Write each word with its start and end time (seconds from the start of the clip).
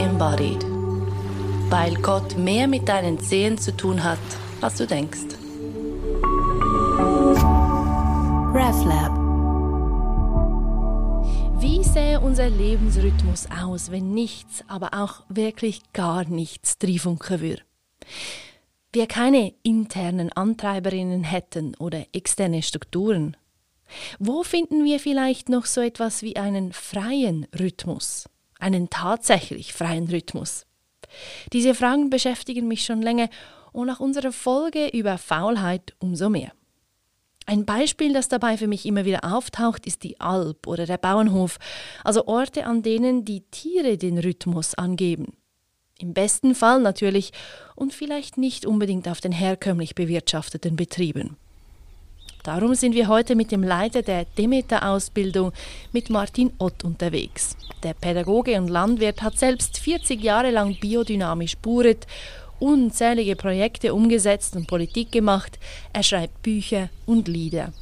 embodied. 0.00 0.64
Weil 1.68 1.94
Gott 1.96 2.36
mehr 2.36 2.66
mit 2.66 2.88
deinen 2.88 3.20
Zehen 3.20 3.58
zu 3.58 3.76
tun 3.76 4.02
hat, 4.02 4.18
als 4.60 4.76
du 4.76 4.86
denkst. 4.86 5.36
RefLab 8.52 9.12
Wie 11.60 11.84
sähe 11.84 12.20
unser 12.20 12.48
Lebensrhythmus 12.48 13.46
aus, 13.50 13.90
wenn 13.90 14.12
nichts, 14.14 14.64
aber 14.66 14.94
auch 14.94 15.22
wirklich 15.28 15.80
gar 15.92 16.24
nichts 16.24 16.78
trifunken 16.78 17.40
würde? 17.40 17.62
Wir 18.92 19.06
keine 19.06 19.52
internen 19.62 20.32
Antreiberinnen 20.32 21.22
hätten 21.22 21.76
oder 21.76 22.06
externe 22.12 22.62
Strukturen. 22.62 23.36
Wo 24.18 24.42
finden 24.42 24.84
wir 24.84 24.98
vielleicht 24.98 25.48
noch 25.48 25.66
so 25.66 25.80
etwas 25.80 26.22
wie 26.22 26.36
einen 26.36 26.72
freien 26.72 27.46
Rhythmus? 27.56 28.28
Einen 28.60 28.90
tatsächlich 28.90 29.72
freien 29.72 30.08
Rhythmus? 30.08 30.66
Diese 31.52 31.74
Fragen 31.74 32.10
beschäftigen 32.10 32.68
mich 32.68 32.84
schon 32.84 33.02
länger 33.02 33.28
und 33.72 33.86
nach 33.86 34.00
unserer 34.00 34.32
Folge 34.32 34.88
über 34.88 35.18
Faulheit 35.18 35.94
umso 35.98 36.28
mehr. 36.28 36.52
Ein 37.46 37.64
Beispiel, 37.64 38.12
das 38.12 38.28
dabei 38.28 38.56
für 38.56 38.68
mich 38.68 38.86
immer 38.86 39.04
wieder 39.04 39.24
auftaucht, 39.24 39.86
ist 39.86 40.04
die 40.04 40.20
Alp 40.20 40.68
oder 40.68 40.86
der 40.86 40.98
Bauernhof, 40.98 41.58
also 42.04 42.26
Orte, 42.26 42.64
an 42.64 42.82
denen 42.82 43.24
die 43.24 43.40
Tiere 43.50 43.96
den 43.96 44.18
Rhythmus 44.18 44.74
angeben. 44.74 45.32
Im 45.98 46.14
besten 46.14 46.54
Fall 46.54 46.80
natürlich 46.80 47.32
und 47.74 47.92
vielleicht 47.92 48.38
nicht 48.38 48.66
unbedingt 48.66 49.08
auf 49.08 49.20
den 49.20 49.32
herkömmlich 49.32 49.94
bewirtschafteten 49.94 50.76
Betrieben. 50.76 51.36
Darum 52.42 52.74
sind 52.74 52.94
wir 52.94 53.08
heute 53.08 53.34
mit 53.34 53.52
dem 53.52 53.62
Leiter 53.62 54.00
der 54.00 54.24
Demeter-Ausbildung, 54.24 55.52
mit 55.92 56.08
Martin 56.08 56.52
Ott, 56.58 56.84
unterwegs. 56.84 57.56
Der 57.82 57.92
Pädagoge 57.92 58.56
und 58.56 58.68
Landwirt 58.68 59.22
hat 59.22 59.38
selbst 59.38 59.78
40 59.78 60.22
Jahre 60.22 60.50
lang 60.50 60.78
biodynamisch 60.80 61.58
buret, 61.58 62.06
unzählige 62.58 63.36
Projekte 63.36 63.92
umgesetzt 63.92 64.56
und 64.56 64.66
Politik 64.66 65.12
gemacht. 65.12 65.58
Er 65.92 66.02
schreibt 66.02 66.42
Bücher 66.42 66.88
und 67.04 67.28
Lieder. 67.28 67.72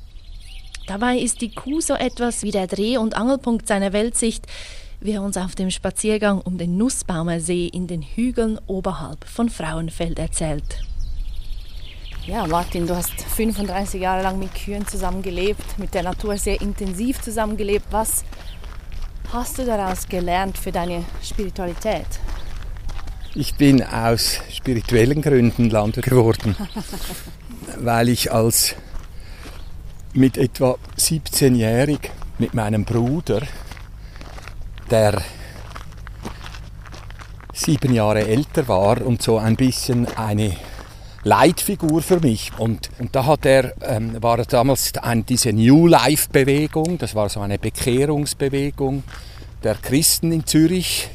Dabei 0.89 1.19
ist 1.19 1.41
die 1.41 1.51
Kuh 1.51 1.81
so 1.81 1.95
etwas 1.95 2.43
wie 2.43 2.51
der 2.51 2.67
Dreh- 2.67 2.99
und 2.99 3.17
Angelpunkt 3.17 3.69
seiner 3.69 3.93
Weltsicht, 3.93 4.47
wie 5.01 5.13
er 5.13 5.23
uns 5.23 5.37
auf 5.37 5.55
dem 5.55 5.71
Spaziergang 5.71 6.41
um 6.41 6.59
den 6.59 6.77
Nussbaumer 6.77 7.41
See 7.41 7.67
in 7.67 7.87
den 7.87 8.03
Hügeln 8.03 8.59
oberhalb 8.67 9.25
von 9.25 9.51
Frauenfeld 9.51 10.19
erzählt. 10.19 10.88
Ja, 12.29 12.47
Martin, 12.47 12.87
du 12.87 12.95
hast 12.95 13.23
35 13.23 14.03
Jahre 14.03 14.23
lang 14.23 14.39
mit 14.39 14.55
Kühen 14.55 14.87
zusammengelebt, 14.87 15.79
mit 15.79 15.95
der 15.95 16.03
Natur 16.03 16.37
sehr 16.37 16.61
intensiv 16.61 17.23
zusammengelebt. 17.23 17.87
Was 17.91 18.23
hast 19.33 19.57
du 19.57 19.65
daraus 19.65 20.07
gelernt 20.07 20.59
für 20.59 20.71
deine 20.71 21.07
Spiritualität? 21.23 22.05
Ich 23.35 23.55
bin 23.55 23.83
aus 23.83 24.41
spirituellen 24.53 25.23
Gründen 25.23 25.71
Landwirt 25.71 26.05
geworden, 26.05 26.55
weil 27.79 28.11
ich 28.11 28.31
als 28.31 28.75
mit 30.13 30.37
etwa 30.37 30.77
17-jährig 30.99 32.11
mit 32.37 32.53
meinem 32.53 32.85
Bruder, 32.85 33.41
der 34.91 35.23
sieben 37.55 37.95
Jahre 37.95 38.27
älter 38.27 38.69
war 38.69 39.01
und 39.01 39.23
so 39.23 39.39
ein 39.39 39.57
bisschen 39.57 40.07
eine 40.19 40.55
Leitfigur 41.29 42.01
für 42.01 42.21
mich. 42.21 42.53
Und, 42.59 42.89
und 42.99 43.15
da 43.15 43.27
hat 43.27 43.45
er, 43.45 43.75
ähm, 43.83 44.23
war 44.23 44.39
damals 44.39 44.95
ein, 44.97 45.27
diese 45.27 45.53
New 45.53 45.87
Life 45.87 46.29
Bewegung, 46.33 46.97
das 46.97 47.15
war 47.15 47.29
so 47.29 47.41
eine 47.41 47.59
Bekehrungsbewegung 47.59 49.03
der 49.63 49.75
Christen 49.75 50.33
in 50.33 50.47
Zürich. 50.47 51.11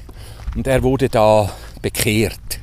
Und 0.55 0.67
er 0.67 0.83
wurde 0.83 1.09
da 1.09 1.51
bekehrt 1.81 2.59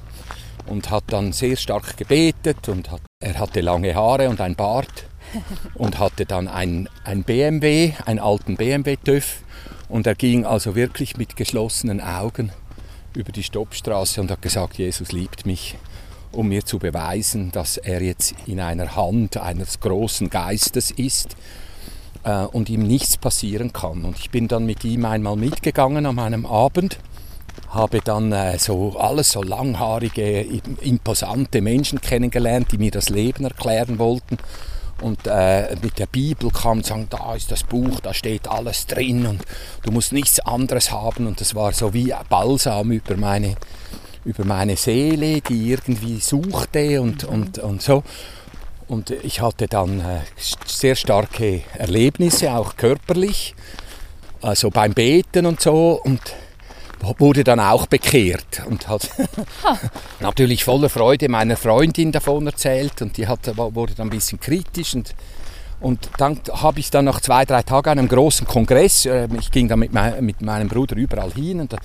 und 0.67 0.91
hat 0.91 1.05
dann 1.09 1.33
sehr 1.33 1.57
stark 1.57 1.97
gebetet 1.97 2.69
und 2.69 2.93
hat, 2.93 3.01
er 3.21 3.41
hatte 3.41 3.61
lange 3.61 3.97
Haare 3.97 4.29
und 4.29 4.41
ein 4.41 4.55
Bart 4.55 5.07
und 5.75 5.99
hatte 5.99 6.27
dann 6.27 6.47
ein, 6.47 6.89
ein 7.03 7.25
BMW, 7.25 7.95
einen 8.07 8.21
alten 8.21 8.57
BMW 8.57 8.97
TÜV 8.97 9.43
und 9.89 10.07
er 10.07 10.15
ging 10.15 10.47
also 10.47 10.77
wirklich 10.77 11.17
mit 11.17 11.35
geschlossenen 11.35 12.01
Augen 12.01 12.53
über 13.17 13.33
die 13.33 13.43
Stoppstraße 13.43 14.21
und 14.21 14.31
hat 14.31 14.41
gesagt, 14.41 14.79
Jesus 14.79 15.11
liebt 15.11 15.47
mich 15.47 15.77
um 16.33 16.49
mir 16.49 16.65
zu 16.65 16.79
beweisen, 16.79 17.51
dass 17.53 17.77
er 17.77 18.03
jetzt 18.03 18.35
in 18.47 18.61
einer 18.61 18.97
Hand 18.97 19.37
eines 19.37 19.81
großen 19.81 20.31
Geistes 20.31 20.91
ist 20.91 21.37
äh, 22.25 22.45
und 22.45 22.69
ihm 22.69 22.83
nichts 22.83 23.17
passieren 23.17 23.73
kann. 23.73 24.05
Und 24.05 24.19
ich 24.19 24.31
bin 24.31 24.49
dann 24.49 24.67
mit 24.67 24.85
ihm 24.85 25.05
einmal 25.05 25.37
mitgegangen 25.37 26.07
an 26.07 26.19
einem 26.19 26.47
Abend, 26.47 26.99
habe 27.71 28.01
dann 28.03 28.33
äh, 28.33 28.59
so 28.59 28.97
alles 28.99 29.33
so 29.33 29.43
langhaarige, 29.43 30.47
imposante 30.81 31.61
Menschen 31.61 32.01
kennengelernt, 32.01 32.73
die 32.73 32.79
mir 32.79 32.91
das 32.91 33.09
Leben 33.09 33.45
erklären 33.45 33.99
wollten. 33.99 34.39
Und 35.01 35.27
äh, 35.27 35.75
mit 35.83 35.99
der 35.99 36.07
Bibel 36.07 36.51
kam 36.51 36.79
und 36.79 36.87
sagen, 36.87 37.07
da 37.09 37.35
ist 37.35 37.51
das 37.51 37.65
Buch, 37.65 38.01
da 38.01 38.13
steht 38.13 38.49
alles 38.49 38.87
drin 38.87 39.27
und 39.27 39.43
du 39.83 39.93
musst 39.93 40.13
nichts 40.13 40.41
anderes 40.41 40.93
haben. 40.93 41.27
Und 41.27 41.41
das 41.41 41.55
war 41.55 41.73
so 41.73 41.95
wie 41.95 42.13
Balsam 42.29 42.91
über 42.93 43.17
meine 43.17 43.57
über 44.25 44.45
meine 44.45 44.77
Seele, 44.77 45.41
die 45.41 45.71
irgendwie 45.71 46.21
suchte 46.21 47.01
und, 47.01 47.25
und, 47.25 47.59
und 47.59 47.83
so. 47.83 48.03
Und 48.89 49.11
ich 49.11 49.41
hatte 49.41 49.69
dann 49.69 50.01
äh, 50.01 50.21
sehr 50.67 50.97
starke 50.97 51.63
Erlebnisse, 51.75 52.53
auch 52.53 52.77
körperlich, 52.77 53.55
also 54.43 54.71
beim 54.71 54.95
Beten 54.95 55.47
und 55.47 55.61
so. 55.61 56.01
Und 56.03 56.21
wurde 57.19 57.45
dann 57.45 57.61
auch 57.61 57.87
bekehrt 57.87 58.63
und 58.67 58.89
hat 58.89 59.09
natürlich 60.21 60.65
voller 60.65 60.91
Freude 60.91 61.29
meiner 61.29 61.57
Freundin 61.57 62.13
davon 62.13 62.47
erzählt 62.47 63.01
und 63.01 63.17
die 63.17 63.27
hat, 63.27 63.57
wurde 63.57 63.95
dann 63.95 64.09
ein 64.09 64.11
bisschen 64.11 64.39
kritisch 64.39 64.95
und 64.95 65.15
und 65.81 66.11
dann 66.19 66.39
habe 66.53 66.81
ich 66.81 66.91
dann 66.91 67.07
nach 67.07 67.21
zwei, 67.21 67.45
drei 67.45 67.63
Tagen 67.63 67.91
einem 67.91 68.09
großen 68.09 68.47
Kongress, 68.47 69.07
äh, 69.07 69.29
ich 69.39 69.51
ging 69.51 69.69
dann 69.69 69.79
mit, 69.79 69.93
mit 70.21 70.43
meinem 70.43 70.69
Bruder 70.69 70.97
überall 70.97 71.33
hin 71.33 71.61
und 71.61 71.73
da 71.73 71.79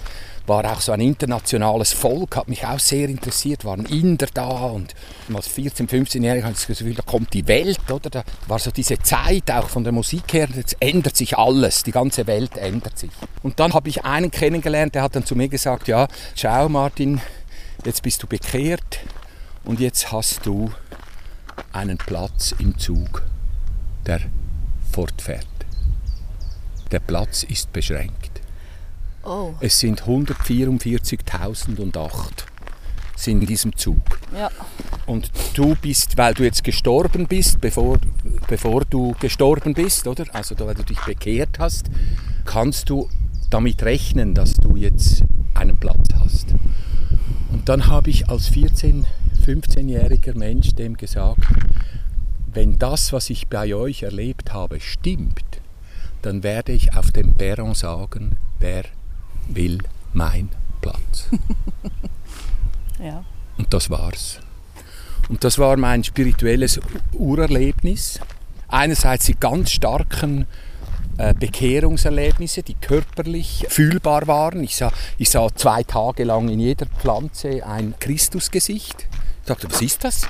war 0.47 0.71
auch 0.71 0.81
so 0.81 0.91
ein 0.91 1.01
internationales 1.01 1.93
Volk, 1.93 2.35
hat 2.35 2.47
mich 2.47 2.65
auch 2.65 2.79
sehr 2.79 3.09
interessiert, 3.09 3.65
waren 3.65 3.85
Inder 3.85 4.27
da 4.33 4.47
und 4.47 4.93
als 5.33 5.49
14-, 5.49 5.89
15-Jähriger 5.89 6.43
hatte 6.43 6.51
ich 6.51 6.57
das 6.57 6.67
Gefühl, 6.67 6.93
da 6.93 7.03
kommt 7.03 7.33
die 7.33 7.47
Welt, 7.47 7.79
oder? 7.89 8.09
Da 8.09 8.23
war 8.47 8.59
so 8.59 8.69
diese 8.69 8.99
Zeit 8.99 9.49
auch 9.49 9.69
von 9.69 9.83
der 9.83 9.93
Musik 9.93 10.33
her, 10.33 10.47
jetzt 10.55 10.77
ändert 10.79 11.15
sich 11.15 11.37
alles, 11.37 11.83
die 11.83 11.91
ganze 11.91 12.27
Welt 12.27 12.57
ändert 12.57 12.99
sich. 12.99 13.11
Und 13.43 13.59
dann 13.59 13.73
habe 13.73 13.89
ich 13.89 14.05
einen 14.05 14.29
kennengelernt, 14.29 14.93
der 14.93 15.03
hat 15.03 15.15
dann 15.15 15.25
zu 15.25 15.35
mir 15.35 15.47
gesagt, 15.47 15.87
ja, 15.87 16.07
schau 16.35 16.69
Martin, 16.69 17.21
jetzt 17.83 18.03
bist 18.03 18.21
du 18.21 18.27
bekehrt 18.27 18.99
und 19.63 19.79
jetzt 19.79 20.11
hast 20.11 20.45
du 20.45 20.71
einen 21.71 21.97
Platz 21.97 22.53
im 22.59 22.77
Zug, 22.77 23.23
der 24.05 24.21
fortfährt. 24.91 25.47
Der 26.91 26.99
Platz 26.99 27.41
ist 27.43 27.73
beschränkt. 27.73 28.41
Oh. 29.23 29.55
Es 29.59 29.79
sind 29.79 30.03
144.008 30.03 32.45
sind 33.15 33.41
in 33.41 33.47
diesem 33.47 33.75
Zug. 33.75 34.19
Ja. 34.37 34.49
Und 35.05 35.31
du 35.53 35.75
bist, 35.75 36.17
weil 36.17 36.33
du 36.33 36.43
jetzt 36.43 36.63
gestorben 36.63 37.27
bist, 37.27 37.61
bevor, 37.61 37.97
bevor 38.47 38.85
du 38.85 39.15
gestorben 39.19 39.73
bist, 39.73 40.07
oder? 40.07 40.25
Also 40.33 40.57
weil 40.59 40.75
du 40.75 40.83
dich 40.83 40.99
bekehrt 40.99 41.59
hast, 41.59 41.89
kannst 42.45 42.89
du 42.89 43.09
damit 43.49 43.83
rechnen, 43.83 44.33
dass 44.33 44.53
du 44.53 44.75
jetzt 44.75 45.23
einen 45.53 45.77
Platz 45.77 46.09
hast. 46.19 46.47
Und 47.51 47.69
dann 47.69 47.87
habe 47.87 48.09
ich 48.09 48.29
als 48.29 48.51
14-, 48.51 49.05
15-jähriger 49.45 50.37
Mensch 50.37 50.75
dem 50.75 50.97
gesagt, 50.97 51.41
wenn 52.55 52.79
das, 52.79 53.11
was 53.13 53.29
ich 53.29 53.47
bei 53.47 53.75
euch 53.75 54.03
erlebt 54.03 54.53
habe, 54.53 54.79
stimmt, 54.79 55.43
dann 56.21 56.41
werde 56.41 56.71
ich 56.71 56.95
auf 56.95 57.11
dem 57.11 57.35
Perron 57.35 57.75
sagen, 57.75 58.37
wer 58.59 58.85
will 59.47 59.79
mein 60.13 60.49
Platz. 60.81 61.27
ja. 62.99 63.23
Und 63.57 63.73
das 63.73 63.89
war's. 63.89 64.39
Und 65.29 65.43
das 65.43 65.59
war 65.59 65.75
mein 65.77 66.03
spirituelles 66.03 66.79
Urerlebnis. 67.13 68.19
Einerseits 68.67 69.25
die 69.25 69.35
ganz 69.35 69.71
starken 69.71 70.45
äh, 71.17 71.33
Bekehrungserlebnisse, 71.33 72.63
die 72.63 72.75
körperlich 72.75 73.65
fühlbar 73.69 74.27
waren. 74.27 74.63
Ich 74.63 74.75
sah, 74.75 74.91
ich 75.17 75.29
sah 75.29 75.53
zwei 75.53 75.83
Tage 75.83 76.23
lang 76.23 76.49
in 76.49 76.59
jeder 76.59 76.85
Pflanze 76.85 77.65
ein 77.65 77.95
Christusgesicht. 77.99 79.07
Ich 79.41 79.47
dachte, 79.47 79.69
was 79.69 79.81
ist 79.81 80.03
das? 80.03 80.27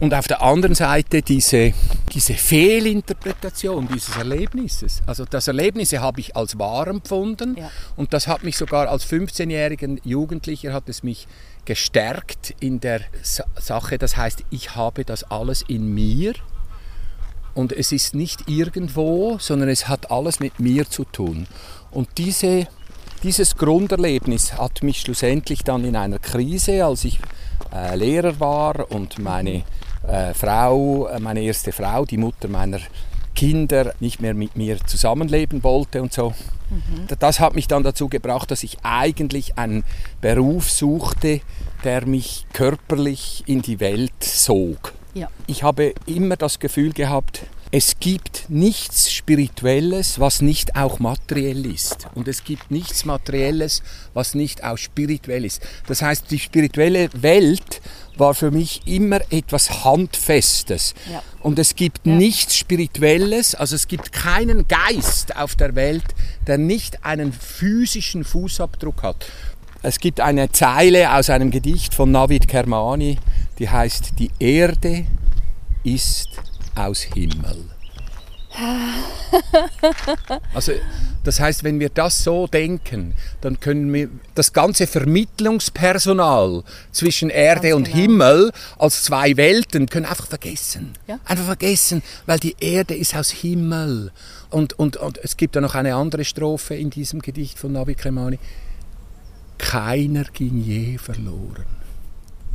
Und 0.00 0.14
auf 0.14 0.26
der 0.26 0.42
anderen 0.42 0.74
Seite 0.74 1.20
diese, 1.20 1.74
diese 2.14 2.32
Fehlinterpretation 2.32 3.86
dieses 3.86 4.16
Erlebnisses. 4.16 5.02
Also 5.06 5.26
das 5.26 5.46
Erlebnis 5.46 5.92
habe 5.92 6.20
ich 6.20 6.34
als 6.34 6.58
wahr 6.58 6.86
empfunden 6.86 7.54
ja. 7.58 7.70
und 7.96 8.14
das 8.14 8.26
hat 8.26 8.42
mich 8.42 8.56
sogar 8.56 8.88
als 8.88 9.06
15-jährigen 9.06 10.00
Jugendlicher 10.02 10.72
hat 10.72 10.88
es 10.88 11.02
mich 11.02 11.28
gestärkt 11.66 12.54
in 12.60 12.80
der 12.80 13.02
Sache. 13.22 13.98
Das 13.98 14.16
heißt, 14.16 14.42
ich 14.48 14.74
habe 14.74 15.04
das 15.04 15.22
alles 15.24 15.62
in 15.68 15.92
mir 15.92 16.32
und 17.52 17.72
es 17.72 17.92
ist 17.92 18.14
nicht 18.14 18.48
irgendwo, 18.48 19.36
sondern 19.38 19.68
es 19.68 19.86
hat 19.86 20.10
alles 20.10 20.40
mit 20.40 20.60
mir 20.60 20.88
zu 20.88 21.04
tun. 21.04 21.46
Und 21.90 22.08
diese 22.16 22.66
dieses 23.22 23.56
Grunderlebnis 23.56 24.54
hat 24.54 24.82
mich 24.82 25.02
schlussendlich 25.02 25.62
dann 25.62 25.84
in 25.84 25.94
einer 25.94 26.18
Krise, 26.18 26.86
als 26.86 27.04
ich 27.04 27.20
äh, 27.70 27.94
Lehrer 27.94 28.40
war 28.40 28.90
und 28.90 29.18
meine 29.18 29.64
äh, 30.10 30.34
Frau, 30.34 31.06
äh, 31.08 31.20
meine 31.20 31.40
erste 31.40 31.72
Frau, 31.72 32.04
die 32.04 32.16
Mutter 32.16 32.48
meiner 32.48 32.80
Kinder 33.34 33.94
nicht 34.00 34.20
mehr 34.20 34.34
mit 34.34 34.56
mir 34.56 34.84
zusammenleben 34.84 35.62
wollte 35.62 36.02
und 36.02 36.12
so. 36.12 36.34
Mhm. 36.70 37.06
Das 37.18 37.40
hat 37.40 37.54
mich 37.54 37.68
dann 37.68 37.82
dazu 37.82 38.08
gebracht, 38.08 38.50
dass 38.50 38.62
ich 38.62 38.78
eigentlich 38.82 39.56
einen 39.56 39.84
Beruf 40.20 40.70
suchte, 40.70 41.40
der 41.84 42.06
mich 42.06 42.46
körperlich 42.52 43.44
in 43.46 43.62
die 43.62 43.80
Welt 43.80 44.22
sog. 44.22 44.92
Ja. 45.14 45.28
Ich 45.46 45.62
habe 45.62 45.94
immer 46.06 46.36
das 46.36 46.58
Gefühl 46.58 46.92
gehabt, 46.92 47.42
es 47.72 48.00
gibt 48.00 48.46
nichts 48.48 49.12
Spirituelles, 49.12 50.18
was 50.18 50.42
nicht 50.42 50.74
auch 50.74 50.98
materiell 50.98 51.66
ist. 51.66 52.08
Und 52.16 52.26
es 52.26 52.42
gibt 52.42 52.72
nichts 52.72 53.04
Materielles, 53.04 53.82
was 54.12 54.34
nicht 54.34 54.64
auch 54.64 54.76
spirituell 54.76 55.44
ist. 55.44 55.62
Das 55.86 56.02
heißt, 56.02 56.30
die 56.32 56.40
spirituelle 56.40 57.08
Welt 57.12 57.80
war 58.20 58.34
für 58.34 58.50
mich 58.50 58.82
immer 58.86 59.20
etwas 59.30 59.84
Handfestes. 59.84 60.94
Ja. 61.10 61.22
Und 61.40 61.58
es 61.58 61.74
gibt 61.74 62.06
ja. 62.06 62.14
nichts 62.14 62.56
Spirituelles, 62.56 63.54
also 63.54 63.74
es 63.74 63.88
gibt 63.88 64.12
keinen 64.12 64.68
Geist 64.68 65.34
auf 65.36 65.56
der 65.56 65.74
Welt, 65.74 66.04
der 66.46 66.58
nicht 66.58 67.04
einen 67.04 67.32
physischen 67.32 68.24
Fußabdruck 68.24 69.02
hat. 69.02 69.26
Es 69.82 69.98
gibt 69.98 70.20
eine 70.20 70.52
Zeile 70.52 71.14
aus 71.14 71.30
einem 71.30 71.50
Gedicht 71.50 71.94
von 71.94 72.12
Navid 72.12 72.46
Kermani, 72.46 73.16
die 73.58 73.70
heißt, 73.70 74.12
die 74.18 74.30
Erde 74.38 75.06
ist 75.82 76.28
aus 76.74 77.00
Himmel. 77.00 77.64
also 80.54 80.72
das 81.22 81.38
heißt, 81.38 81.64
wenn 81.64 81.80
wir 81.80 81.90
das 81.90 82.24
so 82.24 82.46
denken, 82.46 83.14
dann 83.42 83.60
können 83.60 83.92
wir 83.92 84.08
das 84.34 84.52
ganze 84.52 84.86
Vermittlungspersonal 84.86 86.64
zwischen 86.92 87.30
Erde 87.30 87.68
Ganz 87.68 87.76
und 87.76 87.84
genau. 87.84 87.96
Himmel 87.96 88.52
als 88.78 89.02
zwei 89.02 89.36
Welten 89.36 89.88
können 89.88 90.06
einfach 90.06 90.26
vergessen. 90.26 90.94
Ja? 91.06 91.20
Einfach 91.26 91.44
vergessen, 91.44 92.02
weil 92.26 92.38
die 92.38 92.56
Erde 92.58 92.94
ist 92.94 93.14
aus 93.14 93.30
Himmel. 93.30 94.12
Und, 94.48 94.78
und, 94.78 94.96
und 94.96 95.18
es 95.22 95.36
gibt 95.36 95.56
da 95.56 95.60
noch 95.60 95.74
eine 95.74 95.94
andere 95.94 96.24
Strophe 96.24 96.74
in 96.74 96.90
diesem 96.90 97.20
Gedicht 97.20 97.58
von 97.58 97.72
Nabi 97.72 97.94
Kremani. 97.94 98.38
Keiner 99.58 100.24
ging 100.24 100.62
je 100.62 100.96
verloren. 100.96 101.79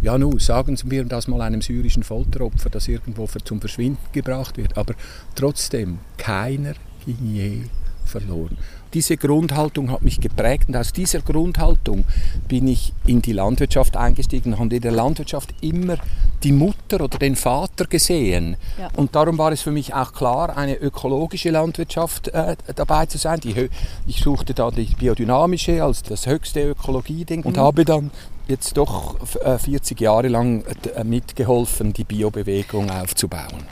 Ja, 0.06 0.20
nun, 0.20 0.38
sagen 0.38 0.78
wir 0.86 1.04
das 1.06 1.28
mal 1.28 1.42
einem 1.42 1.64
syrischen 1.64 2.04
Folteropfer, 2.04 2.70
das 2.70 2.88
irgendwo 2.88 3.26
zum 3.44 3.60
Verschwinden 3.60 3.98
gebracht 4.12 4.56
wird. 4.56 4.78
Aber 4.78 4.94
trotzdem, 5.34 5.98
keiner 6.16 6.76
ging 7.04 7.18
je 7.24 7.62
verloren. 8.06 8.56
Diese 8.94 9.18
Grundhaltung 9.18 9.90
hat 9.90 10.04
mich 10.04 10.20
geprägt 10.20 10.66
und 10.68 10.78
aus 10.78 10.94
dieser 10.94 11.22
Grundhaltung 11.22 12.04
bin 12.48 12.68
ich 12.68 12.94
in 13.08 13.24
die 13.24 13.34
Landwirtschaft 13.34 13.98
eingestiegen 13.98 14.54
und 14.54 14.60
habe 14.60 14.76
in 14.76 14.82
der 14.84 14.92
Landwirtschaft 14.92 15.56
immer 15.62 15.98
die 16.44 16.52
Mutter 16.52 17.02
oder 17.02 17.18
den 17.18 17.36
Vater 17.36 17.86
gesehen. 17.86 18.58
Ja. 18.80 18.90
Und 18.96 19.16
darum 19.16 19.40
war 19.40 19.52
es 19.52 19.62
für 19.62 19.72
mich 19.72 19.96
auch 19.96 20.14
klar, 20.14 20.56
eine 20.56 20.76
ökologische 20.76 21.50
Landwirtschaft 21.50 22.28
äh, 22.28 22.56
dabei 22.76 23.08
zu 23.08 23.18
sein. 23.18 23.40
Die, 23.40 23.72
ich 24.06 24.22
suchte 24.22 24.54
da 24.54 24.70
die 24.70 24.86
biodynamische 24.86 25.84
als 25.84 26.04
das 26.04 26.28
höchste 26.28 26.62
Ökologie-Ding 26.62 27.42
und 27.42 27.58
mhm. 27.58 27.62
habe 27.62 27.86
dann 27.86 28.12
jetzt 28.48 28.78
doch 28.78 29.16
40 29.26 30.00
äh, 30.00 30.04
Jahre 30.04 30.28
lang 30.28 30.64
äh, 30.96 31.04
mitgeholfen, 31.04 31.94
die 31.94 32.04
Biobewegung 32.04 32.90
aufzubauen. 32.90 33.64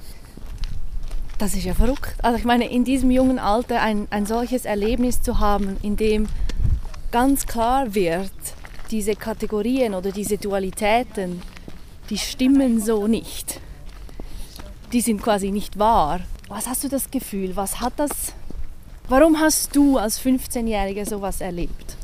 Das 1.38 1.56
ist 1.56 1.66
ja 1.66 1.74
verrückt. 1.74 2.16
Also 2.22 2.38
ich 2.38 2.46
meine, 2.46 2.70
in 2.70 2.84
diesem 2.84 3.12
jungen 3.12 3.40
Alter 3.40 3.81
ein, 3.81 4.08
ein 4.12 4.25
solches 4.25 4.66
Erlebnis 4.66 5.22
zu 5.22 5.40
haben, 5.40 5.78
in 5.81 5.96
dem 5.96 6.28
ganz 7.12 7.46
klar 7.46 7.94
wird, 7.94 8.31
diese 8.92 9.16
Kategorien 9.16 9.94
oder 9.94 10.12
diese 10.12 10.38
Dualitäten, 10.38 11.42
die 12.10 12.18
stimmen 12.18 12.80
so 12.80 13.08
nicht. 13.08 13.60
Die 14.92 15.02
sind 15.02 15.22
quasi 15.22 15.52
nicht 15.52 15.80
wahr. 15.80 16.22
Was 16.48 16.68
hast 16.68 16.84
du 16.84 16.90
das 16.90 17.10
Gefühl? 17.10 17.56
Was 17.56 17.81
hat 17.81 17.94
das? 17.98 18.12
Warum 19.10 19.40
hast 19.40 19.76
du 19.76 19.98
als 19.98 20.22
15-Jähriger 20.22 21.08
sowas 21.08 21.42
erlebt? 21.42 21.98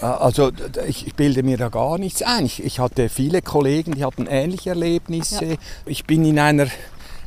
Also 0.00 0.52
ich, 0.86 1.12
bilde 1.14 1.42
mir 1.42 1.56
da 1.56 1.68
gar 1.70 1.98
nichts 1.98 2.22
ein. 2.22 2.46
Ich, 2.46 2.62
ich, 2.62 2.78
hatte 2.78 3.08
viele 3.08 3.42
Kollegen, 3.42 3.92
die 3.92 4.04
hatten 4.04 4.26
ähnliche 4.26 4.70
Erlebnisse. 4.70 5.44
Ja. 5.44 5.56
Ich 5.86 6.04
bin 6.04 6.24
in 6.24 6.38
einer 6.38 6.68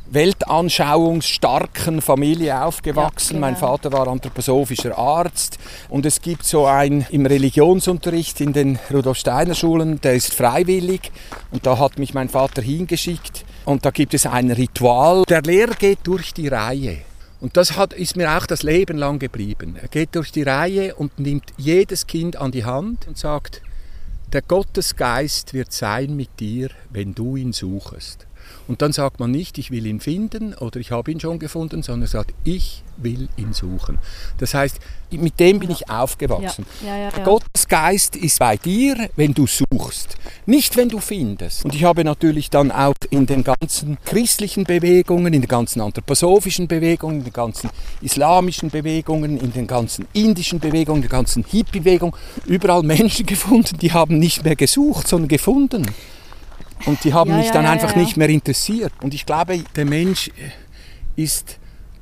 weltanschauungsstarken 0.06 2.00
Familie 2.02 2.62
aufgewachsen. 2.62 3.34
Ja, 3.34 3.40
genau. 3.40 3.46
Mein 3.46 3.56
Vater 3.56 3.92
war 3.92 4.08
anthroposophischer 4.08 4.96
Arzt 4.96 5.58
und 5.88 6.06
es 6.06 6.20
gibt 6.20 6.44
so 6.44 6.66
ein 6.66 7.06
im 7.10 7.26
Religionsunterricht 7.26 8.40
in 8.40 8.52
den 8.52 8.78
Rudolf 8.92 9.18
Steiner 9.18 9.54
Schulen, 9.54 10.00
der 10.00 10.14
ist 10.14 10.34
freiwillig 10.34 11.12
und 11.50 11.66
da 11.66 11.78
hat 11.78 11.98
mich 11.98 12.14
mein 12.14 12.28
Vater 12.28 12.62
hingeschickt 12.62 13.44
und 13.64 13.84
da 13.84 13.90
gibt 13.90 14.14
es 14.14 14.26
ein 14.26 14.50
Ritual. 14.50 15.24
Der 15.28 15.42
Lehrer 15.42 15.74
geht 15.74 16.00
durch 16.04 16.34
die 16.34 16.48
Reihe 16.48 16.98
und 17.42 17.56
das 17.56 17.76
hat, 17.76 17.92
ist 17.92 18.16
mir 18.16 18.38
auch 18.38 18.46
das 18.46 18.62
Leben 18.62 18.96
lang 18.96 19.18
geblieben. 19.18 19.74
Er 19.74 19.88
geht 19.88 20.14
durch 20.14 20.30
die 20.30 20.44
Reihe 20.44 20.94
und 20.94 21.18
nimmt 21.18 21.52
jedes 21.56 22.06
Kind 22.06 22.36
an 22.36 22.52
die 22.52 22.64
Hand 22.64 23.08
und 23.08 23.18
sagt, 23.18 23.62
der 24.32 24.42
Gottesgeist 24.42 25.52
wird 25.52 25.72
sein 25.72 26.14
mit 26.14 26.38
dir, 26.38 26.70
wenn 26.90 27.16
du 27.16 27.34
ihn 27.34 27.52
suchest. 27.52 28.28
Und 28.68 28.82
dann 28.82 28.92
sagt 28.92 29.20
man 29.20 29.30
nicht, 29.30 29.58
ich 29.58 29.70
will 29.70 29.86
ihn 29.86 30.00
finden 30.00 30.54
oder 30.54 30.80
ich 30.80 30.90
habe 30.90 31.10
ihn 31.10 31.20
schon 31.20 31.38
gefunden, 31.38 31.82
sondern 31.82 32.08
sagt, 32.08 32.32
ich 32.44 32.82
will 32.96 33.28
ihn 33.36 33.52
suchen. 33.52 33.98
Das 34.38 34.54
heißt, 34.54 34.78
mit 35.10 35.38
dem 35.40 35.58
bin 35.58 35.70
ich 35.70 35.90
aufgewachsen. 35.90 36.64
Ja. 36.84 36.96
Ja, 36.96 37.10
ja, 37.10 37.24
Gottes 37.24 37.68
Geist 37.68 38.16
ist 38.16 38.38
bei 38.38 38.56
dir, 38.56 39.10
wenn 39.16 39.34
du 39.34 39.46
suchst, 39.46 40.16
nicht 40.46 40.76
wenn 40.76 40.88
du 40.88 41.00
findest. 41.00 41.64
Und 41.64 41.74
ich 41.74 41.84
habe 41.84 42.04
natürlich 42.04 42.50
dann 42.50 42.70
auch 42.70 42.94
in 43.10 43.26
den 43.26 43.44
ganzen 43.44 43.98
christlichen 44.04 44.64
Bewegungen, 44.64 45.34
in 45.34 45.42
den 45.42 45.48
ganzen 45.48 45.80
anthroposophischen 45.80 46.68
Bewegungen, 46.68 47.18
in 47.18 47.24
den 47.24 47.32
ganzen 47.32 47.70
islamischen 48.00 48.70
Bewegungen, 48.70 49.38
in 49.38 49.52
den 49.52 49.66
ganzen 49.66 50.06
indischen 50.12 50.60
Bewegungen, 50.60 51.02
in 51.02 51.08
den 51.08 51.10
ganzen 51.10 51.44
Hippie-Bewegungen, 51.44 52.14
überall 52.46 52.82
Menschen 52.82 53.26
gefunden, 53.32 53.78
die 53.78 53.92
haben 53.92 54.18
nicht 54.18 54.44
mehr 54.44 54.56
gesucht, 54.56 55.08
sondern 55.08 55.28
gefunden. 55.28 55.86
Und 56.86 57.04
die 57.04 57.12
haben 57.14 57.30
ja, 57.30 57.36
mich 57.36 57.50
dann 57.50 57.64
ja, 57.64 57.70
einfach 57.70 57.94
ja, 57.94 58.02
nicht 58.02 58.16
mehr 58.16 58.28
interessiert. 58.28 58.92
Und 59.02 59.14
ich 59.14 59.26
glaube, 59.26 59.62
der 59.76 59.84
Mensch 59.84 60.30
ist 61.16 61.58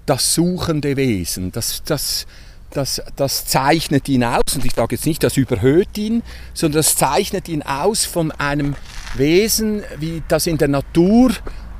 das 0.06 0.34
suchende 0.34 0.96
Wesen. 0.96 1.52
Das, 1.52 1.82
das, 1.84 2.26
das, 2.70 3.02
das 3.16 3.46
zeichnet 3.46 4.08
ihn 4.08 4.24
aus. 4.24 4.54
Und 4.54 4.64
ich 4.64 4.72
sage 4.72 4.96
jetzt 4.96 5.06
nicht, 5.06 5.22
das 5.22 5.36
überhöht 5.36 5.96
ihn, 5.98 6.22
sondern 6.54 6.78
das 6.78 6.96
zeichnet 6.96 7.48
ihn 7.48 7.62
aus 7.62 8.04
von 8.04 8.32
einem 8.32 8.74
Wesen, 9.14 9.82
wie 9.98 10.22
das 10.28 10.46
in 10.46 10.58
der 10.58 10.68
Natur 10.68 11.32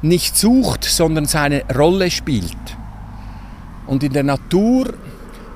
nicht 0.02 0.36
sucht, 0.36 0.84
sondern 0.84 1.26
seine 1.26 1.64
Rolle 1.74 2.10
spielt. 2.10 2.56
Und 3.86 4.02
in 4.02 4.12
der 4.12 4.22
Natur, 4.22 4.94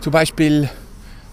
zum 0.00 0.12
Beispiel 0.12 0.68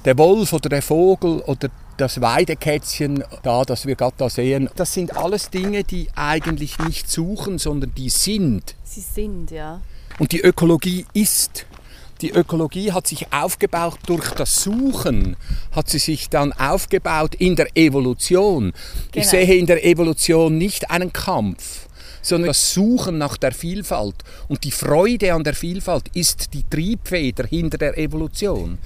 der 0.05 0.17
Wolf 0.17 0.53
oder 0.53 0.69
der 0.69 0.81
Vogel 0.81 1.39
oder 1.41 1.69
das 2.01 2.19
Weidekätzchen 2.19 3.23
da, 3.43 3.63
das 3.63 3.85
wir 3.85 3.95
gerade 3.95 4.15
da 4.17 4.29
sehen, 4.29 4.69
das 4.75 4.93
sind 4.93 5.15
alles 5.15 5.49
Dinge, 5.51 5.83
die 5.83 6.07
eigentlich 6.15 6.79
nicht 6.79 7.09
suchen, 7.09 7.59
sondern 7.59 7.93
die 7.95 8.09
sind. 8.09 8.75
Sie 8.83 9.01
sind, 9.01 9.51
ja. 9.51 9.81
Und 10.19 10.31
die 10.31 10.41
Ökologie 10.41 11.05
ist. 11.13 11.65
Die 12.21 12.31
Ökologie 12.31 12.91
hat 12.91 13.07
sich 13.07 13.33
aufgebaut 13.33 13.97
durch 14.05 14.29
das 14.31 14.63
Suchen, 14.63 15.35
hat 15.71 15.89
sie 15.89 15.97
sich 15.97 16.29
dann 16.29 16.53
aufgebaut 16.53 17.33
in 17.35 17.55
der 17.55 17.75
Evolution. 17.75 18.73
Genau. 19.11 19.23
Ich 19.23 19.27
sehe 19.27 19.55
in 19.55 19.65
der 19.65 19.83
Evolution 19.83 20.57
nicht 20.57 20.91
einen 20.91 21.11
Kampf, 21.11 21.87
sondern 22.21 22.49
das 22.49 22.73
Suchen 22.73 23.17
nach 23.17 23.37
der 23.37 23.51
Vielfalt. 23.51 24.15
Und 24.47 24.63
die 24.63 24.71
Freude 24.71 25.33
an 25.33 25.43
der 25.43 25.55
Vielfalt 25.55 26.09
ist 26.13 26.53
die 26.53 26.63
Triebfeder 26.69 27.47
hinter 27.47 27.79
der 27.79 27.97
Evolution. 27.97 28.77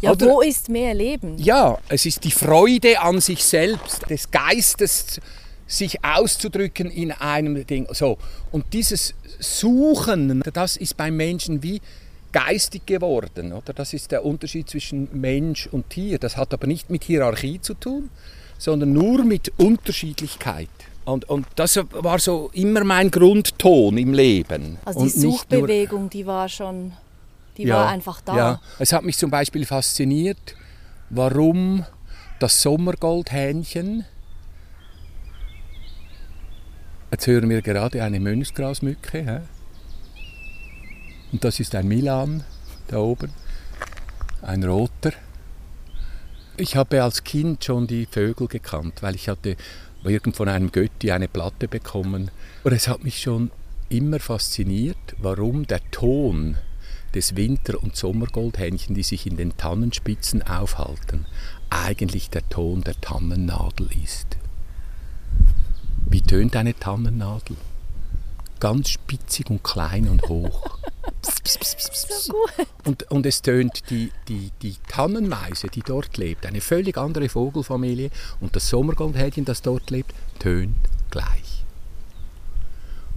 Ja, 0.00 0.12
Oder, 0.12 0.26
wo 0.26 0.40
ist 0.40 0.68
mehr 0.68 0.94
Leben? 0.94 1.36
Ja, 1.38 1.78
es 1.88 2.06
ist 2.06 2.22
die 2.24 2.30
Freude 2.30 3.00
an 3.00 3.20
sich 3.20 3.42
selbst, 3.44 4.08
des 4.08 4.30
Geistes, 4.30 5.20
sich 5.66 6.04
auszudrücken 6.04 6.90
in 6.90 7.12
einem 7.12 7.66
Ding. 7.66 7.86
So. 7.92 8.16
Und 8.52 8.72
dieses 8.72 9.14
Suchen, 9.40 10.42
das 10.52 10.76
ist 10.76 10.96
beim 10.96 11.16
Menschen 11.16 11.62
wie 11.62 11.80
geistig 12.32 12.86
geworden. 12.86 13.52
Oder? 13.52 13.72
Das 13.72 13.92
ist 13.92 14.12
der 14.12 14.24
Unterschied 14.24 14.68
zwischen 14.70 15.08
Mensch 15.12 15.66
und 15.66 15.90
Tier. 15.90 16.18
Das 16.18 16.36
hat 16.36 16.54
aber 16.54 16.66
nicht 16.66 16.90
mit 16.90 17.04
Hierarchie 17.04 17.60
zu 17.60 17.74
tun, 17.74 18.10
sondern 18.56 18.92
nur 18.92 19.24
mit 19.24 19.52
Unterschiedlichkeit. 19.58 20.68
Und, 21.04 21.28
und 21.28 21.46
das 21.56 21.80
war 21.90 22.18
so 22.18 22.50
immer 22.52 22.84
mein 22.84 23.10
Grundton 23.10 23.96
im 23.96 24.12
Leben. 24.12 24.78
Also 24.84 25.04
die 25.04 25.08
Suchbewegung, 25.08 26.10
die 26.10 26.26
war 26.26 26.48
schon 26.48 26.92
die 27.58 27.68
ja, 27.68 27.76
war 27.76 27.88
einfach 27.88 28.20
da. 28.20 28.36
Ja. 28.36 28.60
Es 28.78 28.92
hat 28.92 29.04
mich 29.04 29.18
zum 29.18 29.30
Beispiel 29.30 29.66
fasziniert, 29.66 30.54
warum 31.10 31.84
das 32.38 32.62
Sommergoldhähnchen, 32.62 34.04
jetzt 37.10 37.26
hören 37.26 37.50
wir 37.50 37.62
gerade 37.62 38.02
eine 38.02 38.20
Mönchsgrasmücke, 38.20 39.18
he? 39.18 39.40
und 41.32 41.44
das 41.44 41.58
ist 41.58 41.74
ein 41.74 41.88
Milan 41.88 42.44
da 42.86 42.98
oben, 42.98 43.32
ein 44.42 44.62
roter. 44.62 45.12
Ich 46.56 46.76
habe 46.76 47.02
als 47.02 47.24
Kind 47.24 47.64
schon 47.64 47.86
die 47.86 48.06
Vögel 48.06 48.46
gekannt, 48.46 49.02
weil 49.02 49.14
ich 49.14 49.28
hatte 49.28 49.56
irgend 50.04 50.36
von 50.36 50.48
einem 50.48 50.70
Götti 50.70 51.10
eine 51.10 51.28
Platte 51.28 51.68
bekommen. 51.68 52.30
Und 52.64 52.72
es 52.72 52.88
hat 52.88 53.02
mich 53.04 53.20
schon 53.20 53.50
immer 53.88 54.20
fasziniert, 54.20 54.96
warum 55.18 55.66
der 55.66 55.80
Ton 55.90 56.56
des 57.14 57.36
Winter- 57.36 57.82
und 57.82 57.96
Sommergoldhähnchen, 57.96 58.94
die 58.94 59.02
sich 59.02 59.26
in 59.26 59.36
den 59.36 59.56
Tannenspitzen 59.56 60.42
aufhalten, 60.42 61.26
eigentlich 61.70 62.30
der 62.30 62.48
Ton 62.48 62.82
der 62.82 63.00
Tannennadel 63.00 63.88
ist. 64.02 64.36
Wie 66.08 66.22
tönt 66.22 66.56
eine 66.56 66.74
Tannennadel? 66.74 67.56
Ganz 68.60 68.90
spitzig 68.90 69.50
und 69.50 69.62
klein 69.62 70.08
und 70.08 70.28
hoch. 70.28 70.78
so. 71.44 72.34
Und, 72.84 73.10
und 73.10 73.26
es 73.26 73.42
tönt 73.42 73.90
die, 73.90 74.10
die, 74.26 74.50
die 74.62 74.76
Tannenmeise, 74.88 75.68
die 75.68 75.80
dort 75.80 76.16
lebt, 76.16 76.46
eine 76.46 76.60
völlig 76.60 76.96
andere 76.96 77.28
Vogelfamilie, 77.28 78.10
und 78.40 78.56
das 78.56 78.68
Sommergoldhähnchen, 78.68 79.44
das 79.44 79.62
dort 79.62 79.90
lebt, 79.90 80.12
tönt 80.38 80.76
gleich. 81.10 81.64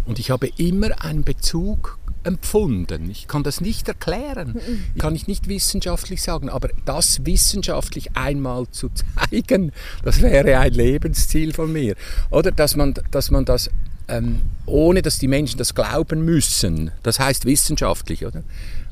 Und 0.06 0.20
ich 0.20 0.32
habe 0.32 0.48
immer 0.58 1.04
einen 1.04 1.24
Bezug 1.24 1.98
empfunden. 2.24 3.10
Ich 3.10 3.28
kann 3.28 3.44
das 3.44 3.62
nicht 3.62 3.88
erklären, 3.88 4.60
kann 4.98 5.16
ich 5.16 5.28
nicht 5.28 5.48
wissenschaftlich 5.48 6.22
sagen, 6.22 6.50
aber 6.50 6.70
das 6.86 7.26
wissenschaftlich 7.26 8.16
einmal 8.16 8.68
zu 8.70 8.90
zeigen, 8.90 9.72
das 10.04 10.22
wäre 10.22 10.58
ein 10.60 10.74
Lebensziel 10.74 11.54
von 11.54 11.72
mir. 11.72 11.96
Oder 12.30 12.52
dass 12.52 12.76
man, 12.76 12.94
dass 13.12 13.32
man 13.32 13.46
das, 13.46 13.70
ähm, 14.08 14.42
ohne 14.66 15.02
dass 15.02 15.20
die 15.20 15.28
Menschen 15.28 15.58
das 15.58 15.76
glauben 15.76 16.24
müssen, 16.24 16.92
das 17.04 17.20
heißt 17.20 17.46
wissenschaftlich, 17.46 18.26
oder? 18.26 18.44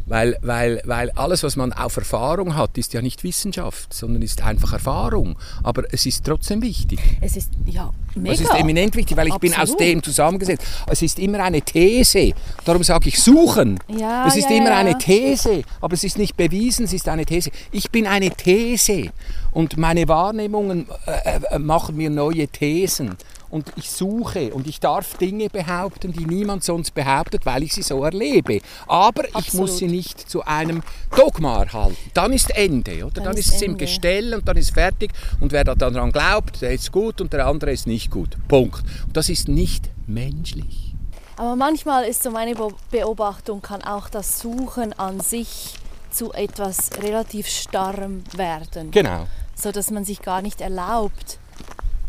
Weil, 0.09 0.37
weil, 0.41 0.81
weil 0.85 1.11
alles, 1.11 1.43
was 1.43 1.55
man 1.55 1.71
auf 1.71 1.95
Erfahrung 1.95 2.55
hat, 2.55 2.77
ist 2.79 2.93
ja 2.93 3.01
nicht 3.01 3.23
Wissenschaft, 3.23 3.93
sondern 3.93 4.23
ist 4.23 4.41
einfach 4.41 4.73
Erfahrung. 4.73 5.37
Aber 5.61 5.83
es 5.91 6.07
ist 6.07 6.25
trotzdem 6.25 6.63
wichtig. 6.63 6.99
Es 7.21 7.37
ist, 7.37 7.51
ja, 7.67 7.91
mega. 8.15 8.33
Es 8.33 8.41
ist 8.41 8.53
eminent 8.55 8.95
wichtig, 8.95 9.15
weil 9.15 9.27
ich 9.27 9.37
bin 9.37 9.53
aus 9.53 9.59
Absolut. 9.59 9.81
dem 9.81 10.03
zusammengesetzt. 10.03 10.65
Es 10.87 11.03
ist 11.03 11.19
immer 11.19 11.43
eine 11.43 11.61
These. 11.61 12.33
Darum 12.65 12.83
sage 12.83 13.09
ich 13.09 13.21
suchen. 13.21 13.79
Ja, 13.87 14.25
es 14.27 14.35
ist 14.35 14.49
ja, 14.49 14.57
immer 14.57 14.71
ja. 14.71 14.77
eine 14.77 14.97
These, 14.97 15.61
aber 15.79 15.93
es 15.93 16.03
ist 16.03 16.17
nicht 16.17 16.35
bewiesen, 16.35 16.85
es 16.85 16.93
ist 16.93 17.07
eine 17.07 17.25
These. 17.25 17.51
Ich 17.71 17.91
bin 17.91 18.07
eine 18.07 18.31
These 18.31 19.11
und 19.51 19.77
meine 19.77 20.07
Wahrnehmungen 20.07 20.87
äh, 21.05 21.39
äh, 21.55 21.59
machen 21.59 21.97
mir 21.97 22.09
neue 22.09 22.47
Thesen. 22.47 23.15
Und 23.49 23.71
ich 23.77 23.89
suche 23.89 24.53
und 24.53 24.67
ich 24.67 24.79
darf 24.79 25.17
Dinge 25.17 25.49
behaupten, 25.49 26.13
die 26.13 26.25
niemand 26.25 26.63
sonst 26.63 26.93
behauptet, 26.93 27.45
weil 27.45 27.63
ich 27.63 27.73
sie 27.73 27.81
so 27.81 28.03
erlebe. 28.03 28.59
Aber 28.87 29.27
ich 29.27 29.35
Absolut. 29.35 29.67
muss 29.69 29.77
sie 29.79 29.87
nicht 29.87 30.29
zu 30.29 30.43
einem 30.45 30.83
Dogma 31.15 31.63
erhalten. 31.63 31.97
Dann 32.13 32.31
ist 32.31 32.51
Ende, 32.51 33.03
oder? 33.05 33.15
Dann, 33.15 33.23
Dann 33.25 33.37
ist 33.37 33.53
es 33.53 33.61
im. 33.61 33.77
Gestell 33.77 34.33
und 34.35 34.47
dann 34.47 34.57
ist 34.57 34.71
fertig. 34.73 35.11
Und 35.39 35.51
wer 35.51 35.63
da 35.63 35.73
daran 35.73 36.11
glaubt, 36.11 36.61
der 36.61 36.71
ist 36.73 36.91
gut 36.91 37.21
und 37.21 37.33
der 37.33 37.47
andere 37.47 37.71
ist 37.71 37.87
nicht 37.87 38.11
gut. 38.11 38.37
Punkt. 38.47 38.83
Und 39.07 39.17
das 39.17 39.29
ist 39.29 39.47
nicht 39.47 39.89
menschlich. 40.05 40.93
Aber 41.37 41.55
manchmal 41.55 42.03
ist 42.03 42.21
so 42.23 42.31
meine 42.31 42.53
Be- 42.55 42.73
Beobachtung, 42.91 43.61
kann 43.61 43.81
auch 43.81 44.09
das 44.09 44.41
Suchen 44.41 44.91
an 44.99 45.21
sich 45.21 45.73
zu 46.11 46.33
etwas 46.33 46.89
relativ 47.01 47.47
Starrem 47.47 48.23
werden. 48.35 48.91
Genau. 48.91 49.27
So 49.55 49.71
dass 49.71 49.89
man 49.91 50.03
sich 50.05 50.21
gar 50.21 50.41
nicht 50.41 50.59
erlaubt, 50.61 51.39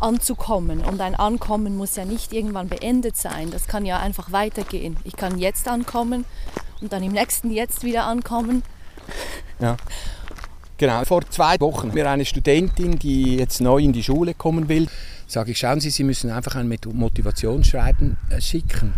anzukommen. 0.01 0.81
Und 0.81 1.01
ein 1.01 1.15
Ankommen 1.15 1.77
muss 1.77 1.95
ja 1.95 2.05
nicht 2.05 2.33
irgendwann 2.33 2.67
beendet 2.67 3.17
sein. 3.17 3.51
Das 3.51 3.67
kann 3.67 3.85
ja 3.85 3.99
einfach 3.99 4.31
weitergehen. 4.31 4.97
Ich 5.03 5.15
kann 5.15 5.37
jetzt 5.37 5.67
ankommen 5.67 6.25
und 6.81 6.93
dann 6.93 7.03
im 7.03 7.11
nächsten 7.11 7.51
Jetzt 7.51 7.83
wieder 7.83 8.05
ankommen. 8.05 8.63
Ja. 9.59 9.77
Genau. 10.77 11.03
Vor 11.05 11.21
zwei 11.29 11.59
Wochen 11.59 11.93
mir 11.93 12.09
eine 12.09 12.25
Studentin, 12.25 12.97
die 12.97 13.35
jetzt 13.35 13.61
neu 13.61 13.77
in 13.77 13.93
die 13.93 14.03
Schule 14.03 14.33
kommen 14.33 14.67
will, 14.67 14.87
sage 15.27 15.51
ich, 15.51 15.59
schauen 15.59 15.79
Sie, 15.79 15.91
Sie 15.91 16.03
müssen 16.03 16.31
einfach 16.31 16.55
ein 16.55 16.67
Motivationsschreiben 16.67 18.17
äh, 18.29 18.41
schicken 18.41 18.93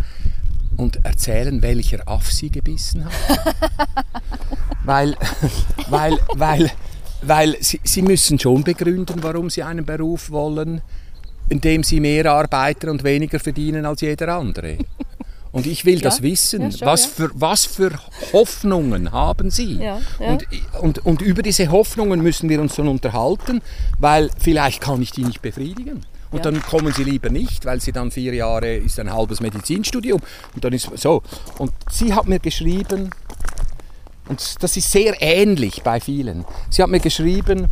und 0.76 1.04
erzählen, 1.04 1.60
welcher 1.62 2.08
Aff 2.08 2.32
Sie 2.32 2.50
gebissen 2.50 3.04
hat. 3.04 3.12
weil, 4.84 5.16
weil, 5.88 6.18
weil, 6.34 6.70
weil 7.26 7.56
Sie, 7.60 7.80
Sie 7.84 8.02
müssen 8.02 8.38
schon 8.38 8.64
begründen, 8.64 9.22
warum 9.22 9.50
Sie 9.50 9.62
einen 9.62 9.84
Beruf 9.84 10.30
wollen, 10.30 10.82
in 11.48 11.60
dem 11.60 11.82
Sie 11.82 12.00
mehr 12.00 12.30
arbeiten 12.30 12.88
und 12.88 13.04
weniger 13.04 13.38
verdienen 13.38 13.86
als 13.86 14.00
jeder 14.00 14.28
andere. 14.36 14.78
Und 15.52 15.66
ich 15.66 15.84
will 15.84 15.96
Ja, 15.98 16.02
das 16.02 16.22
wissen. 16.22 16.62
ja, 16.62 16.70
schon, 16.72 16.86
was, 16.86 17.06
für, 17.06 17.30
was 17.34 17.64
für 17.64 17.92
Hoffnungen 18.32 19.12
haben 19.12 19.50
Sie? 19.50 19.78
Ja. 19.78 20.00
Und, 20.18 20.46
und, 20.80 21.06
und 21.06 21.22
über 21.22 21.42
diese 21.42 21.70
Hoffnungen 21.70 22.22
müssen 22.22 22.48
wir 22.48 22.60
uns 22.60 22.74
dann 22.76 22.88
unterhalten, 22.88 23.62
weil 23.98 24.30
vielleicht 24.38 24.80
kann 24.80 25.00
ich 25.02 25.12
die 25.12 25.24
nicht 25.24 25.42
befriedigen. 25.42 26.04
Und 26.34 26.44
dann 26.44 26.60
kommen 26.62 26.92
sie 26.92 27.04
lieber 27.04 27.30
nicht, 27.30 27.64
weil 27.64 27.80
sie 27.80 27.92
dann 27.92 28.10
vier 28.10 28.34
Jahre 28.34 28.74
ist 28.74 28.98
ein 28.98 29.12
halbes 29.12 29.40
Medizinstudium 29.40 30.20
und 30.52 30.64
dann 30.64 30.72
ist 30.72 30.90
so. 30.96 31.22
Und 31.58 31.70
sie 31.88 32.12
hat 32.12 32.26
mir 32.26 32.40
geschrieben, 32.40 33.10
und 34.28 34.62
das 34.62 34.76
ist 34.76 34.90
sehr 34.90 35.20
ähnlich 35.20 35.82
bei 35.82 36.00
vielen. 36.00 36.44
Sie 36.70 36.82
hat 36.82 36.90
mir 36.90 37.00
geschrieben, 37.00 37.68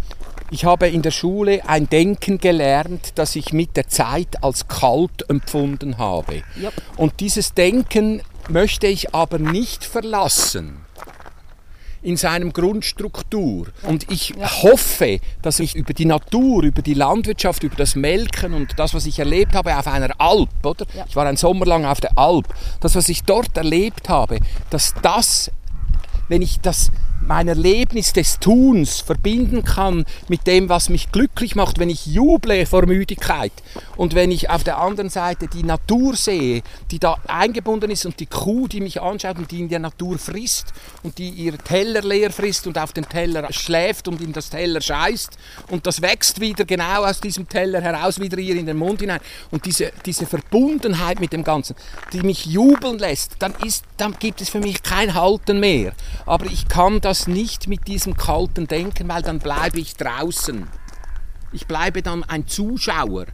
ich 0.51 0.67
habe 0.67 0.89
in 0.89 1.01
der 1.01 1.13
Schule 1.13 1.63
ein 1.67 1.89
Denken 1.89 2.39
gelernt, 2.39 3.13
das 3.15 3.37
ich 3.37 3.55
mit 3.55 3.77
der 3.77 3.89
Zeit 3.89 4.43
als 4.45 4.69
kalt 4.69 5.29
empfunden 5.31 5.97
habe. 5.97 6.43
Yep. 6.61 6.75
Und 6.97 7.21
dieses 7.21 7.55
Denken 7.55 8.21
möchte 8.51 8.87
ich 8.87 9.15
aber 9.15 9.39
nicht 9.39 9.85
verlassen 9.85 10.83
in 12.03 12.17
seinem 12.17 12.53
Grundstruktur. 12.53 13.69
Und 13.85 14.11
ich 14.11 14.35
hoffe, 14.63 15.21
dass 15.41 15.61
ich 15.61 15.75
über 15.75 15.95
die 15.95 16.05
Natur, 16.05 16.65
über 16.65 16.83
die 16.83 16.95
Landwirtschaft, 16.95 17.63
über 17.63 17.77
das 17.77 17.95
Melken 17.95 18.55
und 18.55 18.79
das, 18.79 18.93
was 18.93 19.07
ich 19.07 19.19
erlebt 19.21 19.55
habe 19.55 19.77
auf 19.79 19.87
einer 19.87 20.11
Alp, 20.19 20.51
oder? 20.65 20.85
Ja. 20.95 21.05
Ich 21.09 21.17
war 21.17 21.27
einen 21.27 21.37
Sommer 21.37 21.65
lang 21.65 21.85
auf 21.85 22.01
der 22.01 22.19
Alp. 22.19 22.53
Das, 22.81 22.95
was 22.95 23.09
ich 23.09 23.23
dort 23.23 23.57
erlebt 23.57 24.09
habe, 24.09 24.41
dass 24.71 24.95
das 25.01 25.51
wenn 26.29 26.43
ich 26.43 26.61
das 26.61 26.91
mein 27.27 27.49
Erlebnis 27.49 28.13
des 28.13 28.39
Tuns 28.39 29.01
verbinden 29.01 29.65
kann 29.65 30.05
mit 30.29 30.47
dem, 30.47 30.69
was 30.69 30.89
mich 30.89 31.13
glücklich 31.13 31.55
macht, 31.55 31.79
wenn 31.79 31.91
ich 31.91 32.07
juble 32.07 32.67
vor 32.67 32.87
Müdigkeit 32.87 33.53
und 33.97 34.15
wenn 34.15 34.31
ich 34.31 34.51
auf 34.51 34.65
der 34.65 34.79
anderen 34.79 35.11
Seite 35.11 35.49
die 35.49 35.63
Natur 35.63 36.17
sehe, 36.17 36.63
die 36.91 36.99
da 36.99 37.17
eingebunden 37.29 37.91
ist 37.91 38.07
und 38.07 38.19
die 38.21 38.27
Kuh, 38.27 38.69
die 38.69 38.81
mich 38.81 39.01
anschaut 39.01 39.39
und 39.39 39.51
die 39.51 39.61
in 39.61 39.69
der 39.69 39.79
Natur 39.79 40.19
frisst 40.19 40.73
und 41.03 41.19
die 41.19 41.31
ihr 41.31 41.59
Teller 41.59 42.03
leer 42.03 42.31
frisst 42.31 42.67
und 42.67 42.79
auf 42.79 42.93
dem 42.93 43.09
Teller 43.09 43.53
schläft 43.53 44.09
und 44.09 44.21
in 44.21 44.33
das 44.33 44.51
Teller 44.51 44.81
scheißt 44.81 45.39
und 45.69 45.87
das 45.87 46.03
wächst 46.03 46.41
wieder 46.41 46.65
genau 46.65 47.05
aus 47.05 47.21
diesem 47.21 47.49
Teller 47.49 47.81
heraus 47.81 48.21
wieder 48.21 48.39
ihr 48.39 48.57
in 48.57 48.67
den 48.67 48.77
Mund 48.77 49.01
hinein 49.01 49.21
und 49.51 49.65
diese, 49.65 49.93
diese 50.05 50.27
Verbundenheit 50.27 51.21
mit 51.21 51.33
dem 51.33 51.45
Ganzen, 51.45 51.77
die 52.13 52.23
mich 52.23 52.47
jubeln 52.47 52.99
lässt, 52.99 53.37
dann, 53.39 53.55
ist, 53.65 53.85
dann 53.97 54.17
gibt 54.19 54.41
es 54.41 54.49
für 54.49 54.61
mich 54.61 54.83
kein 54.83 55.15
Halten 55.15 55.61
mehr. 55.61 55.93
Aber 56.27 56.47
ich 56.47 56.69
kann 56.69 57.01
das 57.01 57.12
nicht 57.27 57.69
mit 57.69 57.87
diesem 57.89 58.17
kalten 58.17 58.67
Denken, 58.67 59.09
weil 59.09 59.23
dann 59.23 59.39
bleibe 59.39 59.81
ich 59.81 59.97
draußen. 59.97 60.67
Ich 61.53 61.67
bleibe 61.67 62.03
dann 62.03 62.25
ein 62.25 62.47
Zuschauer. 62.47 63.27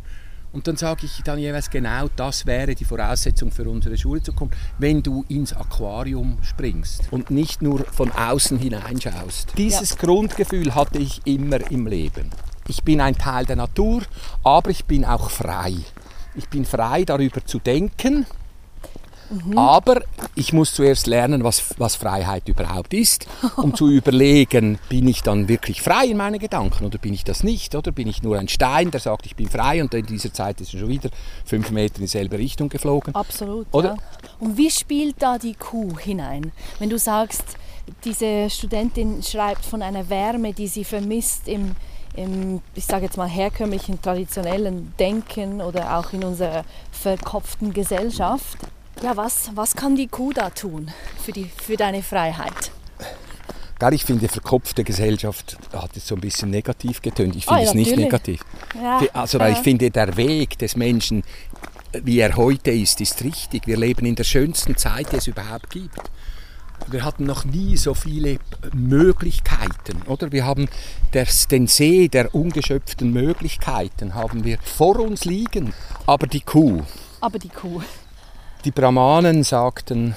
Und 0.51 0.67
dann 0.67 0.77
sage 0.77 1.05
ich 1.05 1.23
dann 1.23 1.39
jeweils 1.39 1.69
genau, 1.69 2.09
das 2.17 2.47
wäre 2.47 2.75
die 2.75 2.85
Voraussetzung 2.85 3.51
für 3.51 3.69
unsere 3.69 3.99
Schule 3.99 4.23
zu 4.23 4.33
kommen, 4.33 4.51
wenn 4.79 5.03
du 5.03 5.25
ins 5.29 5.53
Aquarium 5.53 6.39
springst 6.43 7.09
und 7.11 7.31
nicht 7.31 7.61
nur 7.61 7.85
von 7.85 8.11
außen 8.11 8.59
hineinschaust. 8.59 9.53
Dieses 9.59 9.99
Grundgefühl 9.99 10.75
hatte 10.75 10.99
ich 10.99 11.21
immer 11.27 11.71
im 11.71 11.87
Leben. 11.87 12.31
Ich 12.67 12.83
bin 12.83 13.01
ein 13.01 13.17
Teil 13.17 13.45
der 13.45 13.57
Natur, 13.57 14.03
aber 14.43 14.71
ich 14.71 14.87
bin 14.87 15.05
auch 15.05 15.31
frei. 15.31 15.75
Ich 16.35 16.49
bin 16.49 16.65
frei 16.65 17.05
darüber 17.05 17.45
zu 17.45 17.59
denken, 17.59 18.27
aber 19.57 20.03
ich 20.35 20.53
muss 20.53 20.75
zuerst 20.75 21.07
lernen, 21.07 21.45
was, 21.45 21.75
was 21.79 21.97
Freiheit 21.97 22.49
überhaupt 22.49 22.95
ist, 22.95 23.27
um 23.57 23.75
zu 23.75 23.89
überlegen, 23.91 24.79
bin 24.89 25.07
ich 25.09 25.23
dann 25.23 25.49
wirklich 25.49 25.83
frei 25.83 26.07
in 26.07 26.17
meinen 26.17 26.39
Gedanken 26.39 26.85
oder 26.85 26.99
bin 26.99 27.15
ich 27.15 27.25
das 27.25 27.43
nicht? 27.43 27.75
Oder 27.75 27.93
bin 27.93 28.09
ich 28.09 28.23
nur 28.23 28.39
ein 28.39 28.49
Stein, 28.49 28.91
der 28.91 29.01
sagt, 29.01 29.27
ich 29.27 29.37
bin 29.37 29.49
frei 29.49 29.83
und 29.83 29.93
in 29.95 30.07
dieser 30.07 30.33
Zeit 30.33 30.61
ist 30.61 30.73
er 30.75 30.81
schon 30.81 30.89
wieder 30.89 31.11
fünf 31.45 31.71
Meter 31.71 31.97
in 31.97 32.03
dieselbe 32.03 32.39
Richtung 32.39 32.69
geflogen? 32.69 33.15
Absolut. 33.15 33.67
Oder? 33.73 33.91
Ja. 33.91 33.97
Und 34.41 34.57
wie 34.57 34.71
spielt 34.71 35.17
da 35.23 35.39
die 35.39 35.55
Kuh 35.55 35.99
hinein? 35.99 36.53
Wenn 36.79 36.91
du 36.91 36.99
sagst, 36.99 37.57
diese 38.05 38.51
Studentin 38.51 39.23
schreibt 39.23 39.65
von 39.65 39.83
einer 39.83 40.09
Wärme, 40.09 40.53
die 40.53 40.69
sie 40.69 40.85
vermisst 40.85 41.49
im, 41.49 41.75
im 42.15 42.61
ich 42.75 42.87
sage 42.87 43.07
jetzt 43.07 43.17
mal, 43.17 43.29
herkömmlichen, 43.29 44.01
traditionellen 44.01 44.93
Denken 44.99 45.61
oder 45.61 45.99
auch 45.99 46.13
in 46.13 46.25
unserer 46.25 46.65
verkopften 46.91 47.73
Gesellschaft. 47.73 48.59
Ja, 49.03 49.17
was, 49.17 49.51
was 49.55 49.77
kann 49.77 49.97
die 49.97 50.09
Kuh 50.09 50.33
da 50.33 50.51
tun 50.51 50.91
für, 51.25 51.33
die, 51.33 51.45
für 51.63 51.77
deine 51.77 52.03
Freiheit? 52.03 52.73
Gell, 53.79 53.93
ich 53.95 54.05
finde, 54.05 54.29
verkopfte 54.29 54.83
Gesellschaft 54.83 55.57
hat 55.73 55.95
jetzt 55.95 56.09
so 56.09 56.17
ein 56.17 56.21
bisschen 56.21 56.51
negativ 56.51 57.01
getönt. 57.01 57.37
Ich 57.37 57.47
Ah, 57.49 57.55
finde 57.55 57.63
ja, 57.65 57.69
es 57.69 57.75
nicht 57.75 57.91
natürlich. 57.91 58.05
negativ. 58.07 58.41
Ja, 58.75 59.01
Also, 59.13 59.39
weil 59.39 59.53
ja. 59.53 59.57
ich 59.59 59.63
finde, 59.63 59.91
der 59.93 60.17
Weg 60.17 60.59
des 60.59 60.75
Menschen, 60.75 61.23
wie 61.93 62.19
er 62.19 62.35
heute 62.35 62.73
ist, 62.73 63.01
ist 63.01 63.23
richtig. 63.23 63.69
Wir 63.69 63.77
leben 63.77 64.05
in 64.05 64.17
der 64.17 64.25
schönsten 64.25 64.77
Zeit, 64.77 65.13
die 65.13 65.17
es 65.17 65.29
überhaupt 65.29 65.71
gibt. 65.71 65.97
Wir 66.89 67.05
hatten 67.05 67.25
noch 67.25 67.45
nie 67.45 67.77
so 67.77 67.95
viele 67.95 68.39
Möglichkeiten, 68.73 70.03
oder? 70.07 70.33
Wir 70.33 70.45
haben 70.45 70.69
das, 71.13 71.47
den 71.47 71.69
See 71.69 72.09
der 72.09 72.35
ungeschöpften 72.35 73.13
Möglichkeiten 73.13 74.15
haben 74.15 74.43
wir 74.45 74.59
vor 74.59 74.99
uns 74.99 75.25
liegen. 75.25 75.73
Aber 76.07 76.27
die 76.27 76.41
Kuh. 76.41 76.83
Aber 77.21 77.39
die 77.39 77.49
Kuh. 77.49 77.81
Die 78.69 78.73
Brahmanen 78.73 79.45
sagten, 79.45 80.15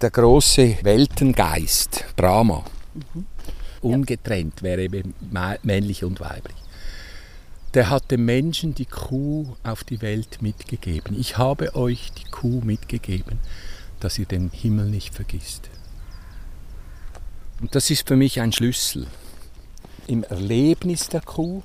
der 0.00 0.10
große 0.10 0.78
Weltengeist, 0.80 2.06
Brahma, 2.16 2.64
mhm. 2.94 3.26
ungetrennt 3.82 4.62
wäre 4.62 4.84
eben 4.84 5.12
männlich 5.62 6.04
und 6.04 6.20
weiblich 6.20 6.56
der 7.74 7.90
hat 7.90 8.10
dem 8.10 8.24
Menschen 8.24 8.74
die 8.74 8.86
Kuh 8.86 9.56
auf 9.62 9.84
die 9.84 10.00
Welt 10.00 10.40
mitgegeben. 10.40 11.14
Ich 11.20 11.36
habe 11.36 11.74
euch 11.76 12.12
die 12.12 12.24
Kuh 12.30 12.62
mitgegeben, 12.64 13.38
dass 14.00 14.18
ihr 14.18 14.24
den 14.24 14.50
Himmel 14.50 14.86
nicht 14.86 15.14
vergisst. 15.14 15.68
Und 17.60 17.74
das 17.74 17.90
ist 17.90 18.08
für 18.08 18.16
mich 18.16 18.40
ein 18.40 18.52
Schlüssel 18.52 19.06
im 20.06 20.24
Erlebnis 20.24 21.10
der 21.10 21.20
Kuh. 21.20 21.62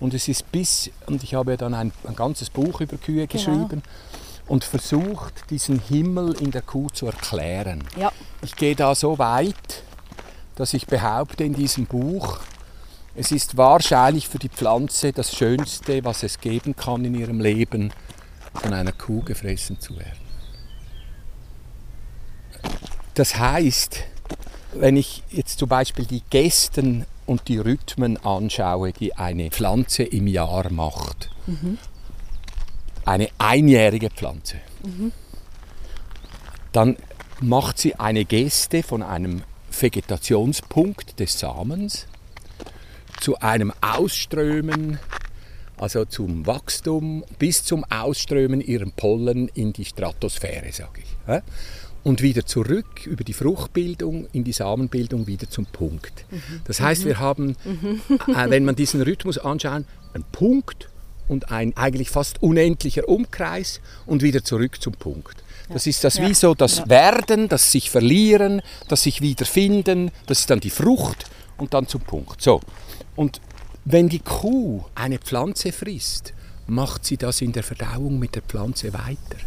Und 0.00 0.14
es 0.14 0.28
ist 0.28 0.50
bis, 0.50 0.90
und 1.06 1.22
ich 1.22 1.34
habe 1.34 1.52
ja 1.52 1.56
dann 1.58 1.74
ein, 1.74 1.92
ein 2.04 2.16
ganzes 2.16 2.50
Buch 2.50 2.80
über 2.80 2.96
Kühe 2.96 3.26
genau. 3.26 3.32
geschrieben 3.32 3.82
und 4.48 4.64
versucht, 4.64 5.48
diesen 5.50 5.78
Himmel 5.78 6.34
in 6.40 6.50
der 6.50 6.62
Kuh 6.62 6.88
zu 6.88 7.06
erklären. 7.06 7.84
Ja. 7.96 8.10
Ich 8.42 8.56
gehe 8.56 8.74
da 8.74 8.94
so 8.94 9.18
weit, 9.18 9.84
dass 10.56 10.74
ich 10.74 10.86
behaupte 10.86 11.44
in 11.44 11.54
diesem 11.54 11.86
Buch, 11.86 12.40
es 13.14 13.30
ist 13.30 13.56
wahrscheinlich 13.56 14.28
für 14.28 14.38
die 14.38 14.48
Pflanze 14.48 15.12
das 15.12 15.34
Schönste, 15.36 16.04
was 16.04 16.22
es 16.22 16.40
geben 16.40 16.74
kann 16.74 17.04
in 17.04 17.14
ihrem 17.14 17.40
Leben, 17.40 17.92
von 18.54 18.72
einer 18.72 18.92
Kuh 18.92 19.22
gefressen 19.22 19.78
zu 19.80 19.96
werden. 19.96 20.18
Das 23.14 23.36
heißt, 23.36 24.04
wenn 24.74 24.96
ich 24.96 25.22
jetzt 25.30 25.58
zum 25.58 25.68
Beispiel 25.68 26.06
die 26.06 26.22
Gesten 26.30 27.04
und 27.30 27.46
die 27.46 27.58
Rhythmen 27.58 28.16
anschaue, 28.16 28.92
die 28.92 29.14
eine 29.14 29.52
Pflanze 29.52 30.02
im 30.02 30.26
Jahr 30.26 30.68
macht, 30.72 31.30
mhm. 31.46 31.78
eine 33.04 33.28
einjährige 33.38 34.10
Pflanze, 34.10 34.56
mhm. 34.82 35.12
dann 36.72 36.96
macht 37.40 37.78
sie 37.78 37.94
eine 37.94 38.24
Geste 38.24 38.82
von 38.82 39.04
einem 39.04 39.42
Vegetationspunkt 39.70 41.20
des 41.20 41.38
Samens 41.38 42.08
zu 43.20 43.38
einem 43.38 43.72
Ausströmen, 43.80 44.98
also 45.76 46.06
zum 46.06 46.48
Wachstum, 46.48 47.24
bis 47.38 47.62
zum 47.62 47.84
Ausströmen 47.84 48.60
ihrem 48.60 48.90
Pollen 48.90 49.46
in 49.54 49.72
die 49.72 49.84
Stratosphäre, 49.84 50.72
sage 50.72 51.02
ich. 51.02 51.42
Und 52.02 52.22
wieder 52.22 52.46
zurück 52.46 53.06
über 53.06 53.24
die 53.24 53.34
Fruchtbildung 53.34 54.26
in 54.32 54.44
die 54.44 54.52
Samenbildung 54.52 55.26
wieder 55.26 55.50
zum 55.50 55.66
Punkt. 55.66 56.24
Mhm. 56.30 56.60
Das 56.64 56.80
heißt, 56.80 57.04
wir 57.04 57.18
haben, 57.18 57.56
mhm. 57.64 58.00
äh, 58.28 58.48
wenn 58.48 58.64
man 58.64 58.74
diesen 58.74 59.02
Rhythmus 59.02 59.36
anschaut, 59.36 59.84
einen 60.14 60.24
Punkt 60.32 60.88
und 61.28 61.52
ein 61.52 61.76
eigentlich 61.76 62.10
fast 62.10 62.42
unendlicher 62.42 63.08
Umkreis 63.08 63.80
und 64.06 64.22
wieder 64.22 64.42
zurück 64.42 64.80
zum 64.82 64.94
Punkt. 64.94 65.44
Das 65.72 65.86
ist 65.86 66.02
das 66.02 66.20
wie 66.20 66.34
so 66.34 66.54
das 66.54 66.88
Werden, 66.88 67.48
das 67.48 67.70
sich 67.70 67.90
verlieren, 67.90 68.60
das 68.88 69.04
sich 69.04 69.20
wiederfinden, 69.20 70.10
das 70.26 70.40
ist 70.40 70.50
dann 70.50 70.58
die 70.58 70.70
Frucht 70.70 71.26
und 71.58 71.74
dann 71.74 71.86
zum 71.86 72.00
Punkt. 72.00 72.42
So. 72.42 72.60
Und 73.14 73.40
wenn 73.84 74.08
die 74.08 74.18
Kuh 74.18 74.84
eine 74.96 75.18
Pflanze 75.18 75.70
frisst, 75.70 76.32
macht 76.66 77.04
sie 77.04 77.16
das 77.16 77.40
in 77.40 77.52
der 77.52 77.62
Verdauung 77.62 78.18
mit 78.18 78.34
der 78.34 78.42
Pflanze 78.42 78.92
weiter. 78.92 79.38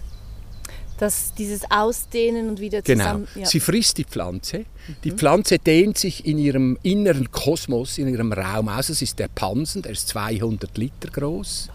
Das, 1.03 1.33
dieses 1.33 1.69
Ausdehnen 1.69 2.47
und 2.47 2.61
wieder 2.61 2.81
genau. 2.81 3.03
zusammen... 3.03 3.27
Genau. 3.33 3.43
Ja. 3.43 3.49
Sie 3.49 3.59
frisst 3.59 3.97
die 3.97 4.05
Pflanze. 4.05 4.59
Mhm. 4.59 4.95
Die 5.03 5.11
Pflanze 5.11 5.59
dehnt 5.59 5.97
sich 5.97 6.25
in 6.25 6.37
ihrem 6.37 6.77
inneren 6.81 7.29
Kosmos, 7.29 7.97
in 7.97 8.07
ihrem 8.07 8.31
Raum 8.31 8.69
aus. 8.69 8.87
Es 8.87 9.01
ist 9.01 9.19
der 9.19 9.27
Pansen, 9.27 9.81
der 9.81 9.91
ist 9.91 10.07
200 10.07 10.77
Liter 10.77 11.09
groß. 11.09 11.69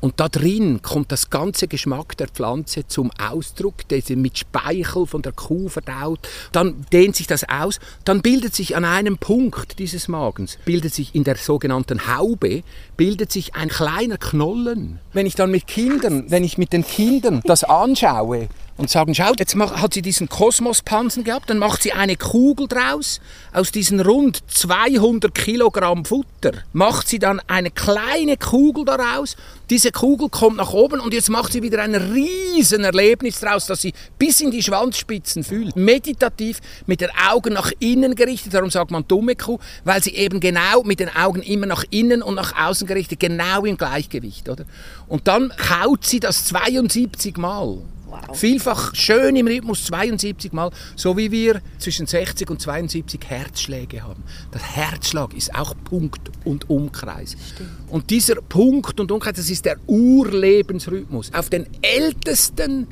Und 0.00 0.20
da 0.20 0.28
drin 0.28 0.80
kommt 0.82 1.10
das 1.10 1.28
ganze 1.28 1.66
Geschmack 1.66 2.16
der 2.16 2.28
Pflanze 2.28 2.86
zum 2.86 3.10
Ausdruck, 3.18 3.88
der 3.88 4.00
sie 4.00 4.16
mit 4.16 4.38
Speichel 4.38 5.06
von 5.06 5.22
der 5.22 5.32
Kuh 5.32 5.68
verdaut. 5.68 6.20
Dann 6.52 6.86
dehnt 6.92 7.16
sich 7.16 7.26
das 7.26 7.48
aus. 7.48 7.80
Dann 8.04 8.22
bildet 8.22 8.54
sich 8.54 8.76
an 8.76 8.84
einem 8.84 9.18
Punkt 9.18 9.78
dieses 9.78 10.06
Magens, 10.06 10.58
bildet 10.64 10.94
sich 10.94 11.14
in 11.14 11.24
der 11.24 11.36
sogenannten 11.36 12.06
Haube, 12.16 12.62
bildet 12.96 13.32
sich 13.32 13.54
ein 13.56 13.68
kleiner 13.68 14.18
Knollen. 14.18 15.00
Wenn 15.12 15.26
ich 15.26 15.34
dann 15.34 15.50
mit 15.50 15.66
Kindern, 15.66 16.30
wenn 16.30 16.44
ich 16.44 16.58
mit 16.58 16.72
den 16.72 16.86
Kindern 16.86 17.42
das 17.44 17.64
anschaue, 17.64 18.48
und 18.78 18.88
sagen, 18.88 19.12
schaut, 19.12 19.40
jetzt 19.40 19.56
hat 19.56 19.92
sie 19.92 20.02
diesen 20.02 20.28
Kosmospansen 20.28 21.24
gehabt, 21.24 21.50
dann 21.50 21.58
macht 21.58 21.82
sie 21.82 21.92
eine 21.92 22.16
Kugel 22.16 22.68
draus. 22.68 23.20
Aus 23.52 23.72
diesen 23.72 23.98
rund 23.98 24.40
200 24.46 25.34
Kilogramm 25.34 26.04
Futter 26.04 26.52
macht 26.72 27.08
sie 27.08 27.18
dann 27.18 27.40
eine 27.48 27.72
kleine 27.72 28.36
Kugel 28.36 28.84
daraus. 28.84 29.36
Diese 29.68 29.90
Kugel 29.90 30.28
kommt 30.28 30.58
nach 30.58 30.72
oben 30.72 31.00
und 31.00 31.12
jetzt 31.12 31.28
macht 31.28 31.52
sie 31.52 31.62
wieder 31.62 31.82
ein 31.82 31.96
riesen 31.96 32.84
Erlebnis 32.84 33.40
draus, 33.40 33.66
dass 33.66 33.82
sie 33.82 33.92
bis 34.16 34.40
in 34.40 34.52
die 34.52 34.62
Schwanzspitzen 34.62 35.42
fühlt. 35.42 35.74
Meditativ, 35.74 36.60
mit 36.86 37.00
den 37.00 37.10
Augen 37.28 37.54
nach 37.54 37.72
innen 37.80 38.14
gerichtet, 38.14 38.54
darum 38.54 38.70
sagt 38.70 38.92
man 38.92 39.06
dumme 39.08 39.34
Kuh, 39.34 39.58
weil 39.84 40.04
sie 40.04 40.14
eben 40.14 40.38
genau 40.38 40.84
mit 40.84 41.00
den 41.00 41.14
Augen 41.14 41.42
immer 41.42 41.66
nach 41.66 41.84
innen 41.90 42.22
und 42.22 42.36
nach 42.36 42.56
außen 42.56 42.86
gerichtet, 42.86 43.18
genau 43.18 43.64
im 43.64 43.76
Gleichgewicht, 43.76 44.48
oder? 44.48 44.64
Und 45.08 45.26
dann 45.26 45.52
kaut 45.56 46.06
sie 46.06 46.20
das 46.20 46.44
72 46.46 47.36
Mal. 47.38 47.78
Wow. 48.08 48.36
Vielfach 48.36 48.94
schön 48.94 49.36
im 49.36 49.46
Rhythmus 49.46 49.84
72 49.84 50.52
Mal, 50.52 50.70
so 50.96 51.16
wie 51.16 51.30
wir 51.30 51.60
zwischen 51.78 52.06
60 52.06 52.48
und 52.50 52.60
72 52.60 53.20
Herzschläge 53.26 54.02
haben. 54.02 54.22
Der 54.52 54.62
Herzschlag 54.62 55.34
ist 55.34 55.54
auch 55.54 55.74
Punkt 55.84 56.30
und 56.44 56.70
Umkreis. 56.70 57.36
Stimmt. 57.54 57.70
Und 57.88 58.10
dieser 58.10 58.36
Punkt 58.36 58.98
und 58.98 59.12
Umkreis, 59.12 59.36
das 59.36 59.50
ist 59.50 59.64
der 59.64 59.76
Urlebensrhythmus. 59.86 61.32
Auf 61.34 61.50
den 61.50 61.66
ältesten 61.82 62.86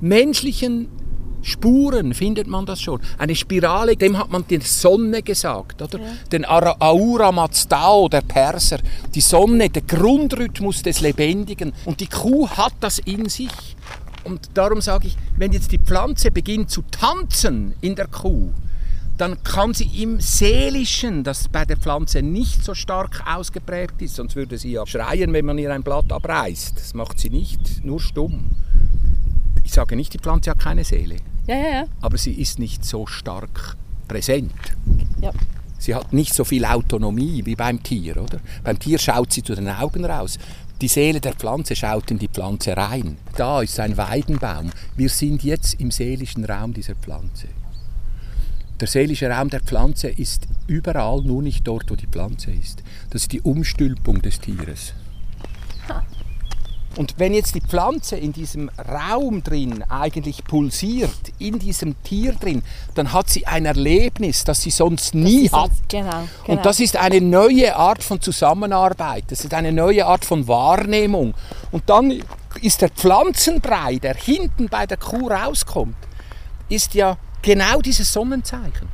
menschlichen 0.00 0.88
Spuren 1.42 2.14
findet 2.14 2.46
man 2.46 2.66
das 2.66 2.80
schon. 2.80 3.00
Eine 3.16 3.34
Spirale, 3.34 3.96
dem 3.96 4.18
hat 4.18 4.30
man 4.30 4.46
die 4.48 4.60
Sonne 4.60 5.22
gesagt, 5.22 5.80
oder? 5.80 5.98
Ja. 5.98 6.06
Den 6.32 6.44
Aura 6.44 7.32
Mazdao, 7.32 8.08
der 8.08 8.22
Perser. 8.22 8.78
Die 9.14 9.20
Sonne, 9.20 9.70
der 9.70 9.82
Grundrhythmus 9.82 10.82
des 10.82 11.00
Lebendigen. 11.00 11.72
Und 11.84 12.00
die 12.00 12.08
Kuh 12.08 12.48
hat 12.48 12.74
das 12.80 12.98
in 12.98 13.28
sich. 13.28 13.76
Und 14.28 14.50
darum 14.52 14.82
sage 14.82 15.06
ich, 15.06 15.16
wenn 15.38 15.52
jetzt 15.52 15.72
die 15.72 15.78
Pflanze 15.78 16.30
beginnt 16.30 16.68
zu 16.70 16.82
tanzen 16.82 17.72
in 17.80 17.94
der 17.94 18.08
Kuh, 18.08 18.50
dann 19.16 19.42
kann 19.42 19.72
sie 19.72 20.02
im 20.02 20.20
Seelischen, 20.20 21.24
das 21.24 21.48
bei 21.48 21.64
der 21.64 21.78
Pflanze 21.78 22.20
nicht 22.20 22.62
so 22.62 22.74
stark 22.74 23.22
ausgeprägt 23.26 24.02
ist, 24.02 24.16
sonst 24.16 24.36
würde 24.36 24.58
sie 24.58 24.72
ja 24.72 24.86
schreien, 24.86 25.32
wenn 25.32 25.46
man 25.46 25.56
ihr 25.56 25.72
ein 25.72 25.82
Blatt 25.82 26.12
abreißt. 26.12 26.78
Das 26.78 26.92
macht 26.92 27.18
sie 27.18 27.30
nicht, 27.30 27.82
nur 27.84 28.00
stumm. 28.00 28.50
Ich 29.64 29.72
sage 29.72 29.96
nicht, 29.96 30.12
die 30.12 30.18
Pflanze 30.18 30.50
hat 30.50 30.58
keine 30.58 30.84
Seele. 30.84 31.16
Ja, 31.46 31.56
ja, 31.56 31.68
ja. 31.68 31.84
Aber 32.02 32.18
sie 32.18 32.32
ist 32.32 32.58
nicht 32.58 32.84
so 32.84 33.06
stark 33.06 33.76
präsent. 34.08 34.52
Ja. 35.22 35.32
Sie 35.78 35.94
hat 35.94 36.12
nicht 36.12 36.34
so 36.34 36.44
viel 36.44 36.66
Autonomie 36.66 37.46
wie 37.46 37.56
beim 37.56 37.82
Tier, 37.82 38.18
oder? 38.18 38.40
Beim 38.62 38.78
Tier 38.78 38.98
schaut 38.98 39.32
sie 39.32 39.42
zu 39.42 39.54
den 39.54 39.68
Augen 39.68 40.04
raus. 40.04 40.38
Die 40.80 40.88
Seele 40.88 41.20
der 41.20 41.32
Pflanze 41.32 41.74
schaut 41.74 42.12
in 42.12 42.20
die 42.20 42.28
Pflanze 42.28 42.76
rein. 42.76 43.16
Da 43.36 43.62
ist 43.62 43.80
ein 43.80 43.96
Weidenbaum. 43.96 44.70
Wir 44.94 45.08
sind 45.08 45.42
jetzt 45.42 45.80
im 45.80 45.90
seelischen 45.90 46.44
Raum 46.44 46.72
dieser 46.72 46.94
Pflanze. 46.94 47.48
Der 48.78 48.86
seelische 48.86 49.28
Raum 49.28 49.50
der 49.50 49.60
Pflanze 49.60 50.08
ist 50.08 50.46
überall, 50.68 51.22
nur 51.22 51.42
nicht 51.42 51.66
dort, 51.66 51.90
wo 51.90 51.96
die 51.96 52.06
Pflanze 52.06 52.52
ist. 52.52 52.84
Das 53.10 53.22
ist 53.22 53.32
die 53.32 53.40
Umstülpung 53.40 54.22
des 54.22 54.38
Tieres. 54.38 54.94
Und 56.98 57.14
wenn 57.16 57.32
jetzt 57.32 57.54
die 57.54 57.60
Pflanze 57.60 58.16
in 58.16 58.32
diesem 58.32 58.70
Raum 58.70 59.44
drin 59.44 59.84
eigentlich 59.88 60.42
pulsiert, 60.42 61.32
in 61.38 61.60
diesem 61.60 62.02
Tier 62.02 62.32
drin, 62.32 62.64
dann 62.96 63.12
hat 63.12 63.30
sie 63.30 63.46
ein 63.46 63.66
Erlebnis, 63.66 64.42
das 64.42 64.62
sie 64.62 64.70
sonst 64.70 65.14
nie 65.14 65.48
hat. 65.48 65.70
Genau, 65.86 66.10
genau. 66.10 66.26
Und 66.48 66.66
das 66.66 66.80
ist 66.80 66.96
eine 66.96 67.20
neue 67.20 67.76
Art 67.76 68.02
von 68.02 68.20
Zusammenarbeit, 68.20 69.26
das 69.28 69.44
ist 69.44 69.54
eine 69.54 69.70
neue 69.70 70.06
Art 70.06 70.24
von 70.24 70.48
Wahrnehmung. 70.48 71.34
Und 71.70 71.88
dann 71.88 72.20
ist 72.62 72.82
der 72.82 72.88
Pflanzenbrei, 72.88 74.00
der 74.00 74.16
hinten 74.16 74.68
bei 74.68 74.84
der 74.84 74.96
Kuh 74.96 75.28
rauskommt, 75.28 75.94
ist 76.68 76.94
ja 76.94 77.16
genau 77.42 77.80
dieses 77.80 78.12
Sonnenzeichen. 78.12 78.88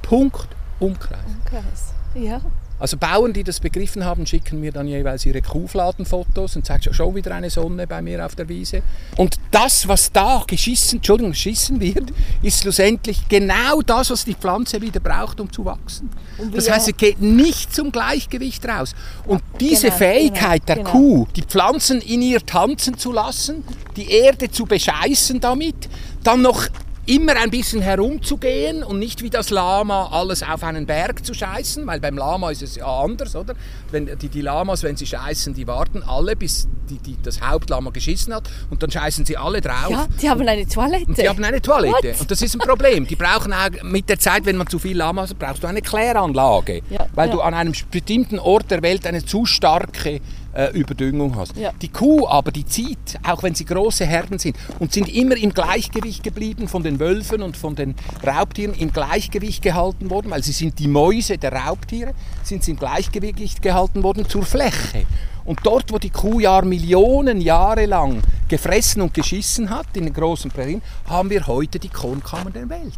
Punkt, 0.00 0.48
Umkreis. 0.80 1.18
Umkreis, 1.26 1.92
ja. 2.14 2.40
Also 2.78 2.98
Bauern, 2.98 3.32
die 3.32 3.42
das 3.42 3.60
begriffen 3.60 4.04
haben, 4.04 4.26
schicken 4.26 4.60
mir 4.60 4.70
dann 4.70 4.86
jeweils 4.86 5.24
ihre 5.24 5.40
Kuhfladenfotos 5.40 6.56
und 6.56 6.66
sagen, 6.66 6.92
schon 6.92 7.14
wieder 7.14 7.34
eine 7.34 7.48
Sonne 7.48 7.86
bei 7.86 8.02
mir 8.02 8.24
auf 8.24 8.34
der 8.34 8.48
Wiese. 8.48 8.82
Und 9.16 9.36
das, 9.50 9.88
was 9.88 10.12
da 10.12 10.44
geschissen, 10.46 10.98
Entschuldigung, 10.98 11.32
geschissen 11.32 11.80
wird, 11.80 12.12
ist 12.42 12.60
schlussendlich 12.60 13.28
genau 13.28 13.80
das, 13.80 14.10
was 14.10 14.24
die 14.24 14.34
Pflanze 14.34 14.82
wieder 14.82 15.00
braucht, 15.00 15.40
um 15.40 15.50
zu 15.50 15.64
wachsen. 15.64 16.10
Das 16.52 16.70
heißt, 16.70 16.88
es 16.88 16.96
geht 16.96 17.20
nicht 17.20 17.74
zum 17.74 17.90
Gleichgewicht 17.90 18.66
raus. 18.66 18.94
Und 19.26 19.42
diese 19.58 19.86
genau, 19.86 19.96
Fähigkeit 19.96 20.66
genau, 20.66 20.74
der 20.74 20.76
genau. 20.76 20.90
Kuh, 20.90 21.26
die 21.34 21.42
Pflanzen 21.42 22.02
in 22.02 22.20
ihr 22.20 22.44
tanzen 22.44 22.98
zu 22.98 23.10
lassen, 23.10 23.64
die 23.96 24.10
Erde 24.10 24.50
zu 24.50 24.66
bescheißen 24.66 25.40
damit, 25.40 25.88
dann 26.22 26.42
noch 26.42 26.66
immer 27.06 27.36
ein 27.36 27.50
bisschen 27.50 27.80
herumzugehen 27.82 28.82
und 28.82 28.98
nicht 28.98 29.22
wie 29.22 29.30
das 29.30 29.50
Lama 29.50 30.08
alles 30.10 30.42
auf 30.42 30.64
einen 30.64 30.86
Berg 30.86 31.24
zu 31.24 31.34
scheißen, 31.34 31.86
weil 31.86 32.00
beim 32.00 32.16
Lama 32.16 32.50
ist 32.50 32.62
es 32.62 32.76
ja 32.76 32.86
anders, 32.86 33.36
oder? 33.36 33.54
Wenn 33.90 34.06
die, 34.18 34.28
die 34.28 34.40
Lamas, 34.40 34.82
wenn 34.82 34.96
sie 34.96 35.06
scheißen, 35.06 35.54
die 35.54 35.66
warten 35.66 36.02
alle, 36.02 36.34
bis 36.34 36.68
die, 36.90 36.98
die, 36.98 37.16
das 37.22 37.40
Hauptlama 37.40 37.90
geschissen 37.90 38.34
hat 38.34 38.50
und 38.70 38.82
dann 38.82 38.90
scheißen 38.90 39.24
sie 39.24 39.36
alle 39.36 39.60
drauf. 39.60 39.90
Ja, 39.90 40.06
die 40.20 40.28
haben 40.28 40.46
eine 40.46 40.66
Toilette. 40.66 41.06
Und 41.06 41.18
die 41.18 41.28
haben 41.28 41.42
eine 41.42 41.62
Toilette. 41.62 42.10
What? 42.10 42.20
Und 42.20 42.30
das 42.30 42.42
ist 42.42 42.54
ein 42.54 42.60
Problem. 42.60 43.06
Die 43.06 43.16
brauchen 43.16 43.52
auch 43.52 43.70
mit 43.82 44.08
der 44.08 44.18
Zeit, 44.18 44.44
wenn 44.44 44.56
man 44.56 44.66
zu 44.66 44.78
viel 44.78 44.96
Lama 44.96 45.22
hat, 45.22 45.38
brauchst 45.38 45.62
du 45.62 45.66
eine 45.66 45.82
Kläranlage. 45.82 46.82
Ja, 46.90 47.06
weil 47.14 47.28
ja. 47.28 47.34
du 47.34 47.40
an 47.40 47.54
einem 47.54 47.72
bestimmten 47.90 48.38
Ort 48.38 48.70
der 48.70 48.82
Welt 48.82 49.06
eine 49.06 49.24
zu 49.24 49.46
starke 49.46 50.20
äh, 50.56 50.70
Überdüngung 50.70 51.36
hast. 51.36 51.56
Ja. 51.56 51.72
Die 51.82 51.88
Kuh 51.88 52.26
aber, 52.26 52.50
die 52.50 52.64
zieht, 52.64 53.18
auch 53.26 53.42
wenn 53.42 53.54
sie 53.54 53.64
große 53.64 54.06
Herden 54.06 54.38
sind, 54.38 54.56
und 54.78 54.92
sind 54.92 55.08
immer 55.08 55.36
im 55.36 55.52
Gleichgewicht 55.52 56.22
geblieben 56.22 56.68
von 56.68 56.82
den 56.82 56.98
Wölfen 56.98 57.42
und 57.42 57.56
von 57.56 57.74
den 57.74 57.94
Raubtieren, 58.26 58.74
im 58.74 58.92
Gleichgewicht 58.92 59.62
gehalten 59.62 60.10
worden, 60.10 60.30
weil 60.30 60.42
sie 60.42 60.52
sind 60.52 60.78
die 60.78 60.88
Mäuse 60.88 61.38
der 61.38 61.52
Raubtiere, 61.52 62.14
sind 62.42 62.64
sie 62.64 62.72
im 62.72 62.78
Gleichgewicht 62.78 63.62
gehalten 63.62 64.02
worden 64.02 64.28
zur 64.28 64.44
Fläche. 64.44 65.06
Und 65.44 65.60
dort, 65.62 65.92
wo 65.92 65.98
die 65.98 66.10
Kuh 66.10 66.40
Jahr 66.40 66.64
Millionen 66.64 67.40
Jahre 67.40 67.86
lang 67.86 68.22
gefressen 68.48 69.02
und 69.02 69.14
geschissen 69.14 69.70
hat, 69.70 69.96
in 69.96 70.04
den 70.04 70.12
großen 70.12 70.50
Prärien, 70.50 70.82
haben 71.06 71.30
wir 71.30 71.46
heute 71.46 71.78
die 71.78 71.88
Kornkammern 71.88 72.52
der 72.52 72.68
Welt. 72.68 72.92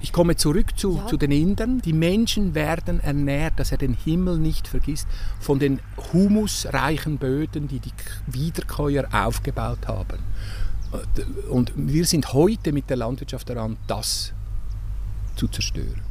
Ich 0.00 0.12
komme 0.12 0.36
zurück 0.36 0.78
zu, 0.78 1.02
zu 1.08 1.16
den 1.16 1.32
Indern. 1.32 1.80
Die 1.80 1.92
Menschen 1.92 2.54
werden 2.54 3.00
ernährt, 3.00 3.58
dass 3.58 3.72
er 3.72 3.78
den 3.78 3.94
Himmel 3.94 4.38
nicht 4.38 4.68
vergisst, 4.68 5.08
von 5.40 5.58
den 5.58 5.80
humusreichen 6.12 7.18
Böden, 7.18 7.66
die 7.66 7.80
die 7.80 7.92
Wiederkäuer 8.26 9.08
aufgebaut 9.12 9.88
haben. 9.88 10.18
Und 11.50 11.72
wir 11.76 12.04
sind 12.06 12.32
heute 12.32 12.72
mit 12.72 12.88
der 12.88 12.96
Landwirtschaft 12.96 13.50
daran, 13.50 13.76
das 13.86 14.32
zu 15.36 15.48
zerstören. 15.48 16.07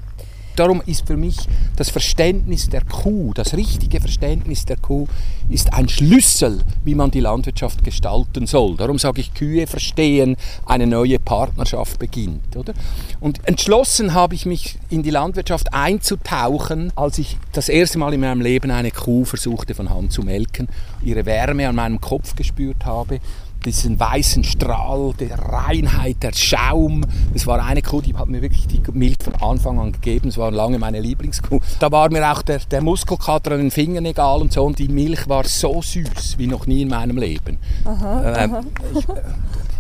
Darum 0.58 0.82
ist 0.88 1.06
für 1.06 1.18
mich 1.18 1.38
das 1.76 1.92
Verständnis 1.92 2.68
der 2.68 2.84
Kuh, 2.84 3.32
das 3.36 3.54
richtige 3.54 4.00
Verständnis 4.00 4.66
der 4.66 4.78
Kuh, 4.78 5.08
ist 5.50 5.72
ein 5.72 5.88
Schlüssel, 5.88 6.62
wie 6.84 6.96
man 6.96 7.12
die 7.12 7.20
Landwirtschaft 7.20 7.84
gestalten 7.84 8.48
soll. 8.48 8.76
Darum 8.76 8.98
sage 8.98 9.22
ich, 9.22 9.36
Kühe 9.36 9.68
verstehen, 9.68 10.36
eine 10.66 10.88
neue 10.88 11.20
Partnerschaft 11.20 12.00
beginnt. 12.00 12.58
Oder? 12.58 12.74
Und 13.20 13.48
entschlossen 13.48 14.16
habe 14.16 14.34
ich 14.34 14.48
mich 14.48 14.80
in 14.90 15.04
die 15.04 15.12
Landwirtschaft 15.12 15.72
einzutauchen, 15.76 16.92
als 16.96 17.20
ich 17.20 17.38
das 17.52 17.70
erste 17.70 18.00
Mal 18.00 18.16
in 18.16 18.22
meinem 18.22 18.42
Leben 18.42 18.72
eine 18.72 18.90
Kuh 18.90 19.26
versuchte 19.26 19.76
von 19.76 19.92
Hand 19.92 20.12
zu 20.12 20.24
melken, 20.24 20.70
ihre 21.04 21.28
Wärme 21.28 21.70
an 21.70 21.76
meinem 21.76 22.02
Kopf 22.02 22.36
gespürt 22.36 22.84
habe 22.84 23.20
diesen 23.68 24.00
weißen 24.00 24.44
Strahl, 24.44 25.14
der 25.20 25.38
Reinheit, 25.38 26.24
der 26.24 26.34
Schaum. 26.34 27.06
Es 27.34 27.46
war 27.46 27.64
eine 27.64 27.82
Kuh, 27.82 28.02
die 28.02 28.16
hat 28.16 28.28
mir 28.28 28.42
wirklich 28.42 28.68
die 28.68 28.82
Milch 28.94 29.18
von 29.24 29.36
Anfang 29.36 29.80
an 29.80 29.92
gegeben. 29.92 30.30
Es 30.30 30.38
war 30.38 30.52
lange 30.52 30.80
meine 30.80 31.00
Lieblingskuh. 31.00 31.60
Da 31.80 31.92
war 31.92 32.10
mir 32.12 32.32
auch 32.32 32.42
der, 32.42 32.60
der 32.60 32.82
Muskelkater 32.82 33.52
an 33.52 33.60
den 33.60 33.72
Fingern 33.72 34.06
egal 34.06 34.42
und 34.42 34.54
so. 34.54 34.64
Und 34.64 34.80
die 34.80 34.88
Milch 34.88 35.28
war 35.28 35.44
so 35.44 35.82
süß 35.82 36.38
wie 36.38 36.48
noch 36.48 36.66
nie 36.66 36.82
in 36.82 36.90
meinem 36.90 37.18
Leben. 37.18 37.58
Ähm, 37.86 38.56
ich, 38.96 39.08
äh, 39.10 39.14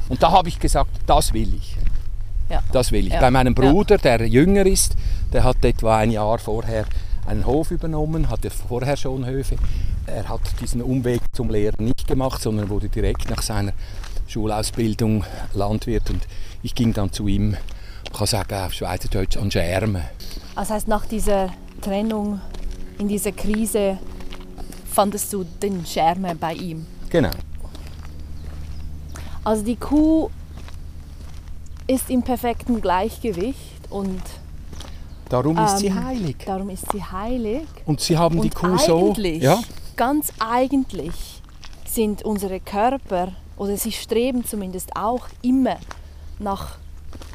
und 0.09 0.21
da 0.21 0.31
habe 0.31 0.49
ich 0.49 0.59
gesagt, 0.59 0.91
das 1.05 1.33
will 1.33 1.53
ich. 1.55 1.77
Ja. 2.49 2.61
Das 2.71 2.91
will 2.91 3.07
ich. 3.07 3.13
Ja. 3.13 3.19
Bei 3.19 3.31
meinem 3.31 3.55
Ja. 3.57 3.71
Bruder, 3.71 3.97
der 3.97 4.27
jünger 4.27 4.65
ist, 4.65 4.95
der 5.33 5.43
hat 5.43 5.63
etwa 5.65 5.97
ein 5.97 6.11
Jahr 6.11 6.37
vorher 6.39 6.85
einen 7.25 7.45
Hof 7.45 7.71
übernommen, 7.71 8.29
hatte 8.29 8.49
vorher 8.49 8.95
schon 8.95 9.25
Höfe. 9.25 9.55
Er 10.07 10.27
hat 10.29 10.41
diesen 10.61 10.81
Umweg 10.81 11.21
zum 11.33 11.49
Lehren 11.49 11.85
nicht 11.85 12.07
gemacht, 12.07 12.41
sondern 12.41 12.69
wurde 12.69 12.87
direkt 12.89 13.29
nach 13.29 13.41
seiner 13.41 13.73
Schulausbildung 14.27 15.23
Landwirt. 15.53 16.09
Und 16.09 16.21
ich 16.63 16.73
ging 16.75 16.93
dann 16.93 17.11
zu 17.11 17.27
ihm, 17.27 17.55
ich 18.05 18.11
kann 18.17 18.25
sagen 18.27 18.55
auf 18.55 18.73
Schweizerdeutsch, 18.73 19.37
an 19.37 19.51
Schermen. 19.51 20.03
Das 20.55 20.69
heißt, 20.69 20.87
nach 20.87 21.05
dieser 21.05 21.49
Trennung, 21.81 22.39
in 22.97 23.07
dieser 23.07 23.31
Krise, 23.33 23.97
fandest 24.89 25.31
du 25.33 25.43
den 25.43 25.85
Scherme 25.85 26.33
bei 26.35 26.53
ihm. 26.53 26.85
Genau. 27.09 27.29
Also 29.43 29.63
die 29.63 29.75
Kuh 29.75 30.29
ist 31.85 32.09
im 32.09 32.23
perfekten 32.23 32.81
Gleichgewicht 32.81 33.73
und 33.89 34.21
Darum 35.29 35.57
ist 35.57 35.79
sie 35.79 35.87
Ähm, 35.87 36.05
heilig. 36.05 36.37
darum 36.45 36.69
ist 36.69 36.89
sie 36.91 37.03
heilig. 37.03 37.67
Und 37.85 37.99
sie 37.99 38.17
haben 38.17 38.41
die 38.41 38.47
und 38.47 38.55
Kuh 38.55 38.77
so. 38.77 39.13
Ja, 39.17 39.59
ganz 39.97 40.31
eigentlich 40.39 41.41
sind 41.85 42.23
unsere 42.23 42.59
Körper, 42.59 43.33
oder 43.57 43.75
sie 43.75 43.91
streben 43.91 44.45
zumindest 44.45 44.95
auch 44.95 45.27
immer 45.41 45.77
nach 46.39 46.77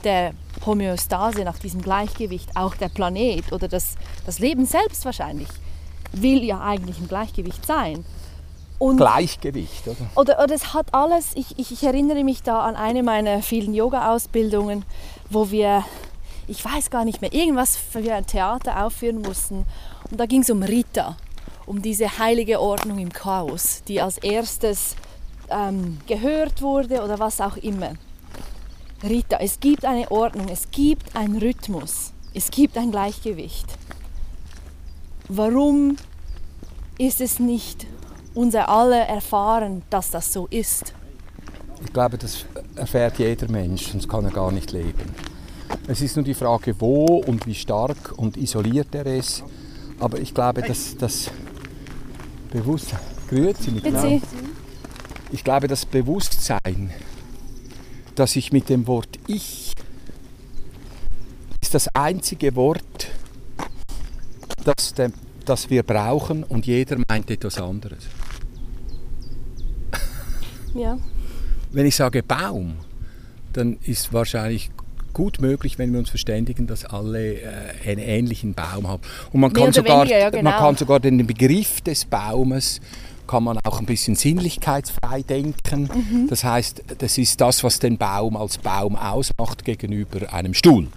der 0.05 0.33
Homöostase, 0.65 1.45
nach 1.45 1.59
diesem 1.59 1.83
Gleichgewicht. 1.83 2.57
Auch 2.57 2.77
der 2.77 2.89
Planet 2.89 3.53
oder 3.53 3.69
das, 3.69 3.97
das 4.25 4.39
Leben 4.39 4.65
selbst 4.65 5.05
wahrscheinlich 5.05 5.49
will 6.13 6.45
ja 6.45 6.61
eigentlich 6.61 6.99
im 6.99 7.09
Gleichgewicht 7.09 7.67
sein. 7.67 8.05
Und 8.79 8.97
Gleichgewicht, 8.97 9.87
oder? 9.87 9.97
oder, 10.17 10.45
oder 10.45 10.55
es 10.55 10.75
hat 10.75 10.93
alles, 10.93 11.33
ich, 11.35 11.59
ich, 11.59 11.71
ich 11.71 11.85
erinnere 11.85 12.25
mich 12.25 12.43
da 12.43 12.63
an 12.63 12.75
eine 12.75 13.03
meiner 13.03 13.43
vielen 13.43 13.75
Yoga-Ausbildungen, 13.75 14.85
wo 15.31 15.51
wir, 15.51 15.85
ich 16.49 16.65
weiß 16.65 16.91
gar 16.91 17.05
nicht 17.05 17.21
mehr, 17.21 17.33
irgendwas 17.33 17.77
für 17.77 18.13
ein 18.13 18.27
Theater 18.27 18.85
aufführen 18.85 19.23
mussten. 19.23 19.65
Und 20.11 20.19
da 20.19 20.27
ging 20.27 20.43
es 20.43 20.51
um 20.51 20.63
Rita, 20.63 21.17
um 21.67 21.83
diese 21.83 22.19
heilige 22.19 22.61
Ordnung 22.61 22.99
im 22.99 23.13
Chaos, 23.13 23.83
die 23.87 24.01
als 24.01 24.19
erstes 24.19 24.97
ähm, 25.49 25.99
gehört 26.07 26.63
wurde 26.63 27.03
oder 27.03 27.19
was 27.19 27.41
auch 27.41 27.57
immer. 27.57 27.93
Rita, 29.03 29.39
es 29.39 29.59
gibt 29.59 29.85
eine 29.85 30.11
Ordnung, 30.11 30.49
es 30.49 30.71
gibt 30.71 31.17
einen 31.17 31.39
Rhythmus, 31.39 32.13
es 32.35 32.51
gibt 32.51 32.77
ein 32.79 32.91
Gleichgewicht. 32.91 33.67
Warum 35.29 35.97
ist 36.99 37.21
es 37.21 37.39
nicht 37.39 37.87
unser 38.35 38.69
aller 38.69 39.07
erfahren, 39.09 39.83
dass 39.91 40.11
das 40.11 40.33
so 40.33 40.47
ist? 40.49 40.95
Ich 41.85 41.93
glaube, 41.93 42.17
das 42.17 42.45
erfährt 42.77 43.19
jeder 43.19 43.51
Mensch, 43.51 43.89
sonst 43.89 44.09
kann 44.09 44.25
er 44.25 44.31
gar 44.31 44.53
nicht 44.53 44.73
leben. 44.73 45.15
Es 45.89 46.01
ist 46.01 46.17
nur 46.17 46.25
die 46.25 46.35
Frage, 46.35 46.81
wo 46.81 47.23
und 47.27 47.47
wie 47.47 47.55
stark 47.55 48.15
und 48.17 48.37
isoliert 48.37 48.95
er 48.95 49.07
es. 49.07 49.43
Aber 49.99 50.21
ich 50.21 50.33
glaube, 50.33 50.63
dass 50.63 50.97
das 50.97 51.31
Bewusstsein. 52.53 53.01
Grüezi 53.29 53.71
miteinander. 53.71 54.21
Ich 55.31 55.43
glaube, 55.43 55.69
das 55.69 55.87
Bewusstsein, 55.87 56.93
dass 58.15 58.37
ich 58.37 58.53
mit 58.53 58.69
dem 58.69 58.87
Wort 58.87 59.19
Ich 59.27 59.73
ist 61.63 61.75
das 61.75 61.89
einzige 61.95 62.55
Wort, 62.55 63.09
das, 64.65 64.93
der, 64.93 65.11
das 65.47 65.71
wir 65.71 65.83
brauchen 65.83 66.45
und 66.45 66.67
jeder 66.67 66.99
meint 67.09 67.31
etwas 67.31 67.59
anderes. 67.59 68.05
Ja. 70.75 70.99
Wenn 71.71 71.87
ich 71.87 71.97
sage 71.97 72.23
Baum, 72.23 72.77
dann 73.53 73.79
ist 73.83 74.13
wahrscheinlich 74.13 74.71
gut 75.13 75.41
möglich, 75.41 75.79
wenn 75.79 75.93
wir 75.93 75.99
uns 75.99 76.11
verständigen, 76.11 76.67
dass 76.67 76.85
alle 76.85 77.35
äh, 77.35 77.47
einen 77.87 77.99
ähnlichen 77.99 78.55
Baum 78.55 78.89
haben. 78.89 79.03
Und 79.33 79.41
man 79.41 79.53
kann, 79.53 79.73
sogar, 79.73 80.01
weniger, 80.01 80.19
ja, 80.19 80.31
genau. 80.31 80.51
man 80.51 80.59
kann 80.59 80.77
sogar 80.77 81.01
den 81.01 81.27
Begriff 81.27 81.81
des 81.81 82.05
Baumes 82.05 82.81
kann 83.27 83.45
man 83.45 83.59
auch 83.65 83.79
ein 83.79 83.87
bisschen 83.87 84.15
sinnlichkeitsfrei 84.15 85.23
denken. 85.23 85.89
Mhm. 85.95 86.27
Das 86.29 86.45
heißt, 86.45 86.83
das 86.99 87.17
ist 87.17 87.41
das, 87.41 87.65
was 87.65 87.79
den 87.79 87.97
Baum 87.97 88.37
als 88.37 88.59
Baum 88.59 88.97
ausmacht 88.97 89.65
gegenüber 89.65 90.33
einem 90.33 90.53
Stuhl. 90.53 90.89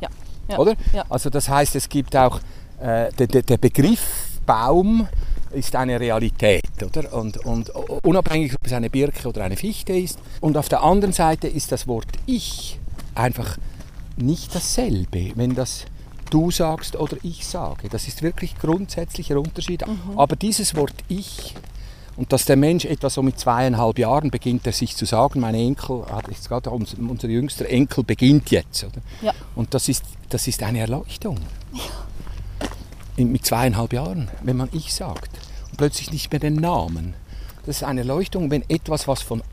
Ja. 0.00 0.08
ja. 0.48 0.58
Oder? 0.58 0.74
Ja. 0.92 1.04
Also 1.08 1.30
das 1.30 1.48
heißt, 1.48 1.76
es 1.76 1.88
gibt 1.88 2.16
auch 2.16 2.40
äh, 2.80 3.10
der, 3.12 3.26
der, 3.28 3.42
der 3.42 3.56
Begriff 3.56 4.28
Baum 4.44 5.06
ist 5.52 5.74
eine 5.74 5.98
Realität, 5.98 6.62
oder? 6.84 7.12
Und, 7.12 7.38
und 7.44 7.70
unabhängig, 8.04 8.54
ob 8.54 8.66
es 8.66 8.72
eine 8.72 8.90
Birke 8.90 9.28
oder 9.28 9.44
eine 9.44 9.56
Fichte 9.56 9.92
ist. 9.92 10.18
Und 10.40 10.56
auf 10.56 10.68
der 10.68 10.82
anderen 10.82 11.12
Seite 11.12 11.48
ist 11.48 11.72
das 11.72 11.86
Wort 11.86 12.06
Ich 12.26 12.78
einfach 13.14 13.58
nicht 14.16 14.54
dasselbe, 14.54 15.32
wenn 15.34 15.54
das 15.54 15.86
du 16.30 16.50
sagst 16.50 16.96
oder 16.96 17.16
ich 17.22 17.46
sage. 17.46 17.88
Das 17.88 18.06
ist 18.06 18.22
wirklich 18.22 18.56
grundsätzlicher 18.58 19.38
Unterschied. 19.38 19.84
Aber 20.16 20.36
dieses 20.36 20.74
Wort 20.76 20.94
Ich 21.08 21.54
und 22.16 22.32
dass 22.32 22.44
der 22.44 22.56
Mensch 22.56 22.84
etwa 22.84 23.08
so 23.08 23.22
mit 23.22 23.38
zweieinhalb 23.38 23.98
Jahren 23.98 24.30
beginnt, 24.30 24.66
er 24.66 24.72
sich 24.72 24.94
zu 24.96 25.06
sagen, 25.06 25.40
mein 25.40 25.54
Enkel, 25.54 26.04
hat 26.10 26.28
jetzt 26.28 26.48
gerade 26.48 26.70
unser, 26.70 26.98
unser 26.98 27.28
jüngster 27.28 27.66
Enkel 27.68 28.04
beginnt 28.04 28.50
jetzt. 28.50 28.84
Oder? 28.84 29.00
Ja. 29.22 29.32
Und 29.54 29.72
das 29.74 29.88
ist, 29.88 30.04
das 30.28 30.46
ist 30.46 30.62
eine 30.62 30.80
Erleuchtung. 30.80 31.38
mit 33.16 33.46
zweieinhalb 33.46 33.92
Jahren, 33.92 34.28
wenn 34.42 34.56
man 34.56 34.68
ich 34.72 34.92
sagt 34.92 35.30
und 35.70 35.78
plötzlich 35.78 36.12
nicht 36.12 36.30
mehr 36.30 36.40
den 36.40 36.56
Namen. 36.56 37.14
Das 37.70 37.76
ist 37.76 37.84
eine 37.84 38.00
Erleuchtung, 38.00 38.50
wenn 38.50 38.68
etwas, 38.68 39.06
was 39.06 39.22
von 39.22 39.44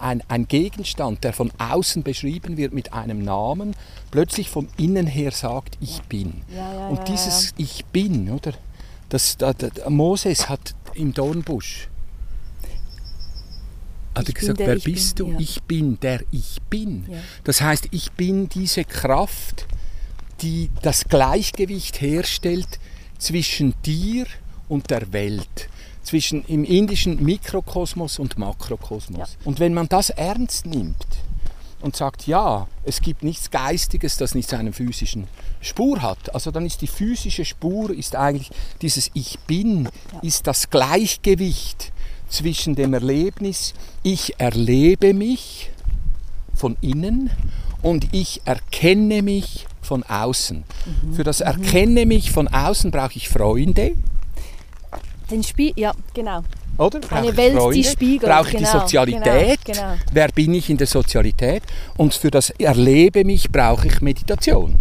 ein, 0.00 0.22
ein 0.28 0.46
Gegenstand, 0.46 1.24
der 1.24 1.32
von 1.32 1.50
außen 1.58 2.04
beschrieben 2.04 2.56
wird 2.56 2.72
mit 2.72 2.92
einem 2.92 3.24
Namen, 3.24 3.74
plötzlich 4.12 4.48
vom 4.48 4.68
Innen 4.76 5.08
her 5.08 5.32
sagt, 5.32 5.76
ich 5.80 6.00
bin. 6.02 6.42
Ja, 6.54 6.72
ja, 6.72 6.86
und 6.86 7.08
dieses 7.08 7.46
ja. 7.46 7.54
Ich 7.56 7.84
bin, 7.86 8.30
oder? 8.30 8.52
Das, 9.08 9.36
da, 9.38 9.52
da, 9.52 9.90
Moses 9.90 10.48
hat 10.48 10.76
im 10.94 11.14
Dornbusch 11.14 11.88
hat 14.14 14.28
er 14.28 14.34
gesagt, 14.34 14.60
wer 14.60 14.76
Ich 14.76 14.84
bin, 14.84 14.94
bist 14.94 15.18
du? 15.18 15.34
Ich 15.40 15.60
bin 15.64 15.98
der 15.98 16.20
Ich 16.30 16.62
bin. 16.70 17.08
Das 17.42 17.60
heißt, 17.60 17.88
ich 17.90 18.12
bin 18.12 18.48
diese 18.48 18.84
Kraft, 18.84 19.66
die 20.42 20.70
das 20.82 21.06
Gleichgewicht 21.08 22.00
herstellt 22.00 22.78
zwischen 23.18 23.74
dir 23.84 24.26
und 24.68 24.90
der 24.90 25.12
Welt, 25.12 25.68
zwischen 26.04 26.44
im 26.46 26.64
indischen 26.64 27.22
Mikrokosmos 27.22 28.18
und 28.18 28.38
Makrokosmos. 28.38 29.18
Ja. 29.18 29.26
Und 29.44 29.58
wenn 29.58 29.74
man 29.74 29.88
das 29.88 30.10
ernst 30.10 30.66
nimmt 30.66 31.06
und 31.80 31.96
sagt, 31.96 32.26
ja, 32.26 32.68
es 32.84 33.00
gibt 33.00 33.24
nichts 33.24 33.50
Geistiges, 33.50 34.16
das 34.16 34.34
nicht 34.34 34.48
seine 34.48 34.72
physischen 34.72 35.26
Spur 35.60 36.02
hat, 36.02 36.34
also 36.34 36.50
dann 36.50 36.66
ist 36.66 36.82
die 36.82 36.86
physische 36.86 37.44
Spur 37.44 37.90
ist 37.90 38.16
eigentlich 38.16 38.50
dieses 38.82 39.10
Ich 39.14 39.38
bin, 39.40 39.88
ist 40.22 40.46
das 40.46 40.70
Gleichgewicht 40.70 41.92
zwischen 42.28 42.74
dem 42.74 42.94
Erlebnis, 42.94 43.74
ich 44.02 44.38
erlebe 44.38 45.14
mich 45.14 45.70
von 46.54 46.76
innen 46.80 47.30
und 47.82 48.08
ich 48.12 48.42
erkenne 48.44 49.22
mich 49.22 49.66
von 49.82 50.02
außen. 50.02 50.64
Mhm. 51.02 51.14
Für 51.14 51.24
das 51.24 51.40
Erkenne 51.40 52.06
mich 52.06 52.30
von 52.30 52.48
außen 52.48 52.90
brauche 52.90 53.16
ich 53.16 53.28
Freunde, 53.28 53.92
Den 55.30 55.42
Spiel, 55.42 55.72
ja, 55.76 55.92
genau. 56.12 56.42
oder? 56.76 57.00
Brauche 57.00 57.14
Eine 57.16 57.30
ich 57.30 57.36
Welt, 57.36 57.54
die 57.54 57.58
Freunde, 57.58 57.84
spiegelt, 57.84 58.30
Brauche 58.30 58.48
ich 58.48 58.56
die 58.56 58.64
genau, 58.64 58.80
Sozialität. 58.80 59.64
genau, 59.64 59.80
genau. 59.80 59.94
Wer 60.12 60.28
bin 60.28 60.54
ich 60.54 60.68
in 60.70 60.76
der 60.76 60.86
Sozialität? 60.86 61.62
Und 61.96 62.14
für 62.14 62.30
das 62.30 62.50
Erlebe 62.50 63.24
mich 63.24 63.50
brauche 63.50 63.86
ich 63.86 64.00
Meditation. 64.00 64.76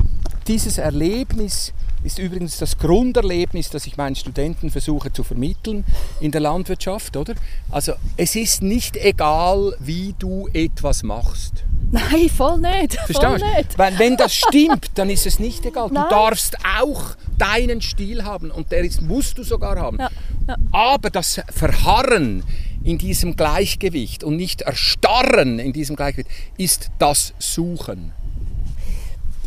Dieses 0.47 0.77
Erlebnis 0.77 1.73
ist 2.03 2.19
übrigens 2.19 2.57
das 2.57 2.77
Grunderlebnis, 2.77 3.69
das 3.69 3.87
ich 3.87 3.95
meinen 3.95 4.15
Studenten 4.15 4.69
versuche 4.69 5.13
zu 5.13 5.23
vermitteln 5.23 5.85
in 6.19 6.31
der 6.31 6.41
Landwirtschaft, 6.41 7.15
oder? 7.15 7.33
Also 7.71 7.93
es 8.17 8.35
ist 8.35 8.61
nicht 8.61 8.97
egal, 8.97 9.75
wie 9.79 10.13
du 10.19 10.49
etwas 10.53 11.03
machst. 11.03 11.63
Nein, 11.91 12.29
voll 12.29 12.59
nicht. 12.59 12.95
Voll 12.95 13.15
Verstehst 13.15 13.41
du? 13.41 13.55
nicht. 13.57 13.77
Weil 13.77 13.97
wenn 13.99 14.17
das 14.17 14.33
stimmt, 14.33 14.91
dann 14.95 15.09
ist 15.09 15.25
es 15.25 15.39
nicht 15.39 15.65
egal. 15.65 15.89
Nein. 15.91 16.05
Du 16.09 16.15
darfst 16.15 16.57
auch 16.81 17.15
deinen 17.37 17.81
Stil 17.81 18.23
haben 18.23 18.51
und 18.51 18.71
der 18.71 18.83
ist, 18.83 19.01
musst 19.01 19.37
du 19.37 19.43
sogar 19.43 19.77
haben. 19.77 19.97
Ja, 19.99 20.09
ja. 20.47 20.55
Aber 20.71 21.09
das 21.09 21.41
Verharren 21.51 22.43
in 22.83 22.97
diesem 22.97 23.35
Gleichgewicht 23.35 24.23
und 24.23 24.35
nicht 24.35 24.61
erstarren 24.61 25.59
in 25.59 25.73
diesem 25.73 25.95
Gleichgewicht 25.95 26.29
ist 26.57 26.91
das 26.99 27.33
Suchen. 27.39 28.11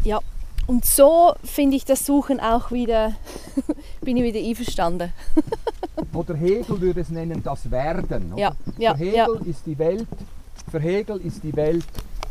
Ja. 0.04 0.20
Und 0.66 0.84
so 0.84 1.34
finde 1.44 1.76
ich 1.76 1.84
das 1.84 2.04
Suchen 2.04 2.40
auch 2.40 2.72
wieder, 2.72 3.14
bin 4.00 4.16
ich 4.16 4.24
wieder 4.24 4.40
einverstanden. 4.40 5.12
Oder 6.12 6.34
Hegel 6.34 6.80
würde 6.80 7.00
es 7.00 7.08
nennen, 7.08 7.42
das 7.42 7.70
Werden. 7.70 8.32
oder? 8.32 8.40
Ja, 8.40 8.56
ja, 8.78 8.94
für 8.94 8.98
Hegel 8.98 9.14
ja. 9.14 9.26
ist 9.46 9.64
die 9.66 9.78
Welt, 9.78 10.06
für 10.70 10.80
Hegel 10.80 11.18
ist 11.18 11.42
die 11.42 11.54
Welt 11.54 11.84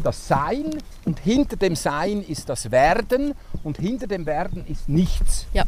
das 0.04 0.28
Sein 0.28 0.78
und 1.06 1.20
hinter 1.20 1.56
dem 1.56 1.76
Sein 1.76 2.22
ist 2.22 2.50
das 2.50 2.72
Werden 2.72 3.34
und 3.64 3.78
hinter 3.78 4.08
dem 4.08 4.26
Werden 4.26 4.66
ist 4.68 4.90
nichts. 4.90 5.48
Ja. 5.54 5.64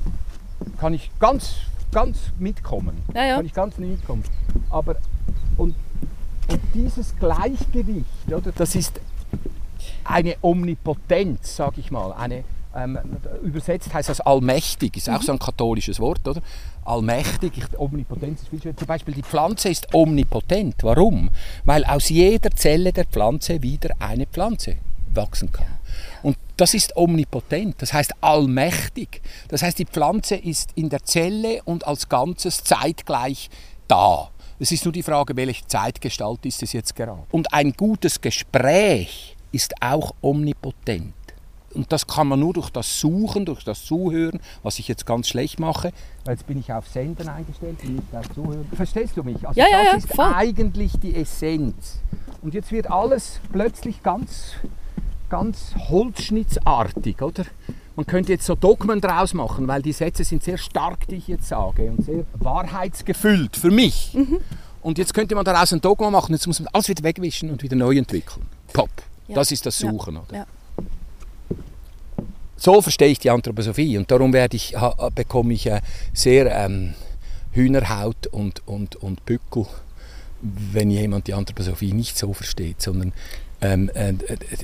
Kann 0.80 0.94
ich 0.94 1.12
ganz, 1.20 1.56
ganz 1.92 2.18
mitkommen. 2.38 2.98
Ja, 3.14 3.26
ja. 3.26 3.36
Kann 3.38 3.46
ich 3.46 3.54
ganz 3.54 3.78
mitkommen. 3.78 4.24
Aber 4.70 4.98
und, 5.58 5.76
und 6.50 6.60
dieses 6.74 7.16
Gleichgewicht, 7.18 8.06
oder, 8.28 8.52
das 8.52 8.76
ist 8.76 9.00
eine 10.04 10.36
Omnipotenz, 10.42 11.56
sage 11.56 11.80
ich 11.80 11.92
mal. 11.92 12.12
Eine, 12.14 12.44
ähm, 12.78 13.00
übersetzt 13.44 13.94
heißt 13.94 14.10
das 14.10 14.22
allmächtig, 14.22 14.98
ist 14.98 15.10
auch 15.10 15.22
so 15.22 15.32
ein 15.32 15.40
katholisches 15.40 16.00
Wort, 16.00 16.28
oder? 16.28 16.42
Allmächtig, 16.86 17.58
ich, 17.58 17.80
Omnipotenz 17.80 18.44
ist 18.44 18.50
viel 18.50 18.62
schöner. 18.62 18.78
Zum 18.78 18.88
Beispiel 18.88 19.14
die 19.16 19.24
Pflanze 19.24 19.70
ist 19.70 19.94
omnipotent. 19.94 20.76
Warum? 20.84 21.30
Weil 21.66 21.84
aus 21.86 22.10
jeder 22.10 22.52
Zelle 22.52 22.94
der 22.94 23.06
Pflanze 23.06 23.62
wieder 23.62 23.90
eine 24.00 24.28
Pflanze 24.28 24.78
wachsen 25.14 25.52
kann. 25.52 25.66
Und 26.22 26.38
das 26.56 26.74
ist 26.74 26.96
omnipotent, 26.96 27.82
das 27.82 27.94
heißt 27.94 28.14
allmächtig. 28.22 29.22
Das 29.48 29.64
heißt, 29.64 29.80
die 29.80 29.86
Pflanze 29.86 30.36
ist 30.36 30.72
in 30.76 30.90
der 30.90 31.04
Zelle 31.04 31.62
und 31.64 31.86
als 31.88 32.08
Ganzes 32.08 32.64
zeitgleich 32.64 33.50
da. 33.88 34.30
Es 34.60 34.72
ist 34.72 34.86
nur 34.86 34.92
die 34.92 35.04
Frage, 35.04 35.36
welche 35.36 35.66
Zeitgestalt 35.68 36.46
ist 36.46 36.64
es 36.64 36.74
jetzt 36.74 36.96
gerade. 36.96 37.24
Und 37.32 37.54
ein 37.54 37.74
gutes 37.74 38.22
Gespräch 38.22 39.36
ist 39.52 39.74
auch 39.82 40.14
omnipotent. 40.22 41.14
Und 41.74 41.92
das 41.92 42.08
kann 42.08 42.28
man 42.28 42.40
nur 42.40 42.54
durch 42.54 42.70
das 42.70 43.00
Suchen, 43.00 43.46
durch 43.46 43.64
das 43.64 43.84
Zuhören, 43.84 44.40
was 44.64 44.80
ich 44.80 44.88
jetzt 44.88 45.06
ganz 45.06 45.28
schlecht 45.28 45.60
mache. 45.60 45.92
Weil 46.26 46.36
jetzt 46.36 46.48
bin 46.48 46.58
ich 46.60 46.72
auf 46.72 46.88
Senden 46.88 47.28
eingestellt 47.30 47.78
und 47.84 47.96
nicht 47.96 48.16
auf 48.16 48.30
Zuhören. 48.34 48.68
Verstehst 48.74 49.16
du 49.18 49.24
mich? 49.24 49.46
Also 49.48 49.60
Ja, 49.60 49.68
ja, 49.70 49.84
das 49.84 49.92
ja, 49.92 49.98
ist 49.98 50.16
voll. 50.16 50.34
eigentlich 50.34 50.94
die 51.00 51.16
Essenz. 51.16 52.00
Und 52.42 52.54
jetzt 52.54 52.72
wird 52.72 52.90
alles 52.90 53.40
plötzlich 53.52 54.02
ganz, 54.02 54.54
ganz 55.30 55.74
holzschnittsartig, 55.90 57.22
oder? 57.22 57.44
Man 57.96 58.06
könnte 58.06 58.32
jetzt 58.32 58.46
so 58.46 58.56
Dogmen 58.56 59.02
draus 59.02 59.34
machen, 59.34 59.68
weil 59.68 59.82
die 59.82 59.92
Sätze 59.92 60.24
sind 60.24 60.44
sehr 60.44 60.58
stark, 60.58 61.08
die 61.08 61.16
ich 61.16 61.28
jetzt 61.28 61.48
sage, 61.48 61.92
und 61.92 62.06
sehr 62.06 62.26
wahrheitsgefüllt 62.36 63.56
für 63.58 63.72
mich. 63.72 64.14
Mhm. 64.14 64.38
Und 64.84 64.98
jetzt 65.00 65.14
könnte 65.14 65.34
man 65.36 65.44
daraus 65.44 65.74
ein 65.74 65.82
Dogma 65.82 66.10
machen, 66.12 66.34
jetzt 66.34 66.46
muss 66.48 66.60
man 66.60 66.70
alles 66.74 66.88
wieder 66.90 67.04
wegwischen 67.04 67.50
und 67.50 67.64
wieder 67.64 67.76
neu 67.76 67.98
entwickeln. 67.98 68.46
Pop. 68.72 68.90
Ja. 69.28 69.36
Das 69.36 69.52
ist 69.52 69.66
das 69.66 69.80
Ja. 69.80 69.90
Suchen, 69.92 70.18
oder? 70.18 70.46
So 72.58 72.82
verstehe 72.82 73.10
ich 73.10 73.20
die 73.20 73.30
Anthroposophie 73.30 73.98
und 73.98 74.10
darum 74.10 74.34
werde 74.34 74.58
ich, 74.58 74.76
bekomme 75.14 75.54
ich 75.54 75.68
äh, 75.68 75.82
sehr 76.14 76.52
ähm, 76.52 76.96
Hühnerhaut 77.52 78.28
und, 78.28 78.68
und, 78.68 78.96
und 78.98 79.26
Bückel, 79.26 79.68
wenn 80.42 80.90
jemand 80.90 81.28
die 81.28 81.34
Anthroposophie 81.34 81.94
nicht 81.94 82.18
so 82.18 82.34
versteht, 82.34 82.82
sondern 82.82 83.14
ähm, 83.62 83.90
äh, 83.94 84.14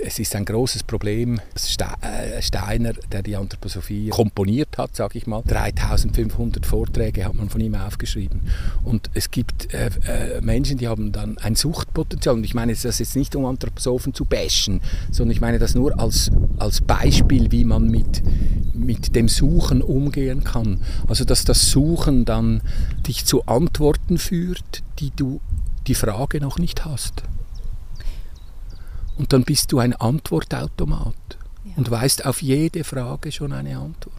es 0.06 0.20
ist 0.20 0.36
ein 0.36 0.46
großes 0.46 0.84
Problem. 0.84 1.40
Äh, 1.40 2.42
Steiner, 2.42 2.94
der 3.12 3.24
die 3.24 3.36
Anthroposophie 3.36 4.10
komponiert 4.10 4.78
hat, 4.78 4.96
sage 4.96 5.18
ich 5.18 5.26
mal, 5.28 5.42
3500 5.46 6.66
Vorträge 6.66 7.26
hat 7.26 7.34
man 7.34 7.50
von 7.50 7.60
ihm 7.62 7.76
aufgeschrieben. 7.76 8.42
Und 8.84 9.10
es 9.14 9.32
gibt 9.32 9.74
äh, 9.74 9.90
äh, 10.06 10.42
Menschen, 10.42 10.78
die 10.78 10.88
haben 10.88 11.12
dann 11.12 11.38
ein 11.40 11.56
Suchtpotenzial. 11.56 12.36
Und 12.36 12.44
ich 12.44 12.54
meine 12.54 12.74
das 12.74 13.00
jetzt 13.00 13.16
nicht, 13.16 13.36
um 13.36 13.46
Anthroposophen 13.46 14.14
zu 14.14 14.26
bashen, 14.26 14.82
sondern 15.12 15.32
ich 15.32 15.42
meine 15.42 15.60
das 15.60 15.74
nur 15.74 16.00
als, 16.00 16.30
als 16.58 16.82
Beispiel, 16.82 17.52
wie 17.52 17.64
man 17.64 17.90
mit, 17.90 18.22
mit 18.74 19.16
dem 19.16 19.28
Suchen 19.28 19.82
umgehen 19.82 20.44
kann. 20.44 20.82
Also 21.08 21.26
dass 21.26 21.46
das 21.46 21.72
Suchen 21.72 22.26
dann 22.26 22.62
dich 23.08 23.26
zu 23.26 23.46
Antworten 23.46 24.18
führt, 24.18 24.84
die 25.00 25.12
du 25.16 25.42
die 25.88 25.96
Frage 25.96 26.40
noch 26.40 26.60
nicht 26.60 26.86
hast. 26.86 27.24
Und 29.18 29.32
dann 29.34 29.44
bist 29.44 29.72
du 29.72 29.80
ein 29.80 29.94
Antwortautomat 29.94 31.14
und 31.76 31.90
weißt 31.90 32.26
auf 32.26 32.42
jede 32.42 32.84
Frage 32.84 33.32
schon 33.32 33.54
eine 33.54 33.78
Antwort. 33.78 34.14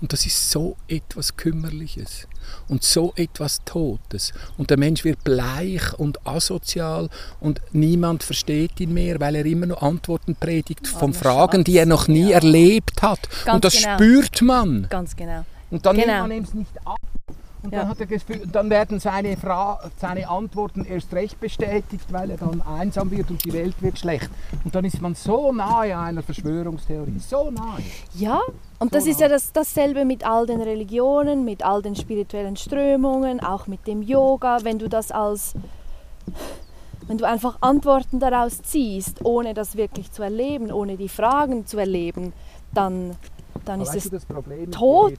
Und 0.00 0.12
das 0.12 0.26
ist 0.26 0.50
so 0.50 0.76
etwas 0.88 1.36
Kümmerliches 1.36 2.28
und 2.68 2.82
so 2.84 3.12
etwas 3.16 3.64
Totes. 3.64 4.32
Und 4.56 4.70
der 4.70 4.78
Mensch 4.78 5.04
wird 5.04 5.24
bleich 5.24 5.92
und 5.98 6.26
asozial 6.26 7.08
und 7.40 7.60
niemand 7.72 8.22
versteht 8.22 8.78
ihn 8.80 8.94
mehr, 8.94 9.20
weil 9.20 9.34
er 9.36 9.44
immer 9.46 9.66
nur 9.66 9.82
Antworten 9.82 10.34
predigt 10.36 10.86
von 10.86 11.10
Armer 11.10 11.14
Fragen, 11.14 11.64
die 11.64 11.78
er 11.78 11.86
noch 11.86 12.08
nie 12.08 12.30
Ja. 12.30 12.36
erlebt 12.36 13.02
hat. 13.02 13.28
Ganz 13.44 13.54
und 13.56 13.64
das 13.64 13.74
genau. 13.82 13.94
spürt 13.96 14.42
man. 14.42 14.86
Ganz 14.90 15.16
genau. 15.16 15.44
Und 15.70 15.84
dann 15.84 15.96
Genau. 15.96 16.26
nimmt 16.26 16.28
man 16.28 16.42
es 16.44 16.54
nicht 16.54 16.86
ab. 16.86 16.96
Und 17.62 17.72
Ja. 17.72 17.80
dann, 17.80 17.88
hat 17.88 18.00
er 18.00 18.06
Gefühl, 18.06 18.46
dann 18.50 18.70
werden 18.70 19.00
seine, 19.00 19.36
Fra 19.36 19.80
seine 19.98 20.28
Antworten 20.28 20.84
erst 20.84 21.12
recht 21.12 21.40
bestätigt, 21.40 22.12
weil 22.12 22.30
er 22.30 22.36
dann 22.36 22.62
einsam 22.62 23.10
wird 23.10 23.30
und 23.30 23.44
die 23.44 23.52
Welt 23.52 23.74
wird 23.80 23.98
schlecht. 23.98 24.30
Und 24.64 24.74
dann 24.74 24.84
ist 24.84 25.00
man 25.00 25.14
so 25.14 25.52
nahe 25.52 25.98
einer 25.98 26.22
Verschwörungstheorie. 26.22 27.18
So 27.18 27.50
nahe. 27.50 27.80
Ja, 28.14 28.40
und 28.78 28.94
das 28.94 29.06
ist 29.06 29.20
ja 29.20 29.28
das, 29.28 29.52
dasselbe 29.52 30.04
mit 30.04 30.24
all 30.26 30.46
den 30.46 30.60
Religionen, 30.60 31.44
mit 31.44 31.64
all 31.64 31.82
den 31.82 31.96
spirituellen 31.96 32.56
Strömungen, 32.56 33.40
auch 33.40 33.66
mit 33.66 33.86
dem 33.86 34.02
Yoga. 34.02 34.58
Wenn 34.62 34.78
du 34.78 34.88
das 34.88 35.10
als, 35.10 35.54
wenn 37.08 37.18
du 37.18 37.24
einfach 37.24 37.58
Antworten 37.62 38.20
daraus 38.20 38.62
ziehst, 38.62 39.24
ohne 39.24 39.54
das 39.54 39.76
wirklich 39.76 40.12
zu 40.12 40.22
erleben, 40.22 40.70
ohne 40.70 40.96
die 40.96 41.08
Fragen 41.08 41.66
zu 41.66 41.78
erleben, 41.78 42.32
dann, 42.74 43.16
dann 43.64 43.80
ist 43.80 43.94
es 43.94 44.10
tot. 44.70 45.14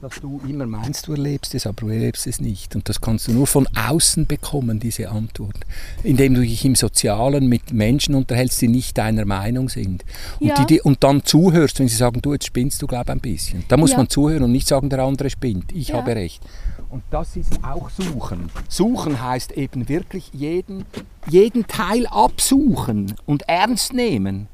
Dass 0.00 0.20
du 0.20 0.40
immer 0.48 0.66
meinst, 0.66 1.08
du 1.08 1.12
erlebst 1.12 1.54
es, 1.54 1.66
aber 1.66 1.74
du 1.80 1.88
erlebst 1.88 2.26
es 2.26 2.40
nicht. 2.40 2.74
Und 2.76 2.88
das 2.88 3.00
kannst 3.00 3.26
du 3.28 3.32
nur 3.32 3.46
von 3.46 3.66
außen 3.76 4.26
bekommen, 4.26 4.78
diese 4.78 5.10
Antwort. 5.10 5.56
Indem 6.04 6.34
du 6.34 6.40
dich 6.42 6.64
im 6.64 6.74
Sozialen 6.76 7.48
mit 7.48 7.72
Menschen 7.72 8.14
unterhältst, 8.14 8.60
die 8.62 8.68
nicht 8.68 8.96
deiner 8.96 9.24
Meinung 9.24 9.68
sind. 9.68 10.04
Und, 10.38 10.46
Ja. 10.48 10.64
die, 10.64 10.80
und 10.80 11.02
dann 11.02 11.24
zuhörst, 11.24 11.80
wenn 11.80 11.88
sie 11.88 11.96
sagen, 11.96 12.22
du, 12.22 12.32
jetzt 12.32 12.46
spinnst 12.46 12.80
du, 12.80 12.86
glaube 12.86 13.10
ein 13.12 13.20
bisschen. 13.20 13.64
Da 13.68 13.76
muss 13.76 13.90
Ja. 13.92 13.96
man 13.98 14.08
zuhören 14.08 14.44
und 14.44 14.52
nicht 14.52 14.68
sagen, 14.68 14.88
der 14.88 15.00
andere 15.00 15.30
spinnt. 15.30 15.72
Ich 15.72 15.88
Ja. 15.88 15.96
habe 15.96 16.14
recht. 16.14 16.42
Und 16.90 17.02
das 17.10 17.36
ist 17.36 17.58
auch 17.62 17.90
Suchen. 17.90 18.50
Suchen 18.68 19.22
heißt 19.22 19.52
eben 19.52 19.88
wirklich 19.88 20.30
jeden, 20.32 20.84
jeden 21.28 21.66
Teil 21.66 22.06
absuchen 22.06 23.14
und 23.26 23.42
ernst 23.48 23.92
nehmen. 23.92 24.48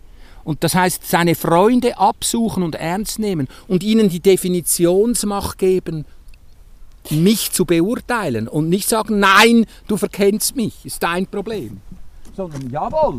Und 0.44 0.62
das 0.62 0.74
heißt, 0.74 1.08
seine 1.08 1.34
Freunde 1.34 1.98
absuchen 1.98 2.62
und 2.62 2.74
ernst 2.74 3.18
nehmen 3.18 3.48
und 3.66 3.82
ihnen 3.82 4.08
die 4.08 4.20
Definitionsmacht 4.20 5.58
geben, 5.58 6.04
mich 7.10 7.52
zu 7.52 7.64
beurteilen 7.64 8.48
und 8.48 8.68
nicht 8.68 8.88
sagen, 8.88 9.18
nein, 9.18 9.66
du 9.88 9.96
verkennst 9.96 10.56
mich, 10.56 10.84
ist 10.84 11.02
dein 11.02 11.26
Problem. 11.26 11.80
Sondern 12.36 12.70
jawohl, 12.70 13.18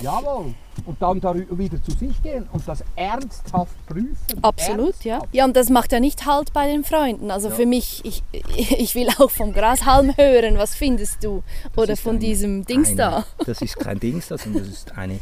jawohl. 0.00 0.54
Und 0.86 1.00
dann 1.02 1.20
darüber 1.20 1.58
wieder 1.58 1.82
zu 1.82 1.90
sich 1.90 2.22
gehen 2.22 2.48
und 2.52 2.66
das 2.66 2.82
ernsthaft 2.96 3.74
prüfen. 3.86 4.16
Absolut, 4.40 5.04
ja. 5.04 5.14
Ernsthaft. 5.16 5.34
Ja, 5.34 5.44
und 5.44 5.54
das 5.56 5.68
macht 5.68 5.92
ja 5.92 6.00
nicht 6.00 6.24
Halt 6.24 6.52
bei 6.54 6.66
den 6.66 6.82
Freunden. 6.84 7.30
Also 7.30 7.50
für 7.50 7.66
mich, 7.66 8.00
ich, 8.04 8.22
ich 8.78 8.94
will 8.94 9.08
auch 9.18 9.30
vom 9.30 9.52
Grashalm 9.52 10.16
hören, 10.16 10.56
was 10.56 10.74
findest 10.74 11.22
du? 11.22 11.42
Oder 11.76 11.96
von 11.96 12.12
eine- 12.12 12.18
diesem 12.20 12.64
Dings 12.64 12.88
eine, 12.88 12.96
da. 12.96 13.26
Das 13.44 13.60
ist 13.60 13.78
kein 13.78 14.00
Dings 14.00 14.28
da, 14.28 14.38
sondern 14.38 14.64
das 14.64 14.72
ist 14.72 14.92
eine, 14.96 15.20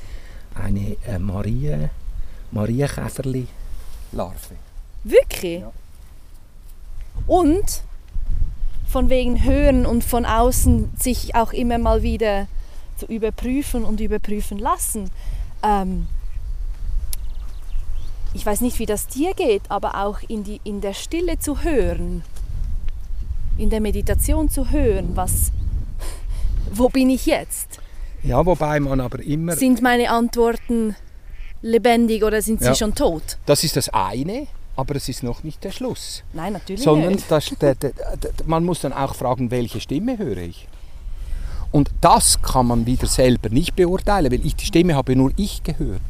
eine 0.54 0.96
äh, 1.06 1.18
Marie, 1.18 1.88
Marienkäferli. 2.50 3.46
Larve. 4.12 4.56
Wirklich? 5.04 5.60
Ja. 5.60 5.72
Und 7.26 7.82
von 8.86 9.08
wegen 9.08 9.44
Hören 9.44 9.86
und 9.86 10.02
von 10.02 10.26
außen 10.26 10.90
sich 10.98 11.34
auch 11.34 11.52
immer 11.52 11.78
mal 11.78 12.02
wieder 12.02 12.48
zu 12.96 13.06
überprüfen 13.06 13.84
und 13.84 14.00
überprüfen 14.00 14.58
lassen. 14.58 15.10
Ähm, 15.62 16.08
ich 18.34 18.44
weiß 18.44 18.60
nicht, 18.60 18.78
wie 18.78 18.86
das 18.86 19.06
dir 19.06 19.34
geht, 19.34 19.62
aber 19.68 20.04
auch 20.04 20.18
in, 20.28 20.44
die, 20.44 20.60
in 20.64 20.80
der 20.80 20.94
Stille 20.94 21.38
zu 21.38 21.62
hören, 21.62 22.22
in 23.58 23.70
der 23.70 23.80
Meditation 23.80 24.48
zu 24.48 24.70
hören, 24.70 25.10
was, 25.14 25.52
wo 26.72 26.88
bin 26.88 27.10
ich 27.10 27.26
jetzt? 27.26 27.79
Ja, 28.22 28.44
wobei 28.44 28.80
man 28.80 29.00
aber 29.00 29.20
immer. 29.22 29.56
Sind 29.56 29.80
meine 29.82 30.10
Antworten 30.10 30.94
lebendig 31.62 32.22
oder 32.24 32.42
sind 32.42 32.60
sie 32.60 32.66
Ja. 32.66 32.74
schon 32.74 32.94
tot? 32.94 33.38
Das 33.46 33.64
ist 33.64 33.76
das 33.76 33.88
eine, 33.90 34.46
aber 34.76 34.96
es 34.96 35.08
ist 35.08 35.22
noch 35.22 35.42
nicht 35.42 35.62
der 35.64 35.70
Schluss. 35.72 36.22
Nein, 36.32 36.52
natürlich 36.54 36.82
Sondern 36.82 37.12
nicht. 37.14 37.30
das, 37.30 37.50
der, 37.60 37.74
der, 37.74 37.92
der, 37.92 38.30
man 38.46 38.64
muss 38.64 38.80
dann 38.80 38.92
auch 38.92 39.14
fragen, 39.14 39.50
welche 39.50 39.80
Stimme 39.80 40.18
höre 40.18 40.38
ich? 40.38 40.68
Und 41.72 41.90
das 42.00 42.42
kann 42.42 42.66
man 42.66 42.84
wieder 42.86 43.06
selber 43.06 43.48
nicht 43.48 43.76
beurteilen, 43.76 44.32
weil 44.32 44.44
ich 44.44 44.56
die 44.56 44.66
Stimme 44.66 44.94
habe 44.96 45.14
nur 45.14 45.32
ich 45.36 45.62
gehört. 45.62 46.00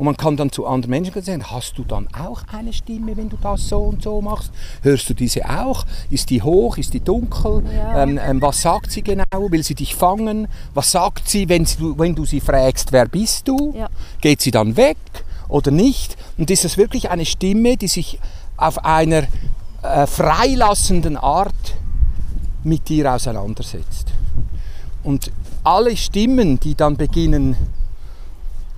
Und 0.00 0.06
man 0.06 0.16
kann 0.16 0.34
dann 0.34 0.50
zu 0.50 0.66
anderen 0.66 0.88
Menschen 0.88 1.20
sagen, 1.20 1.44
hast 1.50 1.76
du 1.76 1.84
dann 1.84 2.08
auch 2.18 2.40
eine 2.50 2.72
Stimme, 2.72 3.18
wenn 3.18 3.28
du 3.28 3.36
das 3.36 3.68
so 3.68 3.80
und 3.80 4.02
so 4.02 4.22
machst? 4.22 4.50
Hörst 4.80 5.10
du 5.10 5.12
diese 5.12 5.44
auch? 5.44 5.84
Ist 6.08 6.30
die 6.30 6.40
hoch? 6.40 6.78
Ist 6.78 6.94
die 6.94 7.00
dunkel? 7.00 7.62
Ja. 7.70 8.04
Ähm, 8.04 8.18
ähm, 8.18 8.40
was 8.40 8.62
sagt 8.62 8.90
sie 8.92 9.02
genau? 9.02 9.26
Will 9.30 9.62
sie 9.62 9.74
dich 9.74 9.94
fangen? 9.94 10.48
Was 10.72 10.92
sagt 10.92 11.28
sie, 11.28 11.50
wenn, 11.50 11.66
sie, 11.66 11.76
wenn 11.98 12.14
du 12.14 12.24
sie 12.24 12.40
fragst, 12.40 12.92
wer 12.92 13.08
bist 13.08 13.46
du? 13.46 13.74
Ja. 13.76 13.90
Geht 14.22 14.40
sie 14.40 14.50
dann 14.50 14.78
weg 14.78 14.96
oder 15.48 15.70
nicht? 15.70 16.16
Und 16.38 16.50
ist 16.50 16.64
das 16.64 16.78
wirklich 16.78 17.10
eine 17.10 17.26
Stimme, 17.26 17.76
die 17.76 17.88
sich 17.88 18.18
auf 18.56 18.82
einer 18.82 19.24
äh, 19.82 20.06
freilassenden 20.06 21.18
Art 21.18 21.74
mit 22.64 22.88
dir 22.88 23.12
auseinandersetzt? 23.12 24.06
Und 25.02 25.30
alle 25.62 25.94
Stimmen, 25.94 26.58
die 26.58 26.74
dann 26.74 26.96
beginnen, 26.96 27.54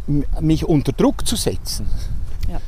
mich 0.07 0.65
unter 0.65 0.93
Druck 0.93 1.27
zu 1.27 1.37
setzen. 1.37 1.87
Ja. 2.49 2.61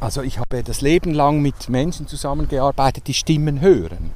Also 0.00 0.22
ich 0.22 0.38
habe 0.38 0.62
das 0.64 0.80
Leben 0.80 1.14
lang 1.14 1.40
mit 1.40 1.68
Menschen 1.68 2.08
zusammengearbeitet, 2.08 3.06
die 3.06 3.14
Stimmen 3.14 3.60
hören. 3.60 4.10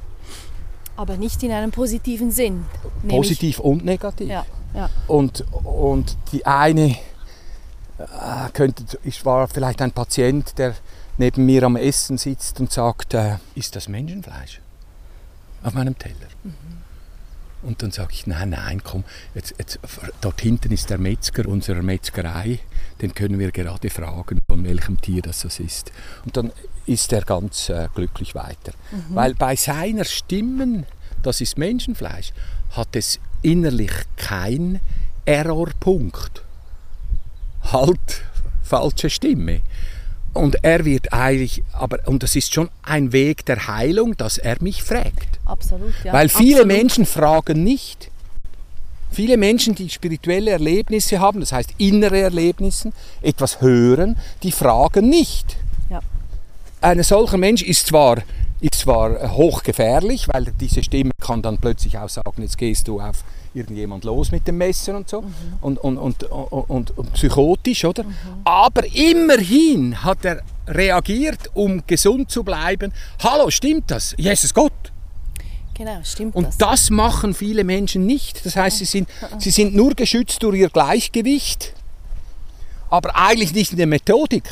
Aber 0.97 1.15
nicht 1.15 1.41
in 1.43 1.51
einem 1.51 1.71
positiven 1.71 2.31
Sinn. 2.31 2.65
Positiv 3.07 3.59
und 3.59 3.85
negativ. 3.85 4.29
Ja, 4.29 4.45
ja. 4.73 4.89
Und, 5.07 5.45
und 5.63 6.17
die 6.31 6.45
eine 6.45 6.97
äh, 7.99 8.49
könnte, 8.53 8.83
ich 9.03 9.25
war 9.25 9.47
vielleicht 9.47 9.81
ein 9.81 9.91
Patient, 9.91 10.57
der 10.57 10.75
neben 11.17 11.45
mir 11.45 11.63
am 11.63 11.75
Essen 11.75 12.17
sitzt 12.17 12.59
und 12.59 12.71
sagt, 12.71 13.13
äh, 13.13 13.37
ist 13.55 13.75
das 13.75 13.87
Menschenfleisch 13.87 14.59
auf 15.63 15.73
meinem 15.73 15.97
Teller? 15.97 16.15
Und 17.67 17.83
dann 17.83 17.91
sage 17.91 18.13
ich, 18.13 18.25
nein, 18.27 18.51
nein, 18.51 18.81
komm, 18.81 19.03
jetzt, 19.35 19.53
jetzt, 19.59 19.77
dort 20.21 20.39
hinten 20.39 20.71
ist 20.71 20.89
der 20.89 20.97
Metzger 20.97 21.45
unserer 21.49 21.81
Metzgerei, 21.81 22.59
den 23.01 23.13
können 23.13 23.39
wir 23.39 23.51
gerade 23.51 23.89
fragen, 23.89 24.39
von 24.47 24.63
welchem 24.63 25.01
Tier 25.01 25.21
das 25.21 25.41
das 25.41 25.59
ist. 25.59 25.91
Und 26.23 26.37
dann 26.37 26.53
ist 26.85 27.11
er 27.11 27.23
ganz 27.23 27.67
äh, 27.67 27.89
glücklich 27.93 28.35
weiter. 28.35 28.71
Weil 29.09 29.35
bei 29.35 29.57
seiner 29.57 30.05
Stimmen, 30.05 30.85
das 31.23 31.41
ist 31.41 31.57
Menschenfleisch, 31.57 32.31
hat 32.71 32.95
es 32.95 33.19
innerlich 33.41 33.91
kein 34.15 34.79
Errorpunkt. 35.25 36.43
Halt, 37.63 38.23
falsche 38.63 39.09
Stimme. 39.09 39.59
Und 40.33 40.63
er 40.63 40.85
wird 40.85 41.13
eigentlich, 41.13 41.63
aber, 41.73 41.99
und 42.05 42.21
das 42.21 42.35
ist 42.35 42.53
schon 42.53 42.69
ein 42.83 43.11
Weg 43.11 43.45
der 43.45 43.67
Heilung, 43.67 44.15
dass 44.17 44.37
er 44.37 44.57
mich 44.61 44.83
fragt. 44.83 45.39
Absolut, 45.45 45.93
ja. 46.03 46.13
Weil 46.13 46.29
viele 46.29 46.61
Absolut. 46.61 46.77
Menschen 46.77 47.05
fragen 47.05 47.63
nicht. 47.63 48.11
Viele 49.09 49.37
Menschen, 49.37 49.73
die 49.73 49.89
spirituelle 49.89 50.51
Erlebnisse 50.51 51.19
haben, 51.19 51.39
das 51.39 51.51
heißt 51.51 51.71
innere 51.77 52.19
Erlebnisse, 52.19 52.91
etwas 53.21 53.61
hören, 53.61 54.17
die 54.43 54.51
fragen 54.51 55.09
nicht. 55.09 55.55
Ja. 55.89 56.01
Ein 56.81 57.01
solcher 57.01 57.37
Mensch 57.37 57.63
ist 57.63 57.87
zwar, 57.87 58.17
ist 58.59 58.75
zwar 58.75 59.35
hochgefährlich, 59.35 60.27
weil 60.27 60.51
diese 60.59 60.83
Stimme 60.83 61.11
kann 61.19 61.41
dann 61.41 61.57
plötzlich 61.57 61.97
auch 61.97 62.09
sagen, 62.09 62.41
jetzt 62.41 62.57
gehst 62.57 62.87
du 62.87 62.99
auf 62.99 63.23
irgendjemand 63.53 64.03
los 64.03 64.31
mit 64.31 64.47
dem 64.47 64.57
Messer 64.57 64.95
und 64.95 65.09
so 65.09 65.23
und, 65.61 65.77
und, 65.79 65.97
und, 65.97 66.23
und, 66.23 66.69
und, 66.69 66.97
und 66.97 67.13
psychotisch, 67.13 67.85
oder? 67.85 68.05
Aber 68.43 68.85
immerhin 68.93 70.03
hat 70.03 70.25
er 70.25 70.41
reagiert, 70.67 71.49
um 71.53 71.83
gesund 71.87 72.29
zu 72.29 72.43
bleiben. 72.43 72.93
Hallo, 73.23 73.49
stimmt 73.49 73.91
das? 73.91 74.13
Jesus 74.17 74.53
Gott! 74.53 74.73
Genau, 75.77 75.99
stimmt 76.03 76.35
Und 76.35 76.47
das. 76.47 76.57
das 76.57 76.89
machen 76.89 77.35
viele 77.35 77.63
Menschen 77.63 78.05
nicht. 78.07 78.43
Das 78.45 78.55
heißt, 78.55 78.79
sie 78.79 78.85
sind, 78.85 79.07
sie 79.37 79.51
sind 79.51 79.75
nur 79.75 79.93
geschützt 79.93 80.41
durch 80.41 80.57
ihr 80.57 80.69
Gleichgewicht, 80.69 81.73
aber 82.89 83.15
eigentlich 83.15 83.53
nicht 83.53 83.71
in 83.71 83.77
der 83.77 83.87
Methodik. 83.87 84.43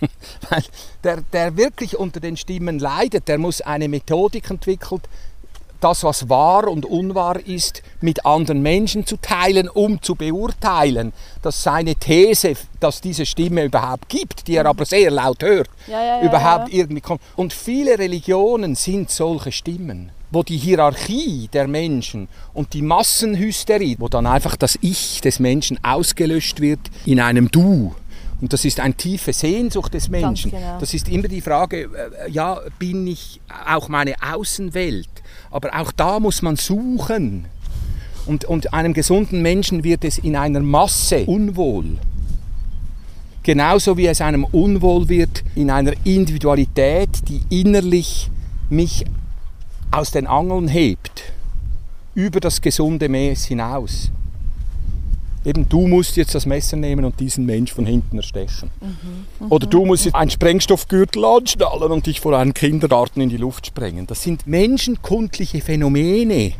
Weil 0.50 0.62
der, 1.02 1.22
der 1.32 1.56
wirklich 1.56 1.96
unter 1.96 2.20
den 2.20 2.36
Stimmen 2.36 2.78
leidet, 2.78 3.26
der 3.26 3.38
muss 3.38 3.62
eine 3.62 3.88
Methodik 3.88 4.48
entwickeln, 4.48 5.00
das, 5.84 6.02
was 6.02 6.30
wahr 6.30 6.66
und 6.68 6.86
unwahr 6.86 7.38
ist, 7.46 7.82
mit 8.00 8.24
anderen 8.24 8.62
Menschen 8.62 9.04
zu 9.04 9.18
teilen, 9.18 9.68
um 9.68 10.00
zu 10.00 10.14
beurteilen, 10.14 11.12
dass 11.42 11.62
seine 11.62 11.94
These, 11.94 12.54
dass 12.80 13.02
diese 13.02 13.26
Stimme 13.26 13.64
überhaupt 13.64 14.08
gibt, 14.08 14.48
die 14.48 14.56
er 14.56 14.64
aber 14.64 14.86
sehr 14.86 15.10
laut 15.10 15.42
hört, 15.42 15.68
Ja, 15.86 16.00
ja, 16.00 16.22
ja, 16.22 16.22
überhaupt 16.22 16.72
irgendwie 16.72 17.02
kommt. 17.02 17.20
Und 17.36 17.52
viele 17.52 17.98
Religionen 17.98 18.74
sind 18.74 19.10
solche 19.10 19.52
Stimmen, 19.52 20.10
wo 20.30 20.42
die 20.42 20.56
Hierarchie 20.56 21.50
der 21.52 21.68
Menschen 21.68 22.28
und 22.54 22.72
die 22.72 22.82
Massenhysterie, 22.82 23.96
wo 23.98 24.08
dann 24.08 24.26
einfach 24.26 24.56
das 24.56 24.78
Ich 24.80 25.20
des 25.20 25.38
Menschen 25.38 25.78
ausgelöscht 25.84 26.60
wird 26.60 26.80
in 27.04 27.20
einem 27.20 27.50
Du. 27.50 27.94
Und 28.40 28.52
das 28.52 28.64
ist 28.64 28.80
eine 28.80 28.94
tiefe 28.94 29.32
Sehnsucht 29.32 29.94
des 29.94 30.08
Menschen. 30.08 30.50
genau. 30.50 30.78
Das 30.78 30.92
ist 30.92 31.08
immer 31.08 31.28
die 31.28 31.40
Frage, 31.40 31.88
äh, 32.26 32.30
ja, 32.30 32.60
bin 32.78 33.06
ich 33.06 33.40
auch 33.66 33.88
meine 33.88 34.14
Außenwelt? 34.22 35.08
Aber 35.54 35.80
auch 35.80 35.92
da 35.92 36.18
muss 36.18 36.42
man 36.42 36.56
suchen. 36.56 37.44
Und, 38.26 38.44
und 38.44 38.74
einem 38.74 38.92
gesunden 38.92 39.40
Menschen 39.40 39.84
wird 39.84 40.04
es 40.04 40.18
in 40.18 40.34
einer 40.34 40.58
Masse 40.58 41.26
unwohl. 41.26 41.96
Genauso 43.44 43.96
wie 43.96 44.08
es 44.08 44.20
einem 44.20 44.42
unwohl 44.42 45.08
wird 45.08 45.44
in 45.54 45.70
einer 45.70 45.92
Individualität, 46.02 47.28
die 47.28 47.42
innerlich 47.50 48.32
mich 48.68 49.04
aus 49.92 50.10
den 50.10 50.26
Angeln 50.26 50.66
hebt, 50.66 51.22
über 52.16 52.40
das 52.40 52.60
gesunde 52.60 53.08
Maß 53.08 53.44
hinaus. 53.44 54.10
Eben, 55.44 55.68
du 55.68 55.86
musst 55.86 56.16
jetzt 56.16 56.34
das 56.34 56.46
Messer 56.46 56.76
nehmen 56.76 57.04
und 57.04 57.20
diesen 57.20 57.44
Mensch 57.44 57.72
von 57.72 57.84
hinten 57.84 58.16
erstechen. 58.16 58.70
Oder 59.50 59.66
du 59.66 59.84
musst 59.84 60.06
jetzt 60.06 60.14
einen 60.14 60.30
Sprengstoffgürtel 60.30 61.22
anschnallen 61.24 61.92
und 61.92 62.06
dich 62.06 62.20
vor 62.20 62.38
einem 62.38 62.54
Kindergarten 62.54 63.20
in 63.20 63.28
die 63.28 63.36
Luft 63.36 63.66
sprengen. 63.66 64.06
Das 64.06 64.22
sind 64.22 64.46
menschenkundliche 64.46 65.60
Phänomene, 65.60 66.52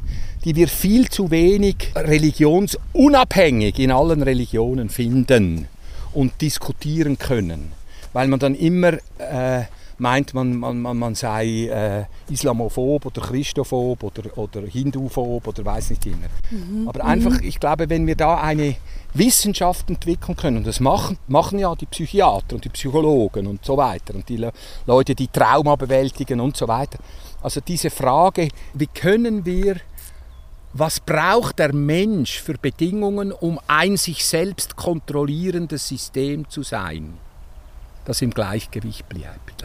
die 0.44 0.54
wir 0.54 0.68
viel 0.68 1.08
zu 1.08 1.30
wenig 1.30 1.92
religionsunabhängig 1.96 3.78
in 3.78 3.90
allen 3.90 4.22
Religionen 4.22 4.90
finden 4.90 5.66
und 6.12 6.40
diskutieren 6.42 7.18
können. 7.18 7.72
Weil 8.12 8.28
man 8.28 8.38
dann 8.38 8.54
immer 8.54 8.92
äh, 9.18 9.62
meint 9.98 10.34
man, 10.34 10.56
man, 10.56 10.80
man, 10.80 10.96
man 10.96 11.14
sei 11.14 11.66
äh, 11.66 12.32
islamophob 12.32 13.06
oder 13.06 13.20
christophob 13.20 14.02
oder, 14.02 14.38
oder 14.38 14.62
hinduphob 14.62 15.46
oder 15.46 15.64
weiß 15.64 15.90
nicht 15.90 16.06
immer. 16.06 16.28
Mhm. 16.50 16.88
Aber 16.88 17.04
einfach, 17.04 17.40
ich 17.40 17.60
glaube, 17.60 17.88
wenn 17.88 18.06
wir 18.06 18.16
da 18.16 18.36
eine 18.40 18.76
Wissenschaft 19.12 19.88
entwickeln 19.88 20.36
können, 20.36 20.58
und 20.58 20.66
das 20.66 20.80
machen, 20.80 21.18
machen 21.28 21.58
ja 21.58 21.74
die 21.74 21.86
Psychiater 21.86 22.56
und 22.56 22.64
die 22.64 22.70
Psychologen 22.70 23.46
und 23.46 23.64
so 23.64 23.76
weiter 23.76 24.14
und 24.14 24.28
die 24.28 24.36
Le 24.36 24.52
Leute, 24.86 25.14
die 25.14 25.28
Trauma 25.28 25.76
bewältigen 25.76 26.40
und 26.40 26.56
so 26.56 26.66
weiter. 26.66 26.98
Also 27.42 27.60
diese 27.60 27.90
Frage, 27.90 28.48
wie 28.72 28.86
können 28.86 29.44
wir 29.44 29.76
was 30.76 30.98
braucht 30.98 31.60
der 31.60 31.72
Mensch 31.72 32.40
für 32.40 32.54
Bedingungen, 32.54 33.30
um 33.30 33.60
ein 33.68 33.96
sich 33.96 34.26
selbst 34.26 34.74
kontrollierendes 34.74 35.86
System 35.86 36.50
zu 36.50 36.64
sein, 36.64 37.14
das 38.04 38.22
im 38.22 38.30
Gleichgewicht 38.30 39.08
bleibt? 39.08 39.64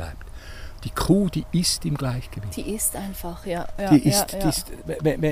Die 0.84 0.92
Kuh, 0.92 1.28
die 1.30 1.46
ist 1.52 1.86
im 1.86 1.96
Gleichgewicht. 1.96 2.56
Die 2.56 2.74
ist 2.74 2.96
einfach, 2.96 3.46
ja. 3.46 3.68
ja 3.78 3.90
die 3.90 4.08
ist, 4.08 4.32
ja, 4.32 4.40
ja. 4.40 4.44
Die 4.44 4.50
ist, 4.50 4.72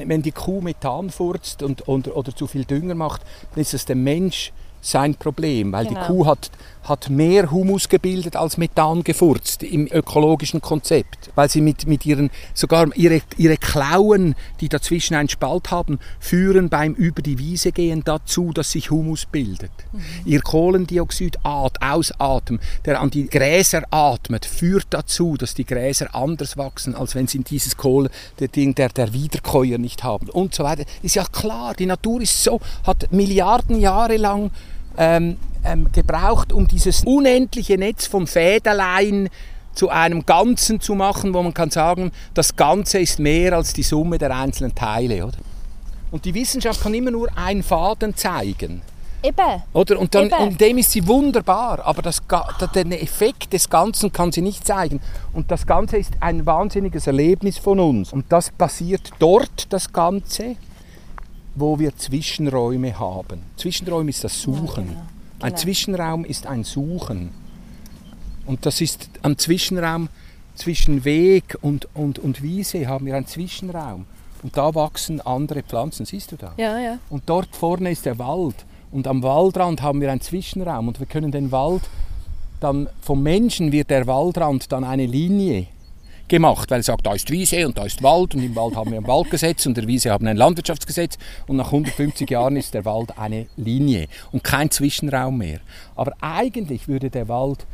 wenn, 0.10 0.22
die 0.22 0.32
Kuh 0.32 0.62
Methan 0.62 1.10
furzt 1.10 1.64
und, 1.64 1.88
und, 1.88 2.10
oder 2.10 2.36
zu 2.36 2.48
viel 2.48 2.66
Dünger 2.66 2.96
macht, 2.96 3.22
dann 3.52 3.62
ist 3.62 3.74
es 3.74 3.86
der 3.86 3.96
Mensch 3.96 4.52
sein 4.90 5.16
Problem, 5.16 5.72
weil 5.72 5.86
genau. 5.86 6.00
die 6.02 6.08
Kuh 6.08 6.26
hat 6.26 6.52
hat 6.88 7.10
mehr 7.10 7.52
Humus 7.52 7.90
gebildet 7.90 8.36
als 8.36 8.58
Methan 8.58 9.04
gefurzt 9.04 9.64
im 9.64 9.88
ökologischen 9.88 10.62
Konzept, 10.62 11.32
weil 11.36 11.50
sie 11.50 11.62
mit, 11.62 11.88
mit 11.88 12.06
ihren, 12.06 12.30
sogar 12.54 12.96
ihre, 12.96 13.22
ihre 13.38 13.58
Klauen, 13.58 14.36
die 14.62 14.70
dazwischen 14.70 15.16
einen 15.16 15.30
Spalt 15.30 15.72
haben, 15.72 16.00
führen 16.20 16.70
beim 16.70 16.94
über 16.94 17.22
die 17.22 17.40
Wiese 17.40 17.72
gehen 17.72 18.04
dazu, 18.06 18.52
dass 18.54 18.72
sich 18.72 18.90
Humus 18.90 19.26
bildet. 19.26 19.72
Mhm. 19.92 20.02
Ihr 20.26 20.42
Kohlendioxid 20.42 21.38
Ausatmen, 21.44 22.60
der 22.86 23.02
an 23.02 23.10
die 23.10 23.28
Gräser 23.28 23.84
atmet, 23.92 24.46
führt 24.46 24.88
dazu, 24.92 25.36
dass 25.38 25.54
die 25.54 25.66
Gräser 25.66 26.16
anders 26.16 26.58
wachsen, 26.58 26.96
als 26.96 27.16
wenn 27.16 27.28
sie 27.28 27.40
dieses 27.40 27.78
Kohle, 27.78 28.10
der, 28.40 28.48
der, 28.48 28.90
der 28.90 29.14
Wiederkäuer 29.14 29.78
nicht 29.78 30.04
haben 30.04 30.30
und 30.30 30.56
so 30.56 30.64
weiter. 30.64 30.84
Ist 31.02 31.16
ja 31.16 31.26
klar, 31.26 31.74
die 31.74 31.86
Natur 31.86 32.22
ist 32.22 32.44
so, 32.44 32.60
hat 32.86 33.12
Milliarden 33.12 33.80
Jahre 33.80 34.18
lang 34.18 34.52
ähm, 34.98 35.38
ähm, 35.64 35.92
gebraucht, 35.92 36.52
um 36.54 36.68
dieses 36.68 37.04
unendliche 37.04 37.78
Netz 37.78 38.08
von 38.08 38.28
Fäderlein 38.28 39.30
zu 39.74 39.90
einem 39.90 40.26
Ganzen 40.26 40.82
zu 40.82 40.96
machen, 40.96 41.34
wo 41.34 41.44
man 41.44 41.54
kann 41.54 41.70
sagen, 41.70 42.12
das 42.34 42.56
Ganze 42.56 43.00
ist 43.00 43.20
mehr 43.20 43.54
als 43.54 43.74
die 43.74 43.84
Summe 43.84 44.18
der 44.18 44.36
einzelnen 44.36 44.74
Teile. 44.74 45.26
Oder? 45.26 45.38
Und 46.12 46.26
die 46.26 46.34
Wissenschaft 46.34 46.82
kann 46.82 46.94
immer 46.94 47.12
nur 47.12 47.30
einen 47.38 47.64
Faden 47.64 48.16
zeigen. 48.16 48.82
Eben. 49.24 49.64
Oder? 49.74 50.00
Und, 50.00 50.14
dann, 50.14 50.32
und 50.32 50.62
dem 50.62 50.78
ist 50.78 50.92
sie 50.92 51.06
wunderbar, 51.08 51.86
aber 51.86 52.02
das, 52.02 52.22
den 52.76 52.92
Effekt 52.92 53.52
des 53.52 53.70
Ganzen 53.70 54.12
kann 54.12 54.32
sie 54.32 54.42
nicht 54.42 54.66
zeigen. 54.66 55.00
Und 55.34 55.52
das 55.52 55.66
Ganze 55.66 55.98
ist 55.98 56.14
ein 56.20 56.46
wahnsinniges 56.46 57.08
Erlebnis 57.08 57.58
von 57.58 57.80
uns. 57.80 58.14
Und 58.14 58.26
das 58.30 58.52
passiert 58.52 59.12
dort, 59.20 59.72
das 59.74 59.92
Ganze, 59.92 60.56
wo 61.60 61.80
wir 61.80 61.96
Zwischenräume 61.96 63.00
haben. 63.00 63.42
Zwischenräume 63.56 64.10
ist 64.10 64.24
das 64.24 64.42
Suchen. 64.42 64.86
Ja, 64.86 64.92
genau. 64.92 65.02
Ein 65.40 65.50
genau. 65.50 65.56
Zwischenraum 65.62 66.26
ist 66.26 66.48
ein 66.48 66.64
Suchen. 66.64 67.32
Und 68.46 68.66
das 68.66 68.82
ist 68.82 69.10
am 69.24 69.38
Zwischenraum 69.38 70.10
zwischen 70.56 71.04
Weg 71.04 71.58
und, 71.62 71.88
und, 71.96 72.20
und 72.20 72.42
Wiese 72.42 72.88
haben 72.88 73.06
wir 73.06 73.16
einen 73.16 73.28
Zwischenraum. 73.28 74.06
Und 74.44 74.56
da 74.56 74.74
wachsen 74.76 75.20
andere 75.22 75.64
Pflanzen, 75.64 76.06
siehst 76.06 76.32
du 76.32 76.36
da? 76.36 76.54
Ja, 76.58 76.80
ja. 76.80 77.00
Und 77.10 77.24
dort 77.26 77.56
vorne 77.56 77.92
ist 77.92 78.06
der 78.06 78.20
Wald. 78.20 78.56
Und 78.92 79.08
am 79.08 79.24
Waldrand 79.24 79.82
haben 79.82 80.00
wir 80.00 80.12
einen 80.12 80.22
Zwischenraum. 80.22 80.88
Und 80.88 81.00
wir 81.00 81.08
können 81.08 81.32
den 81.32 81.52
Wald 81.52 81.82
dann, 82.60 82.88
vom 83.02 83.22
Menschen 83.22 83.72
wird 83.72 83.90
der 83.90 84.08
Waldrand 84.08 84.72
dann 84.72 84.84
eine 84.84 85.06
Linie 85.06 85.68
gemacht, 86.28 86.70
weil 86.72 86.80
er 86.80 86.84
sagt, 86.84 87.06
da 87.06 87.14
ist 87.14 87.30
Wiese 87.30 87.66
und 87.66 87.78
da 87.78 87.86
ist 87.86 88.04
Wald 88.04 88.36
und 88.36 88.44
im 88.44 88.56
Wald 88.56 88.76
haben 88.76 88.92
wir 88.92 89.00
ein 89.00 89.08
Waldgesetz 89.08 89.66
und 89.66 89.78
der 89.78 89.88
Wiese 89.88 90.12
haben 90.12 90.28
ein 90.28 90.38
Landwirtschaftsgesetz 90.38 91.18
und 91.48 91.58
nach 91.58 91.68
150 91.68 92.30
Jahren 92.30 92.56
ist 92.56 92.74
der 92.74 92.86
Wald 92.86 93.18
eine 93.18 93.48
Linie 93.56 94.08
und 94.32 94.44
kein 94.44 94.70
Zwischenraum 94.72 95.38
mehr. 95.38 95.60
Aber 95.96 96.14
eigentlich 96.22 96.88
würde 96.88 97.10
der 97.10 97.28
Wald 97.28 97.66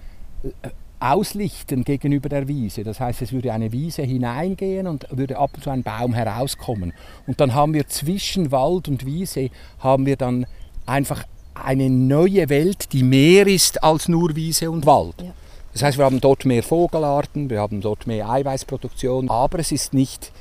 äh, 0.44 0.70
auslichten 1.00 1.84
gegenüber 1.84 2.30
der 2.30 2.48
Wiese. 2.48 2.84
Das 2.84 3.00
heißt, 3.00 3.22
es 3.22 3.34
würde 3.34 3.52
eine 3.52 3.72
Wiese 3.72 4.04
hineingehen 4.04 4.88
und 4.88 5.06
würde 5.12 5.38
ab 5.38 5.52
und 5.56 5.64
zu 5.64 5.70
ein 5.70 5.84
Baum 5.84 6.14
herauskommen. 6.14 6.94
Und 7.28 7.42
dann 7.42 7.54
haben 7.54 7.74
wir 7.74 7.88
zwischen 7.88 8.52
Wald 8.52 8.88
und 8.88 9.06
Wiese 9.06 9.50
haben 9.80 10.06
wir 10.06 10.16
dann 10.16 10.46
einfach 10.86 11.26
eine 11.56 11.90
neue 11.90 12.50
Welt, 12.50 12.94
die 12.94 13.04
mehr 13.04 13.48
ist 13.48 13.84
als 13.84 14.08
nur 14.08 14.36
Wiese 14.36 14.72
und 14.72 14.86
Wald. 14.86 15.16
Ja. 15.22 15.34
Das 15.74 15.84
heißt, 15.84 15.98
wir 15.98 16.06
haben 16.06 16.22
dort 16.22 16.46
mehr 16.46 16.64
Vogelarten, 16.64 17.50
wir 17.50 17.60
haben 17.60 17.82
dort 17.82 18.08
mehr 18.08 18.30
Eiweißproduktion, 18.30 19.30
aber 19.30 19.60
es 19.60 19.72
ist 19.72 19.94
nicht 19.94 20.32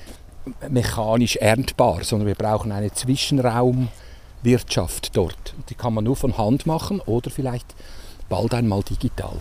mechanisch 0.69 1.37
erntbar, 1.37 2.05
sondern 2.05 2.29
wir 2.29 2.35
brauchen 2.35 2.71
eine 2.71 2.93
Zwischenraumwirtschaft 2.93 5.17
dort. 5.17 5.55
Die 5.71 5.75
kann 5.75 5.95
man 5.95 6.05
nur 6.05 6.17
von 6.17 6.37
Hand 6.37 6.67
machen 6.67 7.01
oder 7.01 7.31
vielleicht 7.31 7.75
bald 8.29 8.53
einmal 8.53 8.83
digital. 8.83 9.39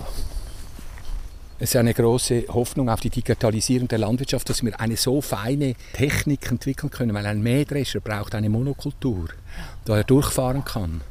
Es 1.59 1.71
ist 1.71 1.75
eine 1.75 1.93
große 1.93 2.45
Hoffnung 2.47 2.89
auf 2.89 3.01
die 3.01 3.09
Digitalisierung 3.11 3.87
der 3.87 3.99
Landwirtschaft, 3.99 4.49
dass 4.49 4.63
wir 4.63 4.79
eine 4.79 4.97
so 4.97 5.21
feine 5.21 5.75
Technik 5.93 6.49
entwickeln 6.49 6.89
können, 6.89 7.13
weil 7.13 7.27
ein 7.27 7.43
Mähdrescher 7.43 7.99
braucht 7.99 8.33
eine 8.33 8.49
Monokultur, 8.49 9.27
da 9.85 9.97
er 9.97 10.03
durchfahren 10.03 10.65
kann. 10.65 11.01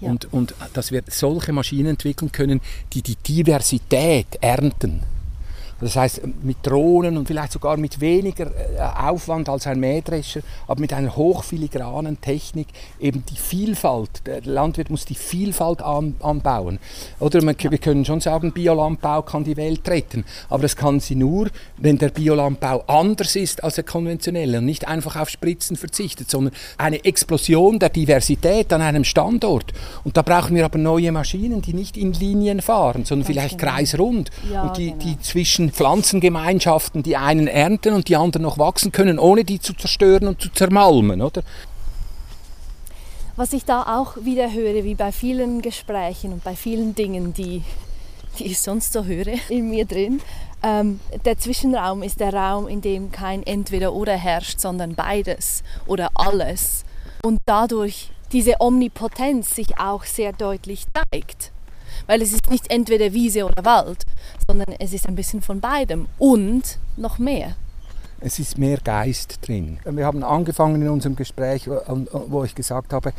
Ja. 0.00 0.08
Und, 0.08 0.32
und 0.32 0.54
dass 0.72 0.92
wir 0.92 1.02
solche 1.08 1.52
Maschinen 1.52 1.86
entwickeln 1.86 2.32
können, 2.32 2.60
die 2.92 3.02
die 3.02 3.16
Diversität 3.16 4.26
ernten. 4.40 5.02
Das 5.80 5.96
heißt, 5.96 6.20
mit 6.42 6.58
Drohnen 6.62 7.16
und 7.16 7.26
vielleicht 7.26 7.52
sogar 7.52 7.76
mit 7.76 8.00
weniger 8.00 8.46
äh, 8.46 8.80
Aufwand 8.80 9.48
als 9.48 9.66
ein 9.66 9.80
Mähdrescher, 9.80 10.40
aber 10.66 10.80
mit 10.80 10.92
einer 10.92 11.16
hochfiligranen 11.16 12.20
Technik 12.20 12.68
eben 13.00 13.24
die 13.26 13.36
Vielfalt. 13.36 14.26
Der 14.26 14.42
Landwirt 14.42 14.90
muss 14.90 15.04
die 15.04 15.14
Vielfalt 15.14 15.82
an, 15.82 16.14
anbauen. 16.20 16.78
Oder 17.18 17.42
man, 17.42 17.56
wir 17.58 17.78
können 17.78 18.04
schon 18.04 18.20
sagen, 18.20 18.52
Biolandbau 18.52 19.22
kann 19.22 19.44
die 19.44 19.56
Welt 19.56 19.88
retten, 19.88 20.24
aber 20.48 20.62
das 20.62 20.76
kann 20.76 21.00
sie 21.00 21.14
nur, 21.14 21.48
wenn 21.78 21.98
der 21.98 22.10
Biolandbau 22.10 22.84
anders 22.86 23.36
ist 23.36 23.64
als 23.64 23.76
der 23.76 23.84
konventionelle 23.84 24.58
und 24.58 24.66
nicht 24.66 24.86
einfach 24.86 25.16
auf 25.16 25.30
Spritzen 25.30 25.76
verzichtet, 25.76 26.30
sondern 26.30 26.54
eine 26.76 27.04
Explosion 27.04 27.78
der 27.78 27.88
Diversität 27.88 28.72
an 28.72 28.82
einem 28.82 29.04
Standort. 29.04 29.72
Und 30.04 30.16
da 30.16 30.22
brauchen 30.22 30.54
wir 30.56 30.64
aber 30.64 30.78
neue 30.78 31.12
Maschinen, 31.12 31.62
die 31.62 31.72
nicht 31.72 31.96
in 31.96 32.12
Linien 32.12 32.60
fahren, 32.60 33.04
sondern 33.04 33.26
vielleicht 33.26 33.58
genau. 33.58 33.72
kreisrund 33.72 34.30
ja, 34.50 34.62
und 34.62 34.76
die, 34.76 34.90
genau. 34.90 35.02
die 35.02 35.20
zwischen 35.20 35.69
Pflanzengemeinschaften, 35.70 37.02
die 37.02 37.16
einen 37.16 37.46
ernten 37.46 37.94
und 37.94 38.08
die 38.08 38.16
anderen 38.16 38.42
noch 38.42 38.58
wachsen 38.58 38.92
können, 38.92 39.18
ohne 39.18 39.44
die 39.44 39.60
zu 39.60 39.74
zerstören 39.74 40.28
und 40.28 40.40
zu 40.40 40.50
zermalmen, 40.50 41.22
oder? 41.22 41.42
Was 43.36 43.52
ich 43.52 43.64
da 43.64 43.98
auch 43.98 44.16
wieder 44.22 44.52
höre, 44.52 44.84
wie 44.84 44.94
bei 44.94 45.12
vielen 45.12 45.62
Gesprächen 45.62 46.32
und 46.32 46.44
bei 46.44 46.54
vielen 46.54 46.94
Dingen, 46.94 47.32
die, 47.32 47.62
die 48.38 48.46
ich 48.46 48.60
sonst 48.60 48.92
so 48.92 49.04
höre 49.04 49.34
in 49.48 49.70
mir 49.70 49.86
drin, 49.86 50.20
ähm, 50.62 51.00
der 51.24 51.38
Zwischenraum 51.38 52.02
ist 52.02 52.20
der 52.20 52.34
Raum, 52.34 52.68
in 52.68 52.82
dem 52.82 53.10
kein 53.10 53.42
Entweder-Oder 53.42 54.14
herrscht, 54.14 54.60
sondern 54.60 54.94
beides 54.94 55.62
oder 55.86 56.10
alles. 56.14 56.84
Und 57.22 57.38
dadurch 57.46 58.10
diese 58.32 58.60
Omnipotenz 58.60 59.54
sich 59.54 59.78
auch 59.78 60.04
sehr 60.04 60.32
deutlich 60.32 60.84
zeigt. 60.92 61.52
Weil 62.10 62.22
es 62.22 62.32
ist 62.32 62.50
nicht 62.50 62.72
entweder 62.72 63.12
Wiese 63.12 63.44
oder 63.44 63.64
Wald, 63.64 64.02
sondern 64.44 64.74
es 64.80 64.92
ist 64.92 65.06
ein 65.06 65.14
bisschen 65.14 65.42
von 65.42 65.60
beidem 65.60 66.08
und 66.18 66.80
noch 66.96 67.20
mehr. 67.20 67.54
Es 68.18 68.40
ist 68.40 68.58
mehr 68.58 68.78
Geist 68.78 69.38
drin. 69.46 69.78
Wir 69.84 70.06
haben 70.06 70.24
angefangen 70.24 70.82
in 70.82 70.88
unserem 70.88 71.14
Gespräch, 71.14 71.68
wo 71.68 72.42
ich 72.42 72.56
gesagt 72.56 72.92
habe, 72.92 73.12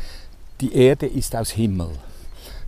die 0.60 0.74
Erde 0.74 1.06
ist 1.06 1.34
aus 1.34 1.52
Himmel. 1.52 1.88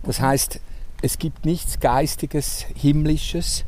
Das 0.01 0.19
heißt, 0.19 0.59
es 1.03 1.19
gibt 1.19 1.45
nichts 1.45 1.79
Geistiges, 1.79 2.65
Himmlisches, 2.73 3.63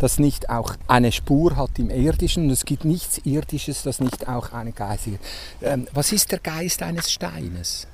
das 0.00 0.18
nicht 0.18 0.50
auch 0.50 0.74
eine 0.88 1.12
Spur 1.12 1.54
hat 1.54 1.78
im 1.78 1.90
Irdischen 1.90 2.46
und 2.46 2.50
es 2.50 2.64
gibt 2.64 2.84
nichts 2.84 3.18
Irdisches, 3.18 3.84
das 3.84 4.00
nicht 4.00 4.28
auch 4.28 4.52
eine 4.52 4.72
geistige. 4.72 5.20
Ähm, 5.62 5.86
was 5.92 6.10
ist 6.10 6.32
der 6.32 6.40
Geist 6.40 6.82
eines 6.82 7.12
Steines? 7.12 7.86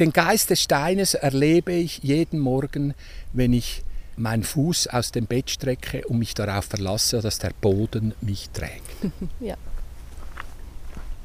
Den 0.00 0.14
Geist 0.14 0.48
des 0.48 0.62
Steines 0.62 1.12
erlebe 1.12 1.72
ich 1.72 1.98
jeden 2.02 2.40
Morgen, 2.40 2.94
wenn 3.34 3.52
ich 3.52 3.82
meinen 4.16 4.44
Fuß 4.44 4.86
aus 4.86 5.12
dem 5.12 5.26
Bett 5.26 5.50
strecke 5.50 6.06
und 6.08 6.18
mich 6.18 6.32
darauf 6.32 6.64
verlasse, 6.64 7.20
dass 7.20 7.38
der 7.38 7.52
Boden 7.60 8.14
mich 8.22 8.48
trägt. 8.48 8.80
ja. 9.40 9.56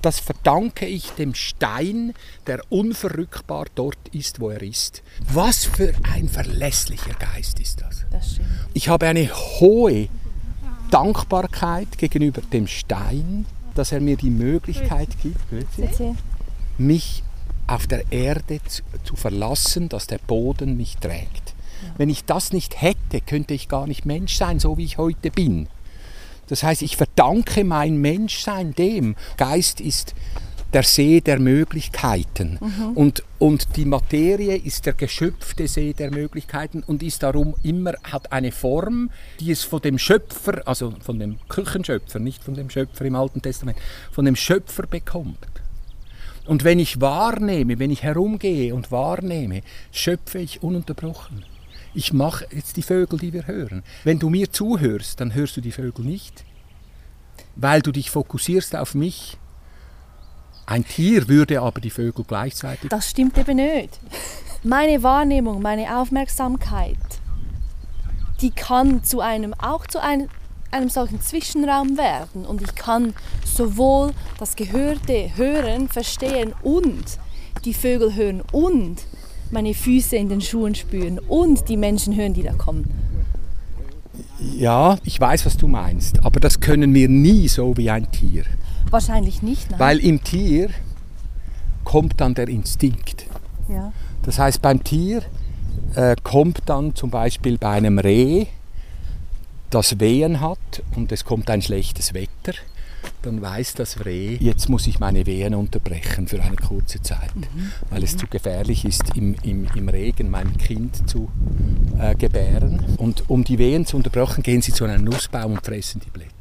Das 0.02 0.20
verdanke 0.20 0.86
ich 0.86 1.12
dem 1.12 1.34
Stein, 1.36 2.14
der 2.48 2.60
unverrückbar 2.68 3.68
dort 3.76 3.98
ist, 4.12 4.42
wo 4.42 4.50
er 4.50 4.62
ist. 4.62 5.04
Was 5.32 5.64
für 5.64 5.94
ein 6.14 6.28
verlässlicher 6.28 7.14
Geist 7.14 7.62
ist 7.62 7.80
das. 7.82 8.06
das 8.12 8.40
ich 8.74 8.90
habe 8.90 9.08
eine 9.08 9.30
hohe 9.34 10.10
Dankbarkeit 10.92 11.98
gegenüber 11.98 12.42
dem 12.52 12.68
Stein, 12.68 13.46
dass 13.74 13.94
er 13.94 14.02
mir 14.02 14.18
die 14.18 14.30
Möglichkeit 14.30 15.10
gibt, 15.24 15.40
mich 16.78 17.24
auf 17.68 17.88
der 17.88 18.12
Erde 18.12 18.60
zu, 18.68 18.84
zu 19.04 19.16
verlassen, 19.16 19.90
dass 19.90 20.08
der 20.08 20.20
Boden 20.20 20.78
mich 20.78 20.98
trägt. 20.98 21.54
Wenn 21.98 22.10
ich 22.10 22.26
das 22.26 22.52
nicht 22.52 22.82
hätte, 22.82 23.22
könnte 23.22 23.54
ich 23.54 23.68
gar 23.68 23.88
nicht 23.88 24.06
Mensch 24.06 24.36
sein, 24.36 24.60
so 24.60 24.78
wie 24.78 24.86
ich 24.86 24.98
heute 24.98 25.32
bin. 25.32 25.68
Das 26.48 26.64
heißt, 26.64 26.82
ich 26.82 26.98
verdanke 26.98 27.64
mein 27.64 27.98
Menschsein 27.98 28.74
dem. 28.74 29.16
Geist 29.38 29.82
ist 29.82 30.14
der 30.74 30.84
See 30.84 31.22
der 31.22 31.40
Möglichkeiten. 31.40 32.60
Mhm. 32.60 32.98
Und, 32.98 33.24
und 33.40 33.78
die 33.78 33.86
Materie 33.86 34.58
ist 34.58 34.86
der 34.86 34.94
geschöpfte 34.94 35.68
See 35.68 35.94
der 35.94 36.12
Möglichkeiten 36.12 36.84
und 36.86 37.02
ist 37.02 37.24
darum 37.24 37.56
immer, 37.64 37.94
hat 38.04 38.32
eine 38.32 38.52
Form, 38.52 39.10
die 39.40 39.52
es 39.52 39.64
von 39.64 39.82
dem 39.82 39.98
Schöpfer, 39.98 40.68
also 40.68 40.94
von 41.00 41.18
dem 41.18 41.38
Küchenschöpfer, 41.48 42.20
nicht 42.20 42.44
von 42.44 42.56
dem 42.56 42.70
Schöpfer 42.70 43.06
im 43.06 43.16
Alten 43.16 43.42
Testament, 43.42 43.78
von 44.12 44.26
dem 44.26 44.36
Schöpfer 44.36 44.86
bekommt. 44.86 45.38
Und 46.46 46.64
wenn 46.64 46.80
ich 46.80 47.02
wahrnehme, 47.02 47.80
wenn 47.80 47.92
ich 47.92 48.04
herumgehe 48.04 48.74
und 48.76 48.92
wahrnehme, 48.92 49.62
schöpfe 49.92 50.40
ich 50.40 50.62
ununterbrochen. 50.62 51.44
Ich 51.94 52.14
mache 52.14 52.46
jetzt 52.52 52.78
die 52.78 52.84
Vögel, 52.84 53.18
die 53.18 53.34
wir 53.34 53.48
hören. 53.48 53.84
Wenn 54.04 54.20
du 54.20 54.30
mir 54.30 54.52
zuhörst, 54.52 55.20
dann 55.22 55.34
hörst 55.34 55.58
du 55.58 55.62
die 55.62 55.72
Vögel 55.72 56.06
nicht, 56.06 56.44
weil 57.56 57.82
du 57.82 57.92
dich 57.92 58.12
fokussierst 58.12 58.76
auf 58.76 58.94
mich. 58.96 59.38
Ein 60.68 60.86
Tier 60.86 61.28
würde 61.28 61.62
aber 61.62 61.80
die 61.80 61.90
Vögel 61.90 62.26
gleichzeitig. 62.28 62.90
Das 62.90 63.10
stimmt 63.10 63.38
eben 63.38 63.56
nicht. 63.56 64.00
Meine 64.64 65.04
Wahrnehmung, 65.04 65.62
meine 65.62 65.98
Aufmerksamkeit, 65.98 66.98
die 68.42 68.52
kann 68.52 69.04
zu 69.04 69.22
einem, 69.22 69.54
auch 69.54 69.88
zu 69.88 70.02
einem, 70.02 70.28
einem 70.76 70.90
solchen 70.90 71.22
Zwischenraum 71.22 71.98
werden. 71.98 72.46
Und 72.46 72.62
ich 72.62 72.76
kann 72.76 73.14
sowohl 73.46 74.12
das 74.38 74.56
Gehörte 74.56 75.32
hören, 75.36 75.88
verstehen 75.88 76.54
und 76.62 77.18
die 77.64 77.74
Vögel 77.74 78.14
hören 78.14 78.42
und 78.52 78.98
meine 79.52 79.74
Füße 79.74 80.16
in 80.18 80.30
den 80.30 80.42
Schuhen 80.42 80.76
spüren 80.76 81.20
und 81.20 81.70
die 81.70 81.78
Menschen 81.78 82.16
hören, 82.16 82.34
die 82.34 82.44
da 82.44 82.54
kommen. 82.54 82.86
Ja, 84.40 84.98
ich 85.04 85.20
weiß, 85.20 85.46
was 85.46 85.58
du 85.58 85.68
meinst, 85.68 86.24
aber 86.24 86.40
das 86.40 86.60
können 86.60 86.94
wir 86.94 87.10
nie 87.10 87.48
so 87.48 87.76
wie 87.78 87.90
ein 87.90 88.12
Tier. 88.12 88.44
Wahrscheinlich 88.90 89.42
nicht, 89.42 89.72
nein. 89.72 89.80
Weil 89.80 90.00
im 90.00 90.24
Tier 90.24 90.70
kommt 91.84 92.20
dann 92.20 92.36
der 92.36 92.50
Instinkt. 92.50 93.26
Ja. 93.70 93.94
Das 94.24 94.40
heißt, 94.40 94.62
beim 94.62 94.84
Tier 94.84 95.22
äh, 95.96 96.16
kommt 96.24 96.64
dann 96.66 96.96
zum 96.96 97.10
Beispiel 97.10 97.58
bei 97.58 97.72
einem 97.72 98.00
Reh, 98.00 98.48
das 99.70 100.00
Wehen 100.00 100.42
hat 100.42 100.84
und 100.96 101.12
es 101.12 101.26
kommt 101.26 101.50
ein 101.50 101.62
schlechtes 101.62 102.14
Wetter 102.14 102.54
dann 103.22 103.42
weiß 103.42 103.74
das 103.74 104.06
Reh, 104.06 104.38
jetzt 104.40 104.70
muss 104.70 104.88
ich 104.88 105.00
meine 105.00 105.26
Wehen 105.26 105.56
unterbrechen 105.56 106.28
für 106.28 106.42
eine 106.42 106.56
kurze 106.56 107.02
Zeit, 107.02 107.36
mhm. 107.36 107.72
weil 107.90 108.04
es 108.04 108.18
zu 108.18 108.28
gefährlich 108.28 108.86
ist, 108.86 109.16
im, 109.16 109.36
im, 109.44 109.68
im 109.76 109.90
Regen 109.90 110.30
mein 110.30 110.58
Kind 110.58 111.10
zu 111.10 111.30
äh, 112.00 112.16
gebären. 112.16 112.84
Und 112.98 113.30
um 113.30 113.44
die 113.44 113.58
Wehen 113.58 113.86
zu 113.86 113.98
unterbrechen, 113.98 114.44
gehen 114.44 114.62
sie 114.62 114.74
zu 114.74 114.86
einem 114.86 115.04
Nussbaum 115.04 115.54
und 115.54 115.66
fressen 115.66 116.02
die 116.06 116.10
Blätter. 116.10 116.32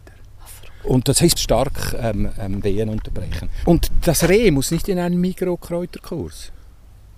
Und 0.85 1.09
das 1.09 1.23
heißt 1.23 1.41
stark 1.41 1.97
ähm, 1.99 2.31
ähm, 2.39 2.63
Wehen 2.63 2.91
unterbrechen. 2.91 3.49
Und 3.65 3.91
das 4.03 4.29
Reh 4.29 4.51
muss 4.51 4.71
nicht 4.71 4.89
in 4.89 4.99
einen 4.99 5.19
Mikrokräuterkurs. 5.21 6.53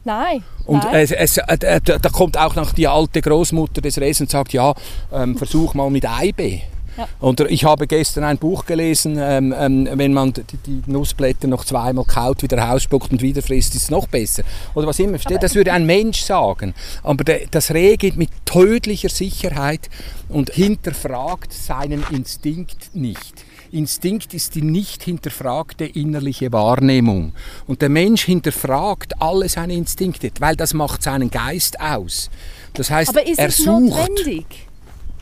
Nein. 0.07 0.45
Und 0.67 0.85
nein. 0.85 0.95
Es, 0.95 1.11
es, 1.11 1.37
äh, 1.39 1.81
da 1.81 2.09
kommt 2.11 2.39
auch 2.39 2.55
noch 2.55 2.73
die 2.73 2.87
alte 2.87 3.21
Großmutter 3.21 3.81
des 3.81 4.01
Rehs 4.01 4.21
und 4.21 4.31
sagt, 4.31 4.53
ja, 4.53 4.73
ähm, 5.13 5.37
versuch 5.37 5.75
mal 5.75 5.91
mit 5.91 6.09
Eibe. 6.09 6.61
Ja. 6.97 7.09
Und 7.19 7.41
ich 7.41 7.65
habe 7.65 7.89
gestern 7.89 8.23
ein 8.23 8.39
Buch 8.39 8.65
gelesen, 8.65 9.19
ähm, 9.21 9.53
ähm, 9.59 9.89
wenn 9.95 10.15
man 10.15 10.33
die, 10.33 10.45
die, 10.65 10.83
Nussblätter 10.87 11.49
noch 11.49 11.65
zweimal 11.65 12.05
kaut, 12.05 12.43
wieder 12.45 12.57
rausspuckt 12.57 13.11
und 13.11 13.21
wieder 13.21 13.43
frisst, 13.43 13.75
ist 13.75 13.83
es 13.83 13.91
noch 13.91 14.07
besser. 14.07 14.45
Oder 14.75 14.87
was 14.87 15.01
immer. 15.01 15.19
Aber 15.25 15.39
das 15.39 15.57
würde 15.57 15.73
ein 15.73 15.85
Mensch 15.85 16.21
sagen. 16.21 16.73
Aber 17.03 17.25
der, 17.25 17.49
das 17.51 17.75
Reh 17.75 17.97
geht 17.97 18.17
mit 18.17 18.31
tödlicher 18.45 19.09
Sicherheit 19.09 19.91
und 20.29 20.51
hinterfragt 20.51 21.53
seinen 21.53 22.05
Instinkt 22.13 22.95
nicht. 22.95 23.46
Instinkt 23.77 24.33
ist 24.35 24.55
die 24.55 24.63
nicht 24.63 25.03
hinterfragte 25.03 25.85
innerliche 25.85 26.51
Wahrnehmung. 26.53 27.33
Und 27.67 27.83
der 27.83 27.89
Mensch 27.91 28.25
hinterfragt 28.25 29.21
alle 29.21 29.49
seine 29.49 29.75
Instinkte, 29.75 30.31
weil 30.41 30.57
das 30.57 30.73
macht 30.75 31.03
seinen 31.03 31.31
Geist 31.31 31.79
aus. 31.81 32.31
Das 32.73 32.91
heißt, 32.91 33.11
Aber 33.11 33.27
ist 33.27 33.39
er 33.39 33.49
es 33.49 33.59
sucht. 33.59 33.83
notwendig? 33.83 34.47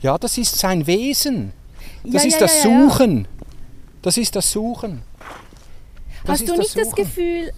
Ja, 0.03 0.19
das 0.19 0.39
ist 0.39 0.57
sein 0.59 0.87
Wesen. 0.87 1.53
Das 2.05 2.23
Ja, 2.23 2.29
ist 2.29 2.35
ja, 2.35 2.41
das 2.41 2.63
ja. 2.65 2.71
Suchen. 2.89 3.29
Das 4.03 4.17
ist 4.17 4.37
das 4.37 4.53
Suchen. 4.53 5.03
Das 6.25 6.41
Hast 6.41 6.49
du 6.49 6.57
nicht 6.57 6.79
das 6.79 6.91
Suchen. 6.91 7.05
Gefühl 7.05 7.51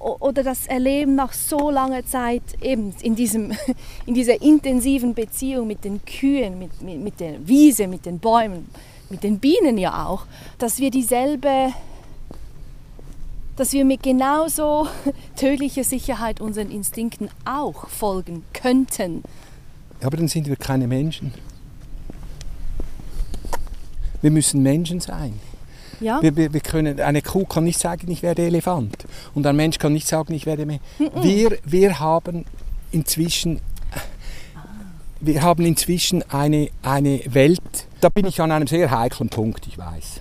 oder 0.00 0.42
das 0.42 0.66
Erleben 0.66 1.14
nach 1.14 1.32
so 1.32 1.70
langer 1.70 2.04
Zeit 2.06 2.42
eben 2.62 2.94
in, 3.02 3.14
diesem, 3.14 3.52
in 4.06 4.14
dieser 4.14 4.40
intensiven 4.40 5.14
Beziehung 5.14 5.66
mit 5.66 5.84
den 5.84 6.04
Kühen, 6.04 6.58
mit, 6.58 6.80
mit, 6.82 6.98
mit 7.00 7.20
der 7.20 7.46
Wiese, 7.46 7.86
mit 7.86 8.06
den 8.06 8.18
Bäumen, 8.18 8.66
mit 9.10 9.22
den 9.22 9.38
Bienen 9.38 9.76
ja 9.78 10.06
auch, 10.06 10.26
dass 10.58 10.78
wir 10.78 10.90
dieselbe, 10.90 11.72
dass 13.56 13.72
wir 13.72 13.84
mit 13.84 14.02
genauso 14.02 14.88
tödlicher 15.36 15.84
Sicherheit 15.84 16.40
unseren 16.40 16.70
Instinkten 16.70 17.28
auch 17.44 17.88
folgen 17.88 18.44
könnten. 18.52 19.22
Aber 20.02 20.16
dann 20.16 20.28
sind 20.28 20.48
wir 20.48 20.56
keine 20.56 20.86
Menschen. 20.86 21.34
Wir 24.22 24.30
müssen 24.30 24.62
Menschen 24.62 25.00
sein. 25.00 25.34
Ja? 26.00 26.22
Wir, 26.22 26.36
wir, 26.36 26.52
wir 26.52 26.60
können, 26.60 27.00
eine 27.00 27.22
Kuh 27.22 27.44
kann 27.44 27.64
nicht 27.64 27.78
sagen, 27.78 28.10
ich 28.10 28.22
werde 28.22 28.42
Elefant. 28.42 29.06
Und 29.34 29.46
ein 29.46 29.56
Mensch 29.56 29.78
kann 29.78 29.92
nicht 29.92 30.06
sagen, 30.06 30.32
ich 30.32 30.46
werde 30.46 30.66
Mensch. 30.66 30.80
Wir, 31.20 31.58
wir 31.64 32.00
haben 32.00 32.44
inzwischen 32.90 33.60
wir 35.20 35.42
haben 35.42 35.64
inzwischen 35.64 36.22
eine, 36.30 36.70
eine 36.82 37.22
Welt, 37.26 37.86
da 38.00 38.08
bin 38.08 38.26
ich 38.26 38.40
an 38.40 38.50
einem 38.50 38.66
sehr 38.66 38.90
heiklen 38.90 39.28
Punkt, 39.28 39.66
ich 39.66 39.76
weiß. 39.76 40.20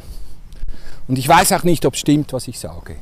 Und 1.08 1.18
ich 1.18 1.28
weiß 1.28 1.54
auch 1.54 1.64
nicht, 1.64 1.86
ob 1.86 1.95
es 1.95 2.02
stimmt, 2.02 2.34
was 2.34 2.47
ich 2.47 2.60
sage. 2.60 2.97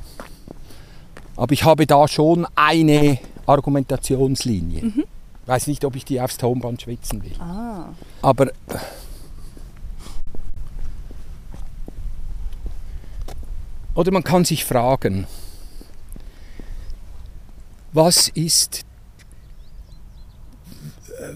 Aber 1.36 1.52
ich 1.52 1.66
habe 1.66 1.86
da 1.86 2.08
schon 2.08 2.48
eine 2.56 3.20
Argumentationslinie. 3.46 4.82
Ich 4.86 5.48
weiß 5.48 5.68
nicht, 5.68 5.84
ob 5.86 5.96
ich 5.96 6.06
die 6.06 6.22
aufs 6.22 6.38
Tonband 6.38 6.82
schwitzen 6.82 7.24
will. 7.24 7.36
Ah. 7.40 7.90
Aber 8.22 8.48
oder 13.94 14.12
man 14.12 14.24
kann 14.24 14.46
sich 14.46 14.64
fragen, 14.64 15.28
was 17.94 18.30
ist, 18.30 18.86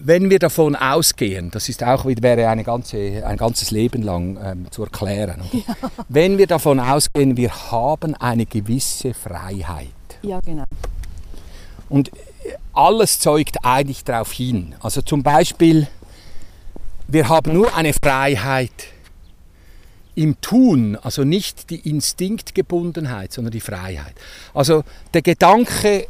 wenn 0.04 0.30
wir 0.30 0.38
davon 0.38 0.74
ausgehen, 0.74 1.50
das 1.50 1.68
ist 1.68 1.82
auch 1.82 2.04
wäre 2.04 2.48
eine 2.48 2.64
ganze, 2.64 3.24
ein 3.24 3.36
ganzes 3.36 3.70
Leben 3.70 4.02
lang 4.02 4.38
ähm, 4.42 4.66
zu 4.70 4.82
erklären. 4.82 5.40
oder? 5.40 5.76
Wenn 6.08 6.38
wir 6.38 6.46
davon 6.46 6.80
ausgehen, 6.80 7.36
wir 7.36 7.70
haben 7.70 8.14
eine 8.16 8.46
gewisse 8.46 9.14
Freiheit. 9.14 9.88
Ja, 10.22 10.40
genau. 10.40 10.64
Und 11.88 12.10
alles 12.72 13.20
zeugt 13.20 13.58
eigentlich 13.64 14.02
darauf 14.04 14.32
hin. 14.32 14.74
Also 14.80 15.02
zum 15.02 15.22
Beispiel, 15.22 15.86
wir 17.06 17.28
haben 17.28 17.52
nur 17.52 17.74
eine 17.76 17.92
Freiheit 17.92 18.72
im 20.14 20.40
Tun, 20.40 20.98
also 21.02 21.24
nicht 21.24 21.70
die 21.70 21.88
Instinktgebundenheit, 21.88 23.32
sondern 23.32 23.52
die 23.52 23.60
Freiheit. 23.60 24.14
Also 24.52 24.84
der 25.14 25.22
Gedanke, 25.22 26.06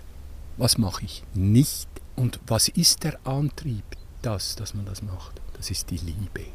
Was 0.57 0.79
mache 0.79 1.05
ich 1.05 1.23
nicht 1.35 1.89
und 2.17 2.41
was 2.47 2.69
ist 2.69 3.05
der 3.05 3.19
Antrieb, 3.25 3.85
das, 4.23 4.57
dass 4.57 4.75
man 4.75 4.85
das 4.85 5.03
macht? 5.03 5.41
Das 5.57 5.71
ist 5.71 5.91
die 5.91 5.99
Liebe. 5.99 6.47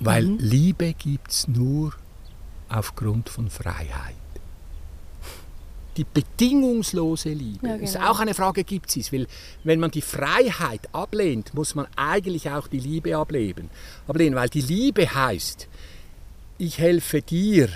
Weil 0.00 0.24
Liebe 0.24 0.92
gibt 0.94 1.30
es 1.30 1.46
nur 1.48 1.94
aufgrund 2.68 3.28
von 3.28 3.50
Freiheit. 3.50 4.14
Die 5.96 6.04
bedingungslose 6.04 7.30
Liebe 7.30 7.68
Ja, 7.68 7.74
ist 7.76 7.94
genau. 7.94 8.10
auch 8.10 8.20
eine 8.20 8.34
Frage, 8.34 8.64
gibt 8.64 8.94
es 8.94 9.10
Weil 9.12 9.26
wenn 9.64 9.80
man 9.80 9.90
die 9.90 10.02
Freiheit 10.02 10.82
ablehnt, 10.92 11.54
muss 11.54 11.74
man 11.74 11.86
eigentlich 11.96 12.50
auch 12.50 12.68
die 12.68 12.80
Liebe 12.80 13.16
ablehnen. 13.16 13.70
ablehnen 14.06 14.34
weil 14.34 14.50
die 14.50 14.60
Liebe 14.60 15.14
heißt, 15.14 15.68
ich 16.58 16.78
helfe 16.78 17.22
dir, 17.22 17.68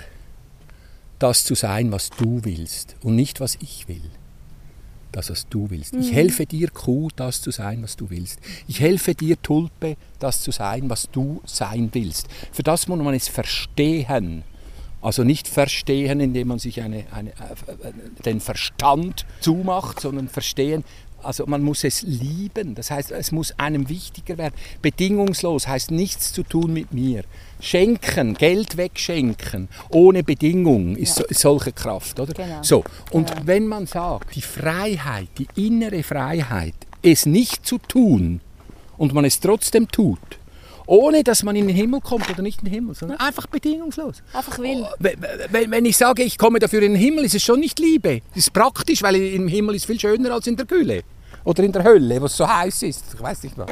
das 1.17 1.43
zu 1.45 1.53
sein, 1.55 1.91
was 1.91 2.09
du 2.09 2.43
willst 2.43 2.95
und 3.03 3.15
nicht, 3.15 3.39
was 3.39 3.55
ich 3.61 3.87
will. 3.87 4.01
Das, 5.11 5.29
was 5.29 5.47
du 5.49 5.69
willst. 5.69 5.93
Ich 5.93 6.13
helfe 6.13 6.45
dir, 6.45 6.69
Kuh, 6.69 7.09
das 7.15 7.41
zu 7.41 7.51
sein, 7.51 7.83
was 7.83 7.97
du 7.97 8.09
willst. 8.09 8.39
Ich 8.67 8.79
helfe 8.79 9.13
dir, 9.13 9.39
Tulpe, 9.41 9.97
das 10.19 10.41
zu 10.41 10.51
sein, 10.51 10.89
was 10.89 11.09
du 11.11 11.41
sein 11.45 11.89
willst. 11.91 12.27
Für 12.53 12.63
das 12.63 12.87
muss 12.87 12.97
man 12.97 13.13
es 13.13 13.27
verstehen. 13.27 14.43
Also 15.01 15.23
nicht 15.23 15.47
verstehen, 15.47 16.19
indem 16.19 16.49
man 16.49 16.59
sich 16.59 16.81
eine, 16.81 17.05
eine, 17.11 17.31
äh, 17.31 18.23
den 18.25 18.39
Verstand 18.39 19.25
zumacht, 19.39 19.99
sondern 19.99 20.27
verstehen, 20.27 20.83
also 21.23 21.45
man 21.45 21.63
muss 21.63 21.83
es 21.83 22.01
lieben. 22.03 22.75
Das 22.75 22.91
heißt, 22.91 23.11
es 23.11 23.31
muss 23.31 23.57
einem 23.57 23.89
wichtiger 23.89 24.37
werden. 24.37 24.55
Bedingungslos 24.81 25.67
heißt 25.67 25.91
nichts 25.91 26.33
zu 26.33 26.43
tun 26.43 26.73
mit 26.73 26.93
mir. 26.93 27.23
Schenken, 27.59 28.33
Geld 28.33 28.77
wegschenken, 28.77 29.69
ohne 29.89 30.23
Bedingung 30.23 30.95
ist, 30.95 31.15
so, 31.15 31.25
ist 31.25 31.41
solche 31.41 31.71
Kraft, 31.71 32.19
oder? 32.19 32.33
Genau. 32.33 32.63
So. 32.63 32.83
Und 33.11 33.31
wenn 33.45 33.67
man 33.67 33.85
sagt, 33.85 34.35
die 34.35 34.41
Freiheit, 34.41 35.27
die 35.37 35.47
innere 35.55 36.03
Freiheit, 36.03 36.75
es 37.03 37.25
nicht 37.25 37.65
zu 37.65 37.77
tun 37.77 38.41
und 38.97 39.13
man 39.13 39.25
es 39.25 39.39
trotzdem 39.39 39.87
tut, 39.87 40.19
ohne 40.91 41.23
dass 41.23 41.41
man 41.43 41.55
in 41.55 41.67
den 41.67 41.75
Himmel 41.75 42.01
kommt 42.01 42.29
oder 42.29 42.41
nicht 42.41 42.59
in 42.59 42.65
den 42.65 42.73
Himmel, 42.73 42.95
sondern 42.95 43.17
einfach 43.21 43.47
bedingungslos. 43.47 44.21
Einfach 44.33 44.59
will. 44.59 44.85
Wenn- 44.99 45.15
Wenn, 45.49 45.71
wenn 45.71 45.85
ich 45.85 45.95
sage, 45.95 46.21
ich 46.23 46.37
komme 46.37 46.59
dafür 46.59 46.81
in 46.81 46.91
den 46.93 47.01
Himmel, 47.01 47.23
ist 47.23 47.33
es 47.35 47.43
schon 47.43 47.61
nicht 47.61 47.79
Liebe. 47.79 48.19
Das 48.29 48.37
ist 48.45 48.51
praktisch, 48.53 49.01
weil 49.01 49.15
im 49.15 49.47
Himmel 49.47 49.75
ist 49.75 49.85
viel 49.85 49.97
schöner 49.99 50.33
als 50.33 50.47
in 50.47 50.57
der 50.57 50.65
Gülle. 50.65 51.03
Oder 51.45 51.63
in 51.63 51.71
der 51.71 51.83
Hölle, 51.85 52.19
wo 52.19 52.25
es 52.25 52.35
so 52.35 52.45
heiß 52.45 52.83
ist. 52.83 53.05
Ich 53.13 53.21
weiß 53.21 53.43
nicht 53.43 53.57
was. 53.57 53.69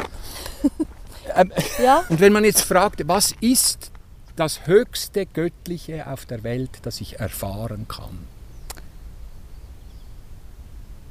ähm, 1.36 1.52
Ja, 1.84 2.06
und 2.10 2.22
wenn 2.22 2.32
man 2.32 2.46
jetzt 2.46 2.62
fragt, 2.62 3.06
was 3.06 3.34
ist 3.42 3.92
das 4.38 4.66
höchste 4.66 5.26
Göttliche 5.26 6.08
auf 6.08 6.26
der 6.26 6.44
Welt, 6.44 6.70
das 6.84 7.02
ich 7.02 7.20
erfahren 7.20 7.86
kann, 7.90 8.18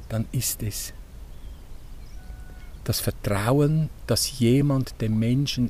dann 0.09 0.25
ist 0.31 0.63
es 0.63 0.91
das 2.83 2.99
Vertrauen, 2.99 3.91
das 4.07 4.39
jemand 4.39 4.99
dem 5.01 5.19
Menschen 5.19 5.69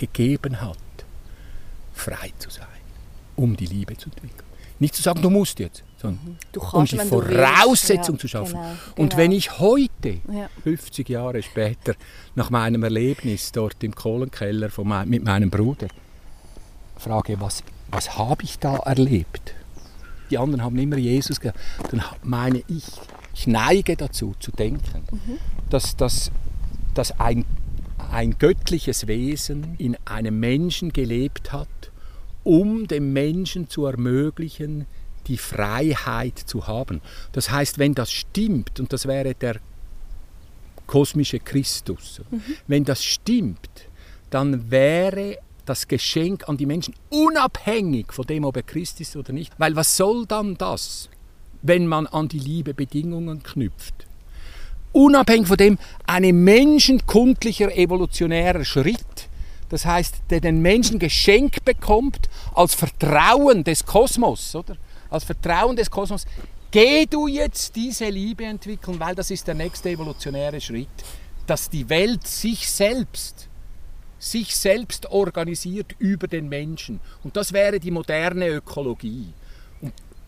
gegeben 0.00 0.60
hat, 0.60 0.76
frei 1.94 2.32
zu 2.38 2.50
sein, 2.50 2.66
um 3.36 3.56
die 3.56 3.66
Liebe 3.66 3.96
zu 3.96 4.08
entwickeln. 4.10 4.46
Nicht 4.78 4.94
zu 4.94 5.02
sagen, 5.02 5.20
du 5.20 5.28
musst 5.28 5.58
jetzt, 5.58 5.84
sondern 5.98 6.38
um 6.56 6.62
kannst, 6.62 6.92
die 6.92 6.96
du 6.96 7.02
willst. 7.02 7.10
Voraussetzung 7.10 8.14
Ja, 8.14 8.20
zu 8.20 8.28
schaffen. 8.28 8.54
genau, 8.54 8.72
Und 8.96 9.10
genau. 9.10 9.16
wenn 9.22 9.32
ich 9.32 9.58
heute, 9.58 10.20
Ja. 10.32 10.48
50 10.64 11.08
Jahre 11.10 11.42
später, 11.42 11.94
nach 12.34 12.48
meinem 12.48 12.82
Erlebnis 12.82 13.52
dort 13.52 13.84
im 13.84 13.94
Kohlenkeller 13.94 14.70
von 14.70 14.88
mein, 14.88 15.08
mit 15.08 15.22
meinem 15.22 15.50
Bruder, 15.50 15.88
frage, 16.96 17.38
was, 17.40 17.62
was 17.90 18.16
habe 18.16 18.42
ich 18.44 18.58
da 18.58 18.76
erlebt? 18.78 19.54
Die 20.30 20.38
anderen 20.38 20.62
haben 20.62 20.78
immer 20.78 20.96
Jesus 20.96 21.40
gesagt. 21.40 21.58
Dann 21.90 22.02
meine 22.22 22.62
ich, 22.68 22.84
ich 23.34 23.46
neige 23.46 23.96
dazu 23.96 24.34
zu 24.40 24.50
denken, 24.52 25.04
dass, 25.68 25.96
dass, 25.96 26.30
dass 26.94 27.18
ein, 27.20 27.44
ein 28.10 28.38
göttliches 28.38 29.06
Wesen 29.06 29.74
in 29.78 29.96
einem 30.04 30.40
Menschen 30.40 30.92
gelebt 30.92 31.52
hat, 31.52 31.68
um 32.42 32.88
dem 32.88 33.12
Menschen 33.12 33.68
zu 33.68 33.86
ermöglichen, 33.86 34.86
die 35.26 35.36
Freiheit 35.38 36.38
zu 36.38 36.66
haben. 36.66 37.00
Das 37.32 37.50
heißt, 37.50 37.78
wenn 37.78 37.94
das 37.94 38.10
stimmt, 38.10 38.80
und 38.80 38.92
das 38.92 39.06
wäre 39.06 39.34
der 39.34 39.60
kosmische 40.86 41.38
Christus, 41.38 42.20
wenn 42.66 42.84
das 42.84 43.04
stimmt, 43.04 43.70
dann 44.30 44.70
wäre 44.70 45.38
das 45.64 45.86
Geschenk 45.86 46.48
an 46.48 46.56
die 46.56 46.66
Menschen 46.66 46.94
unabhängig 47.10 48.12
von 48.12 48.26
dem, 48.26 48.44
ob 48.44 48.56
er 48.56 48.64
Christ 48.64 49.00
ist 49.00 49.14
oder 49.14 49.32
nicht. 49.32 49.52
Weil 49.58 49.76
was 49.76 49.96
soll 49.96 50.26
dann 50.26 50.56
das, 50.56 51.08
wenn 51.62 51.86
man 51.86 52.08
an 52.08 52.26
die 52.26 52.40
Liebe 52.40 52.74
Bedingungen 52.74 53.42
knüpft? 53.42 54.09
Unabhängig 54.92 55.46
von 55.46 55.56
dem 55.56 55.78
ein 56.06 56.44
menschenkundlicher 56.44 57.76
evolutionärer 57.76 58.64
Schritt, 58.64 59.28
das 59.68 59.84
heißt, 59.84 60.16
der 60.30 60.40
den 60.40 60.60
Menschen 60.60 60.98
geschenkt 60.98 61.64
bekommt 61.64 62.28
als 62.54 62.74
Vertrauen 62.74 63.62
des 63.62 63.86
Kosmos, 63.86 64.54
oder? 64.54 64.76
Als 65.08 65.24
Vertrauen 65.24 65.76
des 65.76 65.90
Kosmos. 65.90 66.26
Geh 66.72 67.06
du 67.06 67.26
jetzt 67.26 67.74
diese 67.76 68.08
Liebe 68.08 68.44
entwickeln, 68.44 68.98
weil 68.98 69.14
das 69.14 69.30
ist 69.30 69.46
der 69.46 69.54
nächste 69.54 69.90
evolutionäre 69.90 70.60
Schritt, 70.60 70.88
dass 71.46 71.70
die 71.70 71.88
Welt 71.88 72.26
sich 72.26 72.68
selbst 72.68 73.48
sich 74.20 74.54
selbst 74.54 75.06
organisiert 75.06 75.94
über 75.98 76.28
den 76.28 76.48
Menschen. 76.48 77.00
Und 77.24 77.36
das 77.36 77.52
wäre 77.52 77.80
die 77.80 77.90
moderne 77.90 78.48
Ökologie. 78.48 79.32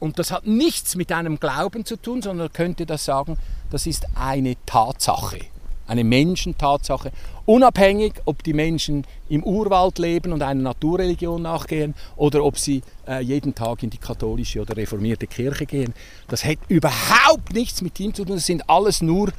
Und, 0.03 0.18
das 0.18 0.32
hat 0.32 0.48
nichts 0.48 0.96
mit 0.96 1.12
einem 1.12 1.38
Glauben 1.38 1.84
zu 1.84 1.94
tun, 1.94 2.22
sondern 2.22 2.53
könnte 2.53 2.86
das 2.86 3.05
sagen, 3.05 3.38
das 3.70 3.86
ist 3.86 4.05
eine 4.16 4.57
Tatsache, 4.66 5.38
eine 5.86 6.03
Menschentatsache, 6.03 7.12
unabhängig, 7.46 8.14
ob 8.24 8.42
die 8.42 8.53
Menschen 8.53 9.07
im 9.28 9.44
Urwald 9.44 10.00
leben 10.00 10.32
und 10.32 10.42
einer 10.42 10.61
Naturreligion 10.61 11.42
nachgehen 11.42 11.94
oder 12.16 12.42
ob 12.42 12.59
sie 12.59 12.82
äh, 13.07 13.22
jeden 13.22 13.55
Tag 13.55 13.84
in 13.84 13.90
die 13.90 13.98
katholische 13.98 14.61
oder 14.62 14.76
reformierte 14.76 15.28
Kirche 15.28 15.66
gehen. 15.66 15.94
Das 16.26 16.44
hat 16.44 16.59
überhaupt 16.66 17.53
nichts 17.53 17.80
mit 17.80 18.00
ihm 18.00 18.12
zu 18.12 18.24
tun, 18.24 18.34
das 18.34 18.46
sind 18.46 18.68
alles 18.68 19.03
nur 19.03 19.30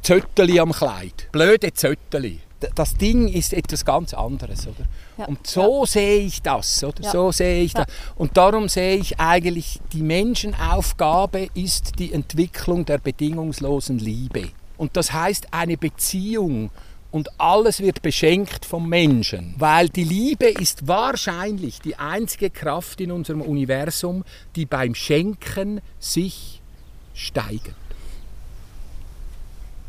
Zötteli 0.00 0.58
am 0.60 0.72
Kleid. 0.72 1.28
Blöde 1.30 1.74
Zötteli. 1.74 2.40
Das 2.74 2.94
Ding 2.94 3.28
ist 3.28 3.52
etwas 3.52 3.84
ganz 3.84 4.12
anderes, 4.14 4.66
oder? 4.66 4.86
Ja. 5.16 5.24
Und 5.26 5.46
so 5.46 5.84
sehe 5.86 6.20
ich 6.20 6.42
das, 6.42 6.84
oder? 6.84 7.02
Ja. 7.02 7.10
So 7.10 7.32
sehe 7.32 7.62
ich 7.62 7.72
Ja. 7.72 7.84
das. 7.84 7.94
Und 8.16 8.36
darum 8.36 8.68
sehe 8.68 8.96
ich 8.96 9.18
eigentlich, 9.18 9.80
die 9.92 10.02
Menschenaufgabe 10.02 11.48
ist 11.54 11.98
die 11.98 12.12
Entwicklung 12.12 12.84
der 12.84 12.98
bedingungslosen 12.98 13.98
Liebe. 13.98 14.48
Und 14.76 14.96
das 14.96 15.12
heißt 15.12 15.52
eine 15.52 15.76
Beziehung 15.76 16.70
und 17.10 17.28
alles 17.40 17.80
wird 17.80 18.02
beschenkt 18.02 18.64
vom 18.64 18.88
Menschen, 18.88 19.54
weil 19.58 19.88
die 19.88 20.04
Liebe 20.04 20.46
ist 20.46 20.86
wahrscheinlich 20.86 21.80
die 21.80 21.96
einzige 21.96 22.50
Kraft 22.50 23.00
in 23.00 23.10
unserem 23.10 23.42
Universum, 23.42 24.24
die 24.54 24.66
beim 24.66 24.94
Schenken 24.94 25.80
sich 25.98 26.60
steigert. 27.14 27.74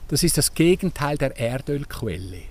Das 0.08 0.24
ist 0.24 0.38
das 0.38 0.54
Gegenteil 0.54 1.18
der 1.18 1.38
Erdölquelle. 1.38 2.42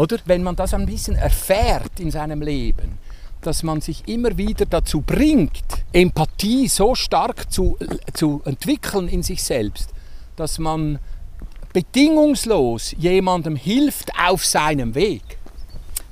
Ja. 0.00 0.16
Oder? 0.16 0.18
Wenn 0.24 0.42
man 0.42 0.56
das 0.56 0.74
ein 0.74 0.86
bisschen 0.86 1.16
erfährt 1.16 2.00
in 2.00 2.10
seinem 2.10 2.42
Leben, 2.42 2.98
dass 3.42 3.62
man 3.62 3.80
sich 3.80 4.06
immer 4.06 4.36
wieder 4.36 4.66
dazu 4.66 5.00
bringt, 5.00 5.64
Empathie 5.92 6.68
so 6.68 6.94
stark 6.94 7.50
zu, 7.50 7.78
zu 8.12 8.42
entwickeln 8.44 9.08
in 9.08 9.22
sich 9.22 9.42
selbst, 9.42 9.90
dass 10.36 10.58
man 10.58 10.98
bedingungslos 11.72 12.94
jemandem 12.98 13.56
hilft 13.56 14.10
auf 14.18 14.44
seinem 14.44 14.94
Weg. 14.94 15.22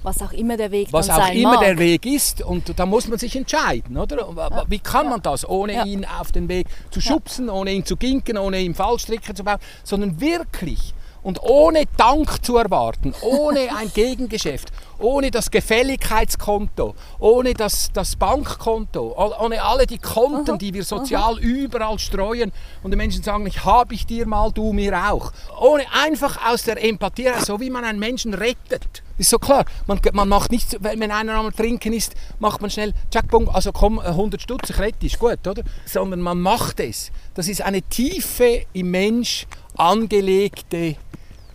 Was 0.03 0.23
auch 0.23 0.33
immer 0.33 0.57
der 0.57 0.71
Weg 0.71 0.89
Was 0.93 1.09
dann 1.09 1.17
auch 1.21 1.27
sein 1.27 1.37
immer 1.37 1.55
mag. 1.55 1.61
der 1.61 1.79
Weg 1.79 2.07
ist. 2.07 2.41
Und 2.41 2.79
da 2.79 2.87
muss 2.87 3.09
man 3.09 3.19
sich 3.19 3.35
entscheiden, 3.35 3.97
oder? 3.97 4.65
Wie 4.69 4.79
kann 4.79 5.09
man 5.09 5.21
das, 5.21 5.47
ohne 5.47 5.75
Ja. 5.75 5.85
ihn 5.85 6.05
auf 6.05 6.31
den 6.31 6.49
Weg 6.49 6.67
zu 6.91 7.01
schubsen, 7.01 7.51
ohne 7.51 7.73
ihn 7.73 7.85
zu 7.85 7.97
ginken, 7.97 8.39
ohne 8.39 8.61
ihm 8.61 8.75
Fallstricke 8.75 9.35
zu 9.35 9.43
bauen, 9.43 9.59
sondern 9.83 10.21
wirklich 10.21 10.95
und 11.29 11.43
ohne 11.43 11.85
Dank 11.99 12.43
zu 12.43 12.57
erwarten, 12.57 13.13
ohne 13.21 13.77
ein 13.77 13.93
Gegengeschäft, 13.93 14.71
ohne 14.99 15.31
das 15.31 15.51
Gefälligkeitskonto, 15.51 16.95
ohne 17.19 17.53
das, 17.53 17.93
das 17.93 18.17
Bankkonto, 18.17 19.15
ohne 19.39 19.63
alle 19.63 19.87
die 19.87 19.99
Konten, 19.99 20.57
die 20.57 20.73
wir 20.73 20.85
sozial 20.85 21.39
überall 21.39 21.99
streuen 21.99 22.51
und 22.83 22.93
die 22.93 22.97
Menschen 22.97 23.23
sagen, 23.23 23.47
ich 23.47 23.63
habe 23.63 23.93
ich 23.93 24.07
dir 24.07 24.27
mal, 24.27 24.51
du 24.53 24.73
mir 24.73 24.97
auch. 25.11 25.33
Ohne 25.61 25.85
einfach 26.03 26.51
aus 26.51 26.63
der 26.63 26.83
Empathie, 26.83 27.29
so 27.45 27.61
wie 27.61 27.69
man 27.69 27.85
einen 27.85 27.99
Menschen 27.99 28.33
rettet. 28.33 29.03
Ist 29.19 29.31
so 29.31 29.39
klar. 29.39 29.65
Man, 29.87 30.01
man 30.13 30.29
macht 30.29 30.51
nichts, 30.53 30.77
wenn 30.81 31.11
einer 31.11 31.35
am 31.35 31.55
Trinken 31.55 31.93
ist, 31.93 32.15
macht 32.39 32.61
man 32.61 32.71
schnell, 32.71 32.95
bung, 33.31 33.49
also 33.49 33.73
komm, 33.73 33.99
100 33.99 34.41
Stutz, 34.41 34.71
ich 34.71 34.79
rette, 34.79 35.07
ist 35.07 35.19
gut, 35.19 35.47
oder? 35.47 35.63
Sondern 35.85 36.21
man 36.21 36.41
macht 36.41 36.81
es. 36.81 37.11
Das 37.35 37.49
ist 37.49 37.61
eine 37.63 37.83
tiefe 37.83 38.65
im 38.73 38.91
Mensch 38.93 39.47
angelegte 39.77 40.97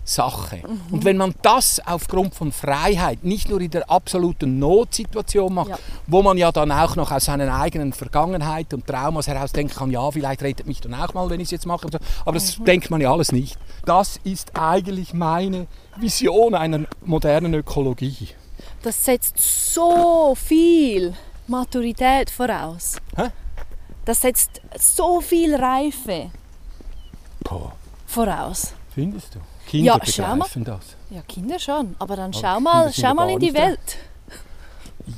Sache. 0.05 0.61
Und 0.91 1.05
wenn 1.05 1.16
man 1.16 1.34
das 1.43 1.80
aufgrund 1.86 2.36
von 2.36 2.51
Freiheit 2.51 3.24
nicht 3.24 3.47
nur 3.49 3.61
in 3.61 3.72
der 3.72 3.89
absoluten 3.89 4.59
Notsituation 4.59 5.53
macht, 5.53 5.70
Ja. 5.70 5.80
wo 6.07 6.22
man 6.22 6.38
ja 6.38 6.51
dann 6.51 6.74
auch 6.74 6.97
noch 6.97 7.09
aus 7.11 7.26
seiner 7.26 7.57
eigenen 7.57 7.93
Vergangenheit 7.93 8.74
und 8.74 8.86
Traumas 8.86 9.28
heraus 9.28 9.53
denken 9.53 9.74
kann, 9.74 9.91
ja, 9.91 10.11
vielleicht 10.11 10.41
rettet 10.41 10.68
mich 10.68 10.82
dann 10.82 10.93
auch 10.93 11.14
mal, 11.14 11.30
wenn 11.30 11.39
ich 11.39 11.45
es 11.47 11.51
jetzt 11.51 11.66
mache. 11.66 11.88
Aber 12.26 12.34
das 12.34 12.57
denkt 12.57 12.91
man 12.91 12.99
ja 12.99 13.14
alles 13.14 13.32
nicht. 13.32 13.57
Das 13.86 14.19
ist 14.23 14.51
eigentlich 14.57 15.13
meine 15.13 15.67
Vision 15.97 16.55
einer 16.55 16.86
modernen 17.03 17.53
Ökologie. 17.53 18.29
das 18.81 19.03
setzt 19.05 19.38
so 19.73 20.36
viel 20.36 21.13
Maturität 21.47 22.29
voraus. 22.29 22.95
Hä? 23.15 23.29
Das 24.05 24.21
setzt 24.21 24.61
so 24.79 25.21
viel 25.21 25.55
Reife 25.55 26.31
Boah, 27.43 27.73
voraus. 28.07 28.73
findest 28.93 29.36
du? 29.36 29.39
Kinder 29.67 29.97
Ja, 29.97 30.05
schau 30.05 30.23
mal. 30.23 30.34
begreifen 30.36 30.63
das. 30.65 30.86
Ja, 31.09 31.21
Kinder 31.21 31.59
schon. 31.59 31.95
Aber 31.99 32.15
dann 32.15 32.31
Aber 32.34 32.39
schau 32.41 32.59
mal, 32.59 32.93
schau 32.93 33.13
mal 33.13 33.29
in 33.29 33.39
die 33.39 33.47
nicht 33.51 33.57
da. 33.57 33.63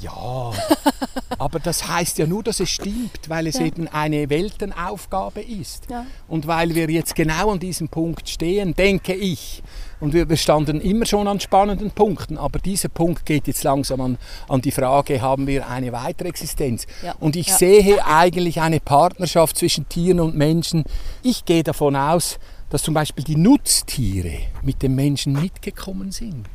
Ja, 0.02 0.52
aber 1.38 1.60
das 1.60 1.88
heißt 1.88 2.18
ja 2.18 2.26
nur, 2.26 2.44
dass 2.44 2.60
es 2.60 2.70
stimmt, 2.70 3.30
weil 3.30 3.48
es 3.48 3.60
Ja. 3.60 3.66
eben 3.66 3.88
eine 3.88 4.30
Weltenaufgabe 4.30 5.42
ist. 5.42 5.90
Ja. 5.90 6.06
Und 6.28 6.48
weil 6.48 6.74
wir 6.76 6.90
jetzt 6.90 7.16
genau 7.16 7.52
an 7.52 7.60
diesem 7.60 7.88
Punkt 7.90 8.28
stehen, 8.30 8.74
denke 8.74 9.14
ich, 9.14 9.62
und 10.00 10.14
wir, 10.14 10.28
wir 10.28 10.38
standen 10.38 10.82
immer 10.82 11.06
schon 11.06 11.28
an 11.28 11.40
spannenden 11.40 11.92
Punkten, 11.92 12.38
aber 12.38 12.60
dieser 12.60 12.90
Punkt 12.90 13.26
geht 13.26 13.48
jetzt 13.48 13.64
langsam 13.64 14.02
an, 14.02 14.18
an 14.50 14.62
die 14.62 14.72
Frage, 14.72 15.22
haben 15.22 15.48
wir 15.48 15.68
eine 15.70 15.92
weitere 15.94 16.28
Existenz? 16.28 16.86
Ja. 17.04 17.16
Und 17.20 17.36
ich 17.36 17.54
sehe 17.54 18.06
eigentlich 18.06 18.60
eine 18.62 18.80
Partnerschaft 18.80 19.58
zwischen 19.58 19.88
Tieren 19.88 20.20
und 20.20 20.36
Menschen. 20.36 20.84
Ich 21.24 21.46
gehe 21.46 21.64
davon 21.64 21.96
aus, 21.96 22.40
dass 22.70 22.84
zum 22.84 22.94
Beispiel 22.94 23.24
die 23.24 23.38
Nutztiere 23.38 24.40
mit 24.64 24.82
dem 24.84 24.96
Menschen 24.96 25.34
mitgekommen 25.34 26.12
sind 26.12 26.46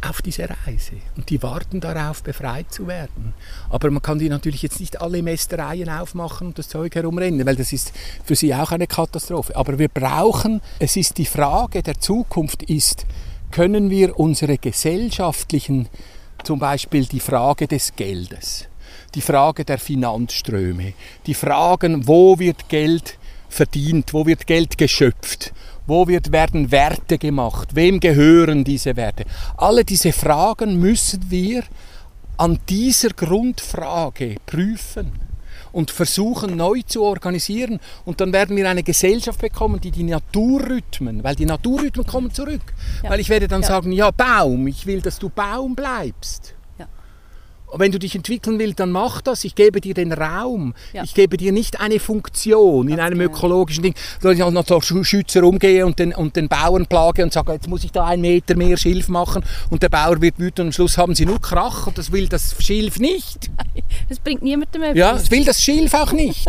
auf 0.00 0.22
diese 0.22 0.48
Reise 0.48 0.92
und 1.16 1.28
die 1.30 1.42
warten 1.42 1.80
darauf, 1.80 2.22
befreit 2.22 2.72
zu 2.72 2.86
werden. 2.86 3.34
Aber 3.68 3.90
man 3.90 4.02
kann 4.02 4.18
die 4.18 4.28
natürlich 4.28 4.62
jetzt 4.62 4.80
nicht 4.80 5.00
alle 5.00 5.22
Mästereien 5.22 5.88
aufmachen 5.88 6.48
und 6.48 6.58
das 6.58 6.68
Zeug 6.68 6.94
herumrennen, 6.94 7.44
weil 7.46 7.56
das 7.56 7.72
ist 7.72 7.92
für 8.24 8.36
sie 8.36 8.54
auch 8.54 8.70
eine 8.70 8.86
Katastrophe. 8.86 9.56
Aber 9.56 9.78
wir 9.78 9.88
brauchen, 9.88 10.60
es 10.78 10.96
ist 10.96 11.18
die 11.18 11.26
Frage 11.26 11.82
der 11.82 11.98
Zukunft 12.00 12.62
ist, 12.62 13.06
können 13.50 13.90
wir 13.90 14.18
unsere 14.18 14.58
gesellschaftlichen, 14.58 15.88
zum 16.44 16.58
Beispiel 16.58 17.06
die 17.06 17.20
Frage 17.20 17.66
des 17.66 17.96
Geldes, 17.96 18.68
die 19.14 19.20
Frage 19.20 19.64
der 19.64 19.78
Finanzströme, 19.78 20.92
die 21.26 21.34
Fragen, 21.34 22.06
wo 22.06 22.38
wird 22.38 22.68
Geld 22.68 23.18
verdient, 23.48 24.12
wo 24.12 24.26
wird 24.26 24.46
Geld 24.46 24.78
geschöpft, 24.78 25.52
wo 25.88 26.06
wird, 26.06 26.32
werden 26.32 26.70
Werte 26.70 27.18
gemacht, 27.18 27.74
wem 27.74 27.98
gehören 27.98 28.62
diese 28.62 28.94
Werte. 28.96 29.24
Alle 29.56 29.84
diese 29.84 30.12
Fragen 30.12 30.78
müssen 30.78 31.30
wir 31.30 31.62
an 32.36 32.58
dieser 32.68 33.08
Grundfrage 33.10 34.36
prüfen 34.46 35.12
und 35.72 35.90
versuchen 35.90 36.56
neu 36.56 36.82
zu 36.86 37.02
organisieren. 37.02 37.80
Und 38.04 38.20
dann 38.20 38.32
werden 38.32 38.56
wir 38.56 38.68
eine 38.68 38.82
Gesellschaft 38.82 39.40
bekommen, 39.40 39.80
die 39.80 39.90
die 39.90 40.04
Naturrhythmen, 40.04 41.24
weil 41.24 41.34
die 41.34 41.46
Naturrhythmen 41.46 42.06
kommen 42.06 42.32
zurück. 42.32 42.62
Ja. 43.02 43.10
Weil 43.10 43.20
ich 43.20 43.28
werde 43.28 43.48
dann 43.48 43.62
Ja. 43.62 43.68
sagen, 43.68 43.92
ja 43.92 44.10
Baum, 44.10 44.66
ich 44.66 44.86
will, 44.86 45.00
dass 45.00 45.18
du 45.18 45.28
Baum 45.28 45.74
bleibst. 45.74 46.54
Wenn 47.74 47.92
du 47.92 47.98
dich 47.98 48.14
entwickeln 48.14 48.58
willst, 48.58 48.80
dann 48.80 48.90
mach 48.90 49.20
das. 49.20 49.44
Ich 49.44 49.54
gebe 49.54 49.80
dir 49.80 49.94
den 49.94 50.12
Raum. 50.12 50.74
Ja. 50.92 51.02
Ich 51.04 51.14
gebe 51.14 51.36
dir 51.36 51.52
nicht 51.52 51.80
eine 51.80 52.00
Funktion 52.00 52.88
in 52.88 53.00
einem 53.00 53.18
genau. 53.18 53.30
ökologischen 53.32 53.82
Ding, 53.82 53.94
dass 54.22 54.32
ich 54.32 54.38
noch 54.38 54.64
Sch- 54.64 55.04
Schützer 55.04 55.42
umgehe 55.44 55.84
und 55.84 55.98
den, 55.98 56.14
und 56.14 56.36
den 56.36 56.48
Bauern 56.48 56.86
plage 56.86 57.22
und 57.22 57.32
sage, 57.32 57.52
jetzt 57.52 57.68
muss 57.68 57.84
ich 57.84 57.92
da 57.92 58.06
einen 58.06 58.22
Meter 58.22 58.56
mehr 58.56 58.76
Schilf 58.76 59.08
machen 59.08 59.44
und 59.70 59.82
der 59.82 59.88
Bauer 59.88 60.20
wird 60.20 60.38
wütend 60.38 60.60
und 60.60 60.66
am 60.66 60.72
Schluss 60.72 60.96
haben 60.98 61.14
sie 61.14 61.26
nur 61.26 61.40
Krach 61.40 61.86
und 61.86 61.98
das 61.98 62.10
will 62.12 62.28
das 62.28 62.54
Schilf 62.60 62.98
nicht. 62.98 63.50
Das 64.08 64.18
bringt 64.20 64.42
niemandem 64.42 64.82
etwas. 64.82 64.96
Ja, 64.96 65.12
das 65.12 65.30
will 65.30 65.44
das 65.44 65.62
Schilf 65.62 65.92
auch 65.92 66.12
nicht. 66.12 66.46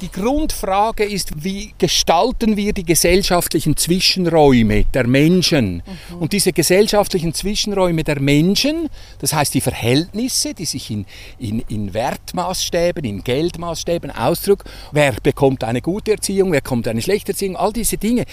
Die 0.00 0.10
Grundfrage 0.10 1.04
ist, 1.04 1.42
wie 1.44 1.74
gestalten 1.78 2.56
wir 2.56 2.72
die 2.72 2.84
gesellschaftlichen 2.84 3.76
Zwischenräume 3.76 4.84
der 4.94 5.06
Menschen? 5.06 5.82
Und 6.20 6.32
diese 6.32 6.52
gesellschaftlichen 6.52 7.34
Zwischenräume 7.34 8.04
der 8.04 8.20
Menschen, 8.20 8.88
das 9.18 9.32
heißt 9.32 9.54
die 9.54 9.60
Verhältnisse, 9.60 10.54
die 10.60 10.66
sich 10.66 10.90
in, 10.90 11.06
in, 11.38 11.60
in 11.68 11.94
Wertmaßstäben, 11.94 13.04
in 13.04 13.24
Geldmaßstäben 13.24 14.10
ausdrücken, 14.10 14.68
wer 14.92 15.12
bekommt 15.22 15.64
eine 15.64 15.80
gute 15.80 16.12
Erziehung, 16.12 16.52
wer 16.52 16.60
bekommt 16.60 16.86
eine 16.86 17.02
schlechte 17.02 17.32
Erziehung, 17.32 17.56
all 17.56 17.72
diese 17.72 17.96
Dinge, 17.96 18.24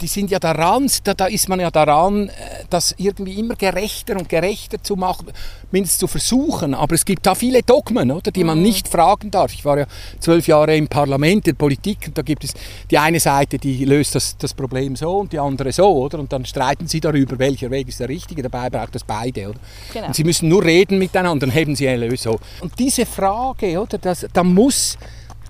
die 0.00 0.06
sind 0.06 0.30
ja 0.30 0.38
daran, 0.38 0.90
da, 1.04 1.14
da 1.14 1.26
ist 1.26 1.48
man 1.48 1.60
ja 1.60 1.70
daran, 1.70 2.28
äh, 2.28 2.32
das 2.70 2.94
irgendwie 2.98 3.38
immer 3.38 3.54
gerechter 3.54 4.16
und 4.16 4.28
gerechter 4.28 4.82
zu 4.82 4.96
machen, 4.96 5.28
mindestens 5.70 5.98
zu 5.98 6.06
versuchen. 6.06 6.74
Aber 6.74 6.94
es 6.94 7.04
gibt 7.04 7.24
da 7.26 7.34
viele 7.34 7.62
Dogmen, 7.62 8.10
oder, 8.10 8.30
die 8.30 8.44
man 8.44 8.62
nicht 8.62 8.88
fragen 8.88 9.30
darf. 9.30 9.52
Ich 9.52 9.64
war 9.64 9.78
ja 9.78 9.86
zwölf 10.18 10.46
Jahre 10.46 10.76
im 10.76 10.88
Parlament, 10.88 11.46
in 11.48 11.56
Politik, 11.56 11.98
und 12.08 12.18
da 12.18 12.22
gibt 12.22 12.44
es 12.44 12.54
die 12.90 12.98
eine 12.98 13.20
Seite, 13.20 13.58
die 13.58 13.84
löst 13.84 14.14
das, 14.14 14.36
das 14.36 14.54
Problem 14.54 14.96
so 14.96 15.18
und 15.18 15.32
die 15.32 15.38
andere 15.38 15.72
so, 15.72 15.88
oder? 15.88 16.18
Und 16.18 16.32
dann 16.32 16.44
streiten 16.44 16.88
sie 16.88 17.00
darüber, 17.00 17.38
welcher 17.38 17.70
Weg 17.70 17.88
ist 17.88 18.00
der 18.00 18.08
richtige. 18.08 18.42
Dabei 18.42 18.70
braucht 18.70 18.96
es 18.96 19.04
beide, 19.04 19.50
oder? 19.50 19.58
Genau. 19.92 20.06
Und 20.08 20.16
sie 20.16 20.24
müssen 20.24 20.48
nur 20.48 20.64
reden 20.64 20.98
miteinander, 20.98 21.46
dann 21.46 21.54
heben 21.54 21.76
sie 21.76 21.88
eine 21.88 22.08
Lösung. 22.08 22.38
Und 22.60 22.78
diese 22.78 23.06
Frage, 23.06 23.80
oder, 23.80 23.98
das, 23.98 24.26
da 24.32 24.42
muss 24.42 24.98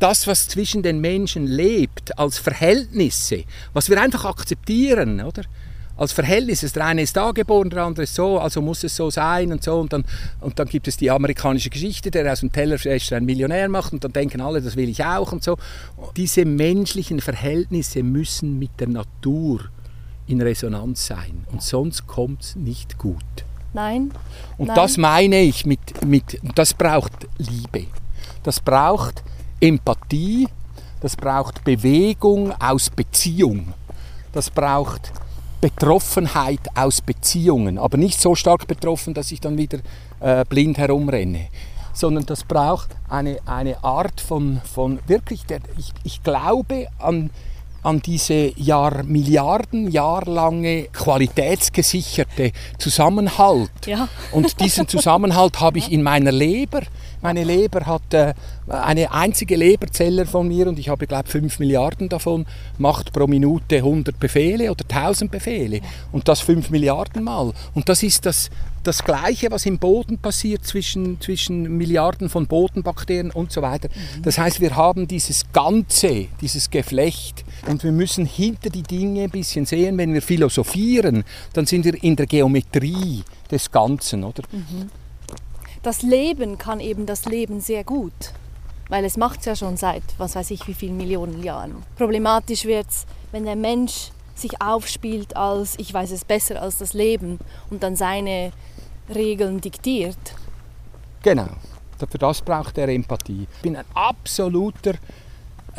das, 0.03 0.27
was 0.27 0.49
zwischen 0.49 0.83
den 0.83 1.01
Menschen 1.01 1.47
lebt, 1.47 2.19
als 2.19 2.39
Verhältnisse, 2.39 3.45
was 3.73 3.89
wir 3.89 4.01
einfach 4.01 4.25
akzeptieren, 4.25 5.21
oder? 5.21 5.43
Als 5.97 6.13
Verhältnisse. 6.13 6.69
Der 6.71 6.87
eine 6.87 7.03
ist 7.03 7.17
da 7.17 7.31
geboren, 7.31 7.71
der 7.71 7.85
andere 7.85 8.05
ist 8.05 8.15
so, 8.15 8.39
also 8.41 8.61
muss 8.61 8.83
es 8.83 8.97
so 8.97 9.11
sein 9.11 9.53
und 9.53 9.63
so. 9.63 9.79
Und 9.79 9.93
dann, 9.93 10.05
und 10.41 10.59
dann 10.59 10.67
gibt 10.67 10.89
es 10.89 10.97
die 10.97 11.11
amerikanische 11.11 11.71
Geschichte, 11.71 12.11
der 12.11 12.33
aus 12.33 12.41
dem 12.41 12.51
Tellerwäscher 12.51 13.17
einen 13.17 13.27
Millionär 13.27 13.69
macht 13.69 13.93
und 13.93 14.03
dann 14.03 14.13
denken 14.13 14.41
alle, 14.41 14.61
das 14.61 14.75
will 14.75 14.89
ich 14.89 15.05
auch 15.05 15.31
und 15.31 15.45
so. 15.45 15.57
Diese 16.17 16.45
menschlichen 16.45 17.21
Verhältnisse 17.21 18.03
müssen 18.03 18.59
mit 18.59 18.71
der 18.81 18.89
Natur 18.89 19.61
in 20.27 20.41
Resonanz 20.41 21.07
sein 21.07 21.45
und 21.53 21.63
sonst 21.63 22.07
kommt 22.07 22.43
es 22.43 22.57
nicht 22.57 22.99
gut. 22.99 23.23
Nein. 23.75 24.11
Und 24.59 24.69
Nein. 24.69 24.77
das 24.77 24.97
meine 24.97 25.41
ich 25.43 25.65
mit, 25.65 26.05
mit, 26.05 26.41
das 26.55 26.75
braucht 26.75 27.13
Liebe. 27.39 27.87
Das 28.43 28.61
braucht 28.61 29.23
Empathie, 29.63 30.49
das 31.01 31.17
braucht 31.17 31.63
Bewegung 31.63 32.53
aus 32.61 32.91
Beziehung. 32.91 33.75
Das 34.33 34.51
braucht 34.51 35.13
Betroffenheit 35.61 36.61
aus 36.75 37.01
Beziehungen, 37.01 37.79
aber 37.79 37.97
nicht 37.97 38.21
so 38.21 38.35
stark 38.35 38.67
betroffen, 38.67 39.15
dass 39.15 39.31
ich 39.31 39.41
dann 39.41 39.57
wieder 39.57 39.79
äh, 40.19 40.45
blind 40.45 40.79
herumrenne. 40.79 41.47
Sondern 41.93 42.27
das 42.27 42.43
braucht 42.43 42.97
eine, 43.09 43.39
eine 43.47 43.85
Art 43.85 44.21
von, 44.21 44.61
von 44.65 44.99
wirklich, 45.07 45.47
der, 45.47 45.61
ich, 45.79 45.93
ich 46.03 46.23
glaube 46.25 46.89
an, 46.99 47.31
an 47.85 48.01
diese 48.01 48.59
Jahr, 48.59 49.05
Milliarden 49.05 49.91
Jahr 49.91 50.25
lange 50.25 50.85
qualitätsgesicherte 50.93 52.51
Zusammenhalt. 52.79 53.87
Ja. 53.87 54.09
Und 54.33 54.61
diesen 54.61 54.89
Zusammenhalt 54.89 55.61
habe 55.61 55.79
ich 55.79 55.93
in 55.93 56.03
meiner 56.03 56.33
Leber. 56.33 56.83
Meine 57.23 57.45
Leber 57.45 57.87
hat 57.87 58.13
äh, 58.15 58.35
eine 58.67 59.13
einzige 59.13 59.55
Leberzelle 59.55 60.27
von 60.27 60.49
mir 60.49 60.67
und 60.67 60.79
ich 60.79 60.89
habe, 60.89 61.07
glaube 61.07 61.25
ich, 61.27 61.33
5 61.33 61.61
Milliarden 61.61 62.09
davon, 62.09 62.47
macht 62.79 63.13
pro 63.13 63.29
Minute 63.29 63.77
100 63.77 64.19
Befehle 64.19 64.73
oder 64.73 64.85
1000 64.89 65.31
Befehle. 65.31 65.81
Und 66.11 66.27
das 66.27 66.41
5 66.41 66.71
Milliarden 66.71 67.23
Mal. 67.23 67.53
Und 67.75 67.89
das 67.89 68.03
ist 68.03 68.27
das, 68.27 68.51
das 68.83 69.05
Gleiche, 69.05 69.53
was 69.53 69.67
im 69.67 69.79
Boden 69.79 70.19
passiert 70.19 70.67
zwischen, 70.67 71.21
zwischen 71.21 71.77
Milliarden 71.77 72.29
von 72.29 72.49
Bodenbakterien 72.49 73.31
und 73.31 73.53
so 73.53 73.63
weiter. 73.63 73.89
Das 74.23 74.39
heißt, 74.39 74.61
wir 74.61 74.75
haben 74.75 75.07
dieses 75.07 75.45
Ganze, 75.53 76.27
dieses 76.41 76.71
Geflecht 76.71 77.45
und 77.69 77.85
wir 77.85 77.93
müssen 77.93 78.27
hinter 78.27 78.71
die 78.71 78.83
Dinge 78.83 79.23
ein 79.23 79.31
bisschen 79.31 79.65
sehen. 79.65 79.97
Wenn 79.97 80.13
wir 80.13 80.23
philosophieren, 80.23 81.23
dann 81.53 81.67
sind 81.67 81.85
wir 81.85 82.03
in 82.03 82.17
der 82.17 82.27
Geometrie 82.27 83.23
des 83.49 83.71
Ganzen, 83.71 84.25
oder? 84.25 84.43
Das 85.83 86.03
Leben 86.03 86.59
kann 86.59 86.79
eben 86.79 87.07
das 87.07 87.25
Leben 87.25 87.61
sehr 87.61 87.83
gut. 87.83 88.13
Weil 88.89 89.05
es 89.05 89.17
macht 89.17 89.41
es 89.41 89.47
ja 89.47 89.57
schon 89.57 89.77
seit, 89.77 90.03
was 90.19 90.37
weiß 90.37 90.51
ich, 90.53 90.69
wie 90.69 90.75
vielen 90.75 90.97
Millionen 90.97 91.43
Jahren. 91.43 91.83
Problematisch 91.97 92.67
wird 92.67 92.89
es, 92.89 93.07
wenn 93.33 93.45
der 93.45 93.57
Mensch 93.57 94.11
sich 94.35 94.61
aufspielt 94.61 95.37
als, 95.37 95.79
ich 95.79 95.93
weiß 95.93 96.11
es 96.13 96.25
besser 96.25 96.61
als 96.61 96.79
das 96.79 96.93
Leben 96.93 97.39
und 97.71 97.83
dann 97.83 97.97
seine 97.97 98.53
Regeln 99.13 99.61
diktiert. 99.61 100.19
Genau. 101.23 101.49
Für 101.99 102.19
das 102.19 102.43
braucht 102.43 102.79
er 102.79 102.89
Empathie. 102.89 103.47
Ich 103.57 103.63
bin 103.63 103.77
ein 103.77 103.85
absoluter 103.95 104.95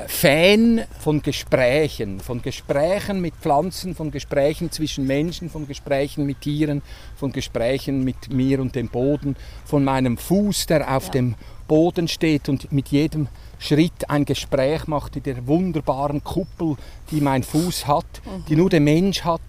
Fan 0.08 0.82
von 1.00 1.22
Gesprächen, 1.22 2.20
von 2.20 2.42
Gesprächen 2.42 3.22
mit 3.22 3.36
Pflanzen, 3.36 3.94
von 3.94 4.10
Gesprächen 4.10 4.72
zwischen 4.72 5.06
Menschen, 5.06 5.52
von 5.52 5.68
Gesprächen 5.68 6.26
mit 6.26 6.42
Tieren, 6.42 6.82
von 7.16 7.32
Gesprächen 7.32 8.04
mit 8.04 8.34
mir 8.34 8.60
und 8.60 8.76
dem 8.76 8.90
Boden, 8.90 9.36
von 9.66 9.84
meinem 9.84 10.18
Fuß, 10.18 10.66
der 10.66 10.96
auf 10.96 11.06
Ja. 11.06 11.12
dem 11.12 11.36
Boden 11.68 12.08
steht 12.08 12.50
und 12.50 12.72
mit 12.72 12.88
jedem 12.90 13.28
Schritt 13.60 14.10
ein 14.10 14.26
Gespräch 14.26 14.88
macht 14.88 15.16
in 15.16 15.24
der 15.24 15.46
wunderbaren 15.46 16.24
Kuppel, 16.24 16.76
die 17.12 17.22
mein 17.22 17.44
Fuß 17.44 17.86
hat, 17.88 18.06
die 18.50 18.56
nur 18.56 18.72
der 18.72 18.82
Mensch 18.82 19.24
hat, 19.24 19.42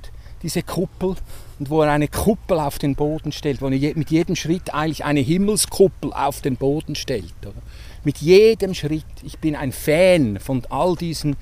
diese 0.42 0.62
Kuppel. 0.62 1.16
Und 1.58 1.70
wo 1.70 1.82
er 1.82 1.92
eine 1.92 2.08
Kuppel 2.08 2.58
auf 2.58 2.80
den 2.80 2.96
Boden 2.96 3.30
stellt, 3.30 3.62
wo 3.62 3.68
er 3.68 3.94
mit 3.96 4.10
jedem 4.10 4.34
Schritt 4.34 4.74
eigentlich 4.74 5.04
eine 5.04 5.20
Himmelskuppel 5.20 6.12
auf 6.12 6.40
den 6.40 6.56
Boden 6.56 6.96
stellt. 6.96 7.32
Oder? 7.42 7.54
Mit 8.04 8.18
jedem 8.18 8.74
Schritt. 8.74 9.04
Ich 9.22 9.38
bin 9.38 9.56
ein 9.56 9.72
Fan 9.72 10.38
von 10.38 10.62
all 10.68 10.94
diesen 10.94 11.36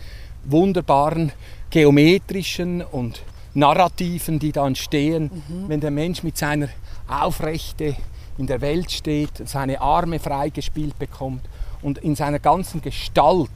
wunderbaren 0.44 1.32
geometrischen 1.70 2.82
und 2.82 3.22
Narrativen, 3.54 4.38
die 4.38 4.52
dann 4.52 4.76
stehen, 4.76 5.24
mhm. 5.24 5.68
wenn 5.68 5.80
der 5.80 5.90
Mensch 5.90 6.22
mit 6.22 6.38
seiner 6.38 6.68
Aufrechte 7.08 7.96
in 8.38 8.46
der 8.46 8.60
Welt 8.60 8.90
steht, 8.90 9.46
seine 9.46 9.80
Arme 9.80 10.18
freigespielt 10.18 10.98
bekommt 10.98 11.42
und 11.82 11.98
in 11.98 12.14
seiner 12.14 12.38
ganzen 12.38 12.80
Gestalt 12.80 13.50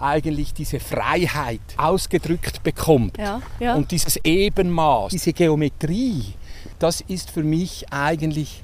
eigentlich 0.00 0.52
diese 0.54 0.80
Freiheit 0.80 1.60
ausgedrückt 1.76 2.62
bekommt. 2.62 3.18
Ja, 3.18 3.40
ja. 3.58 3.74
Und 3.74 3.90
dieses 3.90 4.18
Ebenmaß, 4.22 5.10
diese 5.10 5.32
Geometrie, 5.32 6.34
das 6.78 7.00
ist 7.02 7.30
für 7.30 7.42
mich 7.42 7.86
eigentlich 7.90 8.62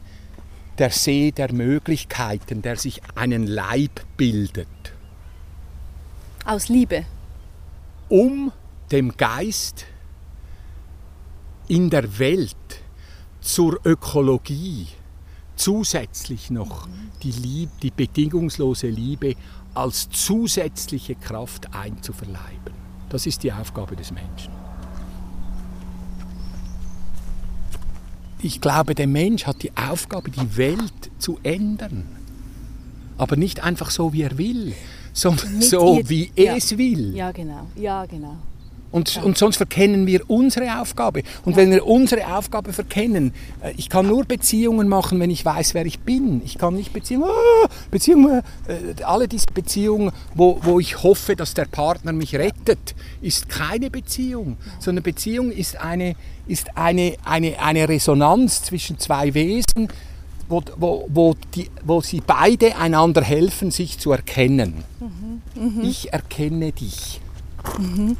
der 0.78 0.90
See 0.90 1.30
der 1.30 1.52
Möglichkeiten, 1.52 2.62
der 2.62 2.76
sich 2.76 3.00
einen 3.14 3.46
Leib 3.46 4.00
bildet. 4.16 4.68
Aus 6.44 6.68
Liebe. 6.68 7.04
Um 8.08 8.52
dem 8.90 9.16
Geist 9.16 9.86
in 11.68 11.90
der 11.90 12.18
Welt 12.18 12.56
zur 13.40 13.80
Ökologie 13.84 14.88
zusätzlich 15.56 16.50
noch 16.50 16.88
die, 17.22 17.30
Liebe, 17.32 17.72
die 17.82 17.90
bedingungslose 17.90 18.88
Liebe 18.88 19.34
als 19.74 20.08
zusätzliche 20.10 21.14
Kraft 21.14 21.74
einzuverleiben. 21.74 22.74
Das 23.08 23.26
ist 23.26 23.42
die 23.42 23.52
Aufgabe 23.52 23.96
des 23.96 24.12
Menschen. 24.12 24.63
Ich 28.44 28.60
glaube, 28.60 28.94
der 28.94 29.06
Mensch 29.06 29.46
hat 29.46 29.62
die 29.62 29.74
Aufgabe, 29.74 30.30
die 30.30 30.58
Welt 30.58 30.92
zu 31.18 31.38
ändern. 31.42 32.04
Aber 33.16 33.36
nicht 33.36 33.64
einfach 33.64 33.90
so, 33.90 34.12
wie 34.12 34.20
er 34.20 34.36
will, 34.36 34.74
sondern 35.14 35.54
Mit 35.54 35.64
so, 35.64 35.98
wie 36.04 36.30
ja. 36.36 36.54
es 36.54 36.76
will. 36.76 37.16
Ja, 37.16 37.32
genau. 37.32 37.68
Ja, 37.74 38.04
genau. 38.04 38.36
Und, 38.94 39.20
und 39.24 39.36
sonst 39.36 39.56
verkennen 39.56 40.06
wir 40.06 40.30
unsere 40.30 40.80
Aufgabe. 40.80 41.24
Und 41.44 41.52
ja. 41.52 41.56
wenn 41.56 41.72
wir 41.72 41.84
unsere 41.84 42.32
Aufgabe 42.36 42.72
verkennen, 42.72 43.34
äh, 43.60 43.72
ich 43.76 43.88
kann 43.88 44.06
nur 44.06 44.24
Beziehungen 44.24 44.86
machen, 44.86 45.18
wenn 45.18 45.30
ich 45.30 45.44
weiß, 45.44 45.74
wer 45.74 45.84
ich 45.84 45.98
bin. 45.98 46.40
Ich 46.44 46.58
kann 46.58 46.74
nicht 46.74 46.92
Beziehungen, 46.92 47.28
ah, 47.28 47.68
Beziehungen 47.90 48.42
äh, 48.68 49.02
alle 49.02 49.26
diese 49.26 49.46
Beziehungen, 49.52 50.12
wo, 50.36 50.60
wo 50.62 50.78
ich 50.78 51.02
hoffe, 51.02 51.34
dass 51.34 51.54
der 51.54 51.64
Partner 51.64 52.12
mich 52.12 52.36
rettet, 52.36 52.94
ist 53.20 53.48
keine 53.48 53.90
Beziehung, 53.90 54.58
sondern 54.78 55.02
Beziehung 55.02 55.50
ist 55.50 55.74
eine, 55.74 56.14
ist 56.46 56.76
eine, 56.76 57.16
eine, 57.24 57.60
eine 57.60 57.88
Resonanz 57.88 58.62
zwischen 58.62 59.00
zwei 59.00 59.34
Wesen, 59.34 59.88
wo, 60.48 60.62
wo, 60.76 61.08
wo, 61.08 61.34
die, 61.56 61.68
wo 61.82 62.00
sie 62.00 62.22
beide 62.24 62.76
einander 62.76 63.22
helfen, 63.22 63.72
sich 63.72 63.98
zu 63.98 64.12
erkennen. 64.12 64.84
Mhm. 65.00 65.42
Mhm. 65.60 65.80
Ich 65.82 66.12
erkenne 66.12 66.70
dich. 66.70 67.20
Mhm 67.76 68.16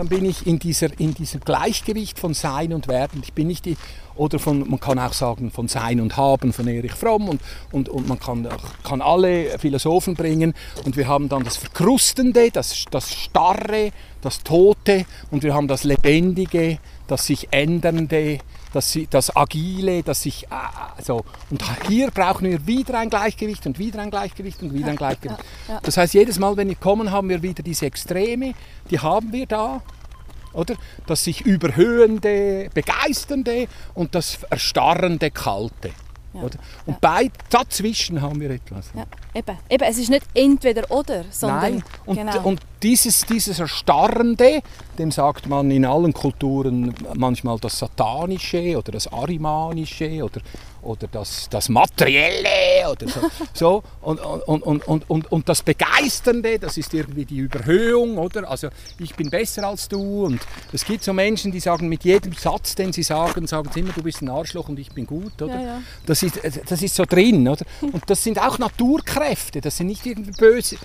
dann 0.00 0.08
bin 0.08 0.24
ich 0.24 0.46
in, 0.46 0.58
dieser, 0.58 0.98
in 0.98 1.12
diesem 1.12 1.40
Gleichgewicht 1.40 2.18
von 2.18 2.32
Sein 2.32 2.72
und 2.72 2.88
Werden. 2.88 3.20
Ich 3.22 3.34
bin 3.34 3.48
nicht 3.48 3.66
die, 3.66 3.76
oder 4.16 4.38
von, 4.38 4.66
man 4.66 4.80
kann 4.80 4.98
auch 4.98 5.12
sagen, 5.12 5.50
von 5.50 5.68
Sein 5.68 6.00
und 6.00 6.16
Haben 6.16 6.54
von 6.54 6.66
Erich 6.68 6.92
Fromm 6.92 7.28
und, 7.28 7.42
und, 7.70 7.90
und 7.90 8.08
man 8.08 8.18
kann, 8.18 8.48
kann 8.82 9.02
alle 9.02 9.58
Philosophen 9.58 10.14
bringen 10.14 10.54
und 10.86 10.96
wir 10.96 11.06
haben 11.06 11.28
dann 11.28 11.44
das 11.44 11.58
Verkrustende, 11.58 12.50
das, 12.50 12.86
das 12.90 13.14
Starre, 13.14 13.90
das 14.22 14.42
Tote 14.42 15.04
und 15.30 15.42
wir 15.42 15.52
haben 15.52 15.68
das 15.68 15.84
Lebendige, 15.84 16.78
das 17.06 17.26
sich 17.26 17.48
Ändernde, 17.50 18.38
das, 18.72 18.98
das 19.10 19.34
Agile, 19.36 20.02
das 20.02 20.22
sich 20.22 20.44
äh, 20.44 21.02
so. 21.02 21.24
Und 21.50 21.62
hier 21.88 22.10
brauchen 22.10 22.48
wir 22.48 22.66
wieder 22.66 22.98
ein 22.98 23.10
Gleichgewicht 23.10 23.66
und 23.66 23.78
wieder 23.78 24.00
ein 24.00 24.10
Gleichgewicht 24.10 24.62
und 24.62 24.72
wieder 24.74 24.88
ein 24.88 24.96
Gleichgewicht. 24.96 25.40
Das 25.82 25.96
heißt, 25.96 26.14
jedes 26.14 26.38
Mal, 26.38 26.56
wenn 26.56 26.68
wir 26.68 26.76
kommen, 26.76 27.10
haben 27.10 27.28
wir 27.28 27.42
wieder 27.42 27.62
diese 27.62 27.86
Extreme, 27.86 28.54
die 28.90 28.98
haben 28.98 29.32
wir 29.32 29.46
da. 29.46 29.82
Oder? 30.52 30.74
Das 31.06 31.24
sich 31.24 31.42
überhöhende, 31.42 32.70
begeisternde 32.74 33.68
und 33.94 34.14
das 34.14 34.38
erstarrende, 34.50 35.30
kalte. 35.30 35.92
Ja. 36.32 36.42
Oder? 36.42 36.58
Und 36.86 36.92
ja. 36.92 36.98
bei, 37.00 37.30
dazwischen 37.48 38.22
haben 38.22 38.40
wir 38.40 38.50
etwas. 38.50 38.90
Ja. 38.94 39.04
Eben. 39.34 39.58
Eben, 39.68 39.84
es 39.84 39.98
ist 39.98 40.10
nicht 40.10 40.24
entweder 40.34 40.90
oder, 40.90 41.24
sondern. 41.30 41.60
Nein. 41.60 41.84
Und, 42.06 42.16
genau. 42.16 42.42
und 42.42 42.60
dieses, 42.82 43.26
dieses 43.26 43.58
Erstarrende, 43.58 44.62
dem 44.98 45.10
sagt 45.10 45.48
man 45.48 45.70
in 45.70 45.84
allen 45.84 46.12
Kulturen 46.12 46.94
manchmal 47.14 47.58
das 47.58 47.78
Satanische 47.78 48.78
oder 48.78 48.92
das 48.92 49.12
Arimanische 49.12 50.24
oder, 50.24 50.40
oder 50.82 51.06
das, 51.08 51.48
das 51.50 51.68
Materielle 51.68 52.90
oder 52.90 53.08
so. 53.08 53.20
so. 53.54 53.82
Und, 54.00 54.20
und, 54.20 54.62
und, 54.62 54.88
und, 54.88 55.10
und, 55.10 55.32
und 55.32 55.48
das 55.48 55.62
Begeisternde, 55.62 56.58
das 56.58 56.76
ist 56.76 56.92
irgendwie 56.94 57.24
die 57.24 57.38
Überhöhung, 57.38 58.18
oder? 58.18 58.48
Also 58.50 58.68
ich 58.98 59.14
bin 59.14 59.30
besser 59.30 59.66
als 59.66 59.88
du. 59.88 60.24
Und 60.26 60.40
es 60.72 60.84
gibt 60.84 61.04
so 61.04 61.12
Menschen, 61.12 61.52
die 61.52 61.60
sagen 61.60 61.88
mit 61.88 62.04
jedem 62.04 62.32
Satz, 62.32 62.74
den 62.74 62.92
sie 62.92 63.02
sagen, 63.02 63.46
sagen 63.46 63.70
sie 63.72 63.80
immer, 63.80 63.92
du 63.92 64.02
bist 64.02 64.22
ein 64.22 64.28
Arschloch 64.28 64.68
und 64.68 64.78
ich 64.78 64.92
bin 64.92 65.06
gut, 65.06 65.40
oder? 65.42 65.54
Ja, 65.54 65.60
ja. 65.60 65.82
Das, 66.06 66.22
ist, 66.22 66.40
das 66.66 66.82
ist 66.82 66.94
so 66.94 67.04
drin, 67.04 67.46
oder? 67.48 67.64
Und 67.80 68.02
das 68.08 68.22
sind 68.22 68.40
auch 68.40 68.58
Naturkräfte, 68.58 69.60
das 69.60 69.76
sind 69.76 69.88
nicht 69.88 70.06
irgendwie 70.06 70.32
böse 70.32 70.76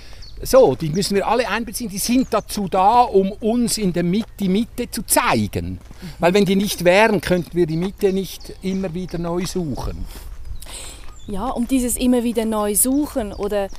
so, 0.42 0.76
die 0.76 0.90
müssen 0.90 1.16
wir 1.16 1.28
alle 1.28 1.48
einbeziehen. 1.48 1.90
Die 1.90 1.98
sind 1.98 2.28
dazu 2.32 2.68
da, 2.68 3.02
um 3.02 3.32
uns 3.32 3.78
in 3.78 3.94
der 3.94 4.04
Mitte 4.04 4.30
die 4.40 4.50
Mitte 4.50 4.90
zu 4.92 5.04
zeigen. 5.04 5.80
Weil 6.20 6.34
wenn 6.34 6.46
die 6.46 6.56
nicht 6.56 6.84
wären, 6.84 7.22
könnten 7.22 7.56
wir 7.56 7.66
die 7.66 7.78
Mitte 7.78 8.12
nicht 8.12 8.54
immer 8.62 8.94
wieder 8.94 9.18
neu 9.18 9.46
suchen. 9.46 10.06
Ja, 11.28 11.48
um 11.48 11.68
dieses 11.68 11.96
immer 11.98 12.24
wieder 12.24 12.46
neu 12.46 12.76
suchen 12.76 13.34
oder 13.34 13.70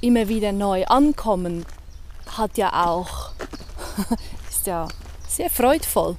immer 0.00 0.28
wieder 0.28 0.52
neu 0.52 0.84
ankommen, 0.86 1.66
hat 2.26 2.56
ja 2.56 2.86
auch, 2.86 3.32
ist 4.50 4.66
ja 4.66 4.88
sehr 5.28 5.50
freudvoll. 5.50 6.16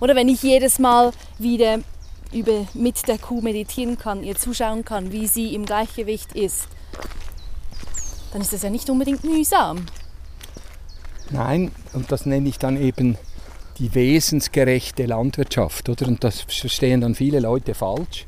Oder 0.00 0.14
wenn 0.14 0.28
ich 0.28 0.42
jedes 0.42 0.78
Mal 0.78 1.12
wieder 1.38 1.80
über, 2.32 2.66
mit 2.74 3.08
der 3.08 3.18
Kuh 3.18 3.40
meditieren 3.40 3.98
kann, 3.98 4.22
ihr 4.22 4.36
zuschauen 4.36 4.84
kann, 4.84 5.12
wie 5.12 5.26
sie 5.26 5.54
im 5.54 5.64
Gleichgewicht 5.64 6.34
ist, 6.34 6.68
dann 8.32 8.42
ist 8.42 8.52
das 8.52 8.62
ja 8.62 8.70
nicht 8.70 8.90
unbedingt 8.90 9.22
mühsam. 9.22 9.86
Nein, 11.30 11.70
und 11.92 12.10
das 12.10 12.26
nenne 12.26 12.48
ich 12.48 12.58
dann 12.58 12.76
eben 12.76 13.16
die 13.78 13.94
wesensgerechte 13.94 15.06
Landwirtschaft. 15.06 15.88
Oder? 15.88 16.06
Und 16.06 16.22
das 16.24 16.40
verstehen 16.40 17.00
dann 17.00 17.14
viele 17.14 17.40
Leute 17.40 17.74
falsch. 17.74 18.26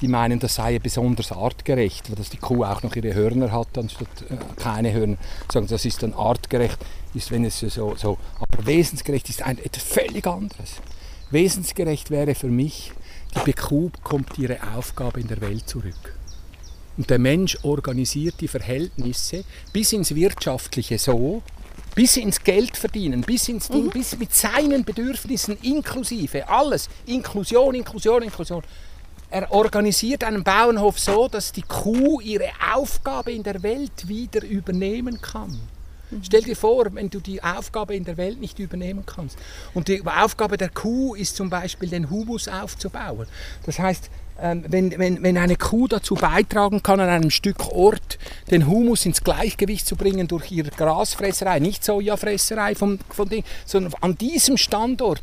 Die 0.00 0.08
meinen, 0.08 0.38
das 0.40 0.54
sei 0.54 0.78
besonders 0.78 1.30
artgerecht, 1.30 2.08
weil 2.08 2.16
dass 2.16 2.30
die 2.30 2.38
Kuh 2.38 2.64
auch 2.64 2.82
noch 2.82 2.96
ihre 2.96 3.14
Hörner 3.14 3.52
hat, 3.52 3.76
anstatt 3.76 4.08
äh, 4.28 4.36
keine 4.56 4.92
Hörner. 4.92 5.16
Sagen, 5.52 5.66
das 5.66 5.84
ist 5.84 6.02
dann 6.02 6.14
artgerecht, 6.14 6.78
ist 7.12 7.30
wenn 7.30 7.44
es 7.44 7.60
so, 7.60 7.94
so. 7.96 8.18
Aber 8.38 8.66
wesensgerecht 8.66 9.28
ist 9.28 9.42
ein, 9.42 9.58
etwas 9.58 9.82
völlig 9.82 10.26
anderes. 10.26 10.76
Wesensgerecht 11.30 12.10
wäre 12.10 12.34
für 12.34 12.48
mich, 12.48 12.92
die 13.46 13.52
Kuh 13.52 13.90
bekommt 13.90 14.38
ihre 14.38 14.58
Aufgabe 14.74 15.20
in 15.20 15.28
der 15.28 15.40
Welt 15.40 15.68
zurück. 15.68 16.19
Und 17.00 17.08
der 17.08 17.18
Mensch 17.18 17.56
organisiert 17.62 18.34
die 18.42 18.46
Verhältnisse 18.46 19.44
bis 19.72 19.94
ins 19.94 20.14
Wirtschaftliche 20.14 20.98
so, 20.98 21.42
bis 21.94 22.18
ins 22.18 22.44
Geld 22.44 22.76
verdienen, 22.76 23.22
bis 23.22 23.48
ins 23.48 23.68
Ding, 23.68 23.86
mhm. 23.86 23.90
bis 23.90 24.18
mit 24.18 24.34
seinen 24.34 24.84
Bedürfnissen 24.84 25.56
inklusive, 25.62 26.46
alles, 26.46 26.90
Inklusion, 27.06 27.74
Inklusion, 27.74 28.22
Inklusion. 28.22 28.62
Er 29.30 29.50
organisiert 29.50 30.24
einen 30.24 30.44
Bauernhof 30.44 30.98
so, 30.98 31.26
dass 31.26 31.52
die 31.52 31.62
Kuh 31.62 32.20
ihre 32.20 32.50
Aufgabe 32.74 33.32
in 33.32 33.44
der 33.44 33.62
Welt 33.62 34.06
wieder 34.06 34.44
übernehmen 34.44 35.22
kann. 35.22 35.58
Mhm. 36.10 36.22
Stell 36.22 36.42
dir 36.42 36.56
vor, 36.56 36.86
wenn 36.92 37.08
du 37.08 37.20
die 37.20 37.42
Aufgabe 37.42 37.94
in 37.94 38.04
der 38.04 38.18
Welt 38.18 38.38
nicht 38.40 38.58
übernehmen 38.58 39.04
kannst. 39.06 39.38
Und 39.72 39.88
die 39.88 40.04
Aufgabe 40.04 40.58
der 40.58 40.68
Kuh 40.68 41.14
ist 41.14 41.34
zum 41.34 41.48
Beispiel, 41.48 41.88
den 41.88 42.10
Humus 42.10 42.46
aufzubauen. 42.46 43.26
Das 43.64 43.78
heißt, 43.78 44.10
wenn, 44.42 44.98
wenn, 44.98 45.22
wenn 45.22 45.36
eine 45.36 45.56
Kuh 45.56 45.86
dazu 45.86 46.14
beitragen 46.14 46.82
kann, 46.82 47.00
an 47.00 47.08
einem 47.08 47.30
Stück 47.30 47.68
Ort 47.72 48.18
den 48.50 48.66
Humus 48.66 49.06
ins 49.06 49.22
Gleichgewicht 49.22 49.86
zu 49.86 49.96
bringen 49.96 50.28
durch 50.28 50.50
ihre 50.50 50.70
Grasfresserei, 50.70 51.58
nicht 51.58 51.84
Sojafresserei 51.84 52.74
vom, 52.74 52.98
von 53.10 53.28
Ding, 53.28 53.44
sondern 53.66 53.94
an 54.00 54.16
diesem 54.16 54.56
Standort 54.56 55.22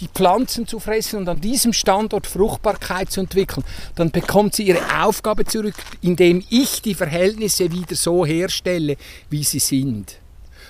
die 0.00 0.08
Pflanzen 0.08 0.66
zu 0.66 0.80
fressen 0.80 1.20
und 1.20 1.28
an 1.28 1.40
diesem 1.40 1.72
Standort 1.72 2.26
Fruchtbarkeit 2.26 3.10
zu 3.10 3.20
entwickeln, 3.20 3.64
dann 3.94 4.10
bekommt 4.10 4.54
sie 4.54 4.64
ihre 4.64 5.02
Aufgabe 5.02 5.44
zurück, 5.44 5.74
indem 6.02 6.44
ich 6.50 6.82
die 6.82 6.94
Verhältnisse 6.94 7.72
wieder 7.72 7.94
so 7.94 8.26
herstelle, 8.26 8.96
wie 9.30 9.44
sie 9.44 9.60
sind 9.60 10.18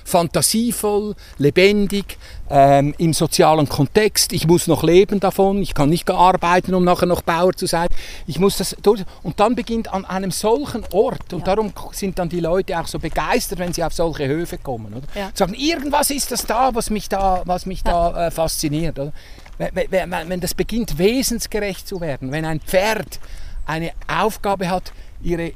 fantasievoll, 0.09 1.14
lebendig, 1.36 2.18
ähm, 2.50 2.94
im 2.98 3.12
sozialen 3.12 3.68
Kontext. 3.68 4.32
Ich 4.32 4.46
muss 4.46 4.66
noch 4.66 4.82
leben 4.82 5.20
davon, 5.20 5.62
ich 5.62 5.74
kann 5.74 5.90
nicht 5.90 6.11
arbeiten, 6.11 6.74
um 6.74 6.84
nachher 6.84 7.06
noch 7.06 7.22
Bauer 7.22 7.52
zu 7.52 7.66
sein. 7.66 7.88
Ich 8.26 8.38
muss 8.38 8.56
das 8.56 8.76
durch. 8.82 9.04
Und 9.22 9.38
dann 9.38 9.54
beginnt 9.54 9.92
an 9.92 10.04
einem 10.04 10.30
solchen 10.30 10.84
Ort, 10.92 11.32
und 11.32 11.40
ja. 11.40 11.44
darum 11.44 11.72
sind 11.92 12.18
dann 12.18 12.28
die 12.28 12.40
Leute 12.40 12.78
auch 12.78 12.86
so 12.86 12.98
begeistert, 12.98 13.59
wenn 13.59 13.72
sie 13.72 13.84
auf 13.84 13.92
solche 13.92 14.26
Höfe 14.26 14.59
kommen. 14.59 14.94
Oder? 14.94 15.06
Ja. 15.14 15.30
Sagen, 15.34 15.54
irgendwas 15.54 16.11
ist 16.11 16.32
das 16.32 16.46
da, 16.46 16.74
was 16.74 16.90
mich 16.90 17.09
da, 17.09 17.42
was 17.44 17.66
mich 17.66 17.82
da 17.82 18.26
äh, 18.26 18.30
fasziniert. 18.30 18.98
Oder? 18.98 19.12
Wenn, 19.59 20.11
wenn 20.11 20.40
das 20.40 20.54
beginnt, 20.54 20.98
wesensgerecht 20.98 21.86
zu 21.86 22.00
werden, 22.00 22.30
wenn 22.32 22.44
ein 22.44 22.61
Pferd 22.61 23.18
eine 23.66 23.90
Aufgabe 24.06 24.70
hat, 24.70 24.92
ihre 25.22 25.52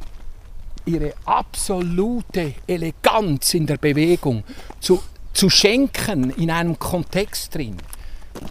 ihre 0.87 1.14
absolute 1.24 2.55
Eleganz 2.66 3.55
in 3.55 3.66
der 3.66 3.76
Bewegung 3.76 4.45
zu, 4.80 5.03
zu 5.33 5.51
schenken 5.51 6.30
in 6.30 6.51
einem 6.51 6.78
Kontext 6.78 7.55
drin, 7.55 7.76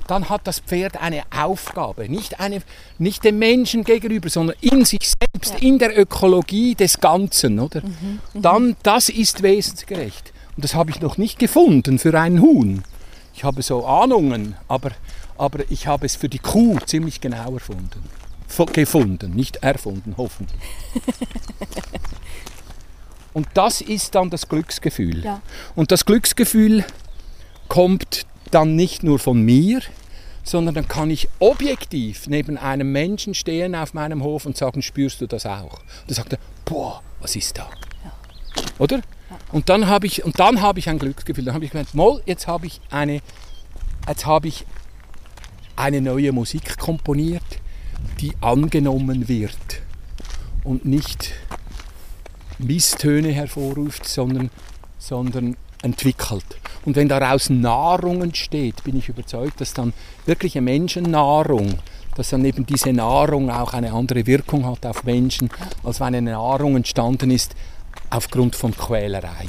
dann 0.07 0.29
hat 0.29 0.41
das 0.45 0.59
Pferd 0.59 1.01
eine 1.01 1.23
Aufgabe, 1.35 2.09
nicht, 2.09 2.39
eine, 2.39 2.61
nicht 2.99 3.23
dem 3.23 3.39
Menschen 3.39 3.83
gegenüber, 3.83 4.29
sondern 4.29 4.55
in 4.61 4.85
sich 4.85 5.11
selbst, 5.19 5.53
ja. 5.53 5.67
in 5.67 5.79
der 5.79 5.97
Ökologie 5.97 6.75
des 6.75 6.99
Ganzen, 6.99 7.59
oder? 7.59 7.81
Mhm, 7.81 8.19
mhm, 8.33 8.41
dann, 8.41 8.75
das 8.83 9.09
ist 9.09 9.41
wesensgerecht. 9.41 10.33
Und 10.55 10.63
das 10.63 10.75
habe 10.75 10.91
ich 10.91 11.01
noch 11.01 11.17
nicht 11.17 11.39
gefunden 11.39 11.99
für 11.99 12.17
einen 12.19 12.41
Huhn. 12.41 12.83
Ich 13.33 13.43
habe 13.43 13.61
so 13.61 13.85
Ahnungen, 13.85 14.55
aber, 14.67 14.91
aber 15.37 15.59
ich 15.69 15.87
habe 15.87 16.05
es 16.05 16.15
für 16.15 16.29
die 16.29 16.39
Kuh 16.39 16.77
ziemlich 16.85 17.21
genau 17.21 17.53
erfunden. 17.53 18.03
Gefunden, 18.73 19.31
nicht 19.31 19.57
erfunden, 19.57 20.15
hoffentlich. 20.17 20.59
Und 23.33 23.47
das 23.53 23.81
ist 23.81 24.15
dann 24.15 24.29
das 24.29 24.49
Glücksgefühl. 24.49 25.23
Ja. 25.23 25.41
Und 25.75 25.91
das 25.91 26.05
Glücksgefühl 26.05 26.85
kommt 27.67 28.25
dann 28.51 28.75
nicht 28.75 29.03
nur 29.03 29.19
von 29.19 29.41
mir, 29.41 29.81
sondern 30.43 30.75
dann 30.75 30.87
kann 30.87 31.09
ich 31.09 31.29
objektiv 31.39 32.27
neben 32.27 32.57
einem 32.57 32.91
Menschen 32.91 33.33
stehen 33.33 33.75
auf 33.75 33.93
meinem 33.93 34.23
Hof 34.23 34.45
und 34.45 34.57
sagen, 34.57 34.81
spürst 34.81 35.21
du 35.21 35.27
das 35.27 35.45
auch? 35.45 35.73
Und 35.73 36.07
dann 36.07 36.15
sagt 36.15 36.33
er, 36.33 36.39
boah, 36.65 37.01
was 37.21 37.35
ist 37.35 37.57
da? 37.57 37.69
Ja. 38.03 38.11
Oder? 38.79 38.97
Ja. 38.97 39.03
Und 39.51 39.69
dann 39.69 39.87
habe 39.87 40.07
ich, 40.07 40.25
und 40.25 40.39
dann 40.39 40.61
habe 40.61 40.79
ich 40.79 40.89
ein 40.89 40.99
Glücksgefühl. 40.99 41.45
Dann 41.45 41.53
habe 41.53 41.63
ich 41.63 41.71
gemeint, 41.71 41.93
Moll, 41.93 42.21
jetzt 42.25 42.47
habe 42.47 42.65
ich 42.65 42.81
eine, 42.89 43.21
jetzt 44.07 44.25
habe 44.25 44.47
ich 44.47 44.65
eine 45.75 46.01
neue 46.01 46.31
Musik 46.31 46.77
komponiert, 46.77 47.43
die 48.19 48.33
angenommen 48.41 49.27
wird 49.27 49.81
und 50.63 50.85
nicht 50.85 51.33
Misstöne 52.59 53.29
hervorruft, 53.29 54.07
sondern, 54.07 54.49
sondern 54.97 55.55
entwickelt. 55.81 56.45
Und 56.85 56.95
wenn 56.95 57.07
daraus 57.07 57.49
Nahrung 57.49 58.21
entsteht, 58.21 58.83
bin 58.83 58.97
ich 58.97 59.09
überzeugt, 59.09 59.61
dass 59.61 59.73
dann 59.73 59.93
wirkliche 60.25 60.61
Menschennahrung, 60.61 61.79
dass 62.15 62.29
dann 62.29 62.45
eben 62.45 62.65
diese 62.65 62.93
Nahrung 62.93 63.49
auch 63.49 63.73
eine 63.73 63.91
andere 63.91 64.25
Wirkung 64.25 64.65
hat 64.65 64.85
auf 64.85 65.03
Menschen, 65.03 65.49
als 65.83 65.99
wenn 65.99 66.15
eine 66.15 66.31
Nahrung 66.31 66.75
entstanden 66.75 67.31
ist 67.31 67.55
aufgrund 68.09 68.55
von 68.55 68.75
Quälerei. 68.75 69.47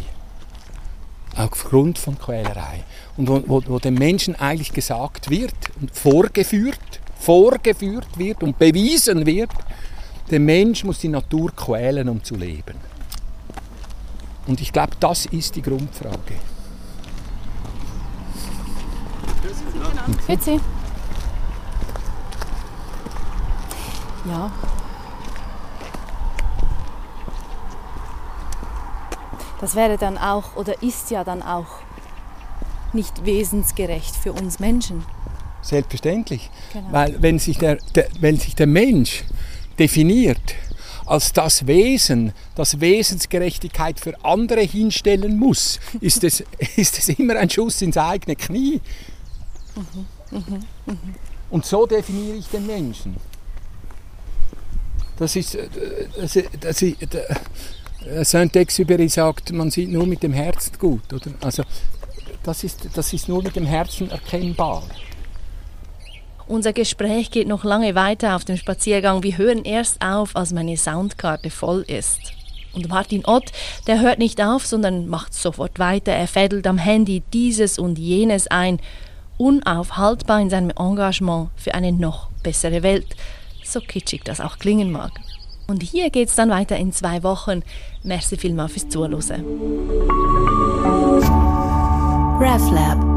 Aufgrund 1.36 1.98
von 1.98 2.18
Quälerei. 2.18 2.84
Und 3.16 3.28
wo, 3.28 3.42
wo, 3.46 3.62
wo 3.66 3.78
dem 3.78 3.94
Menschen 3.94 4.36
eigentlich 4.36 4.72
gesagt 4.72 5.30
wird 5.30 5.54
und 5.80 5.94
vorgeführt, 5.94 7.01
vorgeführt 7.22 8.18
wird 8.18 8.42
und 8.42 8.58
bewiesen 8.58 9.24
wird, 9.24 9.50
der 10.30 10.40
Mensch 10.40 10.84
muss 10.84 10.98
die 10.98 11.08
Natur 11.08 11.52
quälen, 11.54 12.08
um 12.08 12.22
zu 12.22 12.34
leben. 12.34 12.76
Und 14.46 14.60
ich 14.60 14.72
glaube, 14.72 14.92
das 14.98 15.26
ist 15.26 15.54
die 15.54 15.62
Grundfrage. 15.62 16.34
Grüezi. 20.26 20.60
Ja. 24.24 24.50
Das 29.60 29.76
wäre 29.76 29.96
dann 29.96 30.18
auch 30.18 30.56
oder 30.56 30.82
ist 30.82 31.10
ja 31.10 31.22
dann 31.22 31.42
auch 31.42 31.66
nicht 32.92 33.24
wesensgerecht 33.24 34.16
für 34.16 34.32
uns 34.32 34.58
Menschen. 34.58 35.04
Selbstverständlich. 35.62 36.50
Genau. 36.72 36.92
Weil 36.92 37.22
wenn 37.22 37.38
sich 37.38 37.58
der, 37.58 37.78
der, 37.94 38.08
wenn 38.20 38.36
sich 38.36 38.54
der 38.54 38.66
Mensch 38.66 39.24
definiert 39.78 40.54
als 41.06 41.32
das 41.32 41.66
Wesen, 41.66 42.32
das 42.54 42.80
Wesensgerechtigkeit 42.80 43.98
für 43.98 44.24
andere 44.24 44.60
hinstellen 44.60 45.38
muss, 45.38 45.80
ist 46.00 46.24
es, 46.24 46.44
ist 46.76 46.98
es 46.98 47.08
immer 47.10 47.36
ein 47.36 47.50
Schuss 47.50 47.80
ins 47.82 47.96
eigene 47.96 48.36
Knie. 48.36 48.80
Mhm, 49.74 50.38
mhm, 50.38 50.64
mhm. 50.86 50.98
Und 51.50 51.66
so 51.66 51.86
definiere 51.86 52.36
ich 52.36 52.46
den 52.48 52.66
Menschen. 52.66 53.16
Das 55.16 55.36
ist, 55.36 55.54
äh, 55.54 55.68
das, 56.16 56.38
das 56.60 56.82
ist 56.82 57.14
äh, 58.06 58.24
Saint-Exupéry 58.24 59.08
sagt, 59.08 59.52
man 59.52 59.70
sieht 59.70 59.90
nur 59.90 60.06
mit 60.06 60.22
dem 60.22 60.32
Herzen 60.32 60.72
gut. 60.78 61.12
Oder? 61.12 61.30
Also, 61.40 61.62
das 62.42 62.64
ist, 62.64 62.88
das 62.94 63.12
ist 63.12 63.28
nur 63.28 63.42
mit 63.42 63.54
dem 63.54 63.66
Herzen 63.66 64.10
erkennbar. 64.10 64.82
Unser 66.46 66.72
Gespräch 66.72 67.30
geht 67.30 67.48
noch 67.48 67.64
lange 67.64 67.94
weiter 67.94 68.36
auf 68.36 68.44
dem 68.44 68.56
Spaziergang. 68.56 69.22
Wir 69.22 69.38
hören 69.38 69.64
erst 69.64 70.02
auf, 70.04 70.36
als 70.36 70.52
meine 70.52 70.76
Soundkarte 70.76 71.50
voll 71.50 71.82
ist. 71.86 72.20
Und 72.74 72.88
Martin 72.88 73.24
Ott, 73.26 73.52
der 73.86 74.00
hört 74.00 74.18
nicht 74.18 74.40
auf, 74.42 74.66
sondern 74.66 75.08
macht 75.08 75.34
sofort 75.34 75.78
weiter. 75.78 76.12
Er 76.12 76.26
fädelt 76.26 76.66
am 76.66 76.78
Handy 76.78 77.22
dieses 77.32 77.78
und 77.78 77.98
jenes 77.98 78.46
ein, 78.48 78.80
unaufhaltbar 79.36 80.40
in 80.40 80.50
seinem 80.50 80.70
Engagement 80.70 81.50
für 81.56 81.74
eine 81.74 81.92
noch 81.92 82.30
bessere 82.42 82.82
Welt. 82.82 83.16
So 83.64 83.80
kitschig 83.80 84.22
das 84.24 84.40
auch 84.40 84.58
klingen 84.58 84.90
mag. 84.90 85.12
Und 85.66 85.82
hier 85.82 86.10
geht's 86.10 86.34
dann 86.34 86.50
weiter 86.50 86.76
in 86.76 86.92
zwei 86.92 87.22
Wochen. 87.22 87.62
Merci 88.02 88.36
vielmals 88.36 88.72
fürs 88.72 88.88
Zuhören. 88.88 89.44
RefLab 92.40 93.11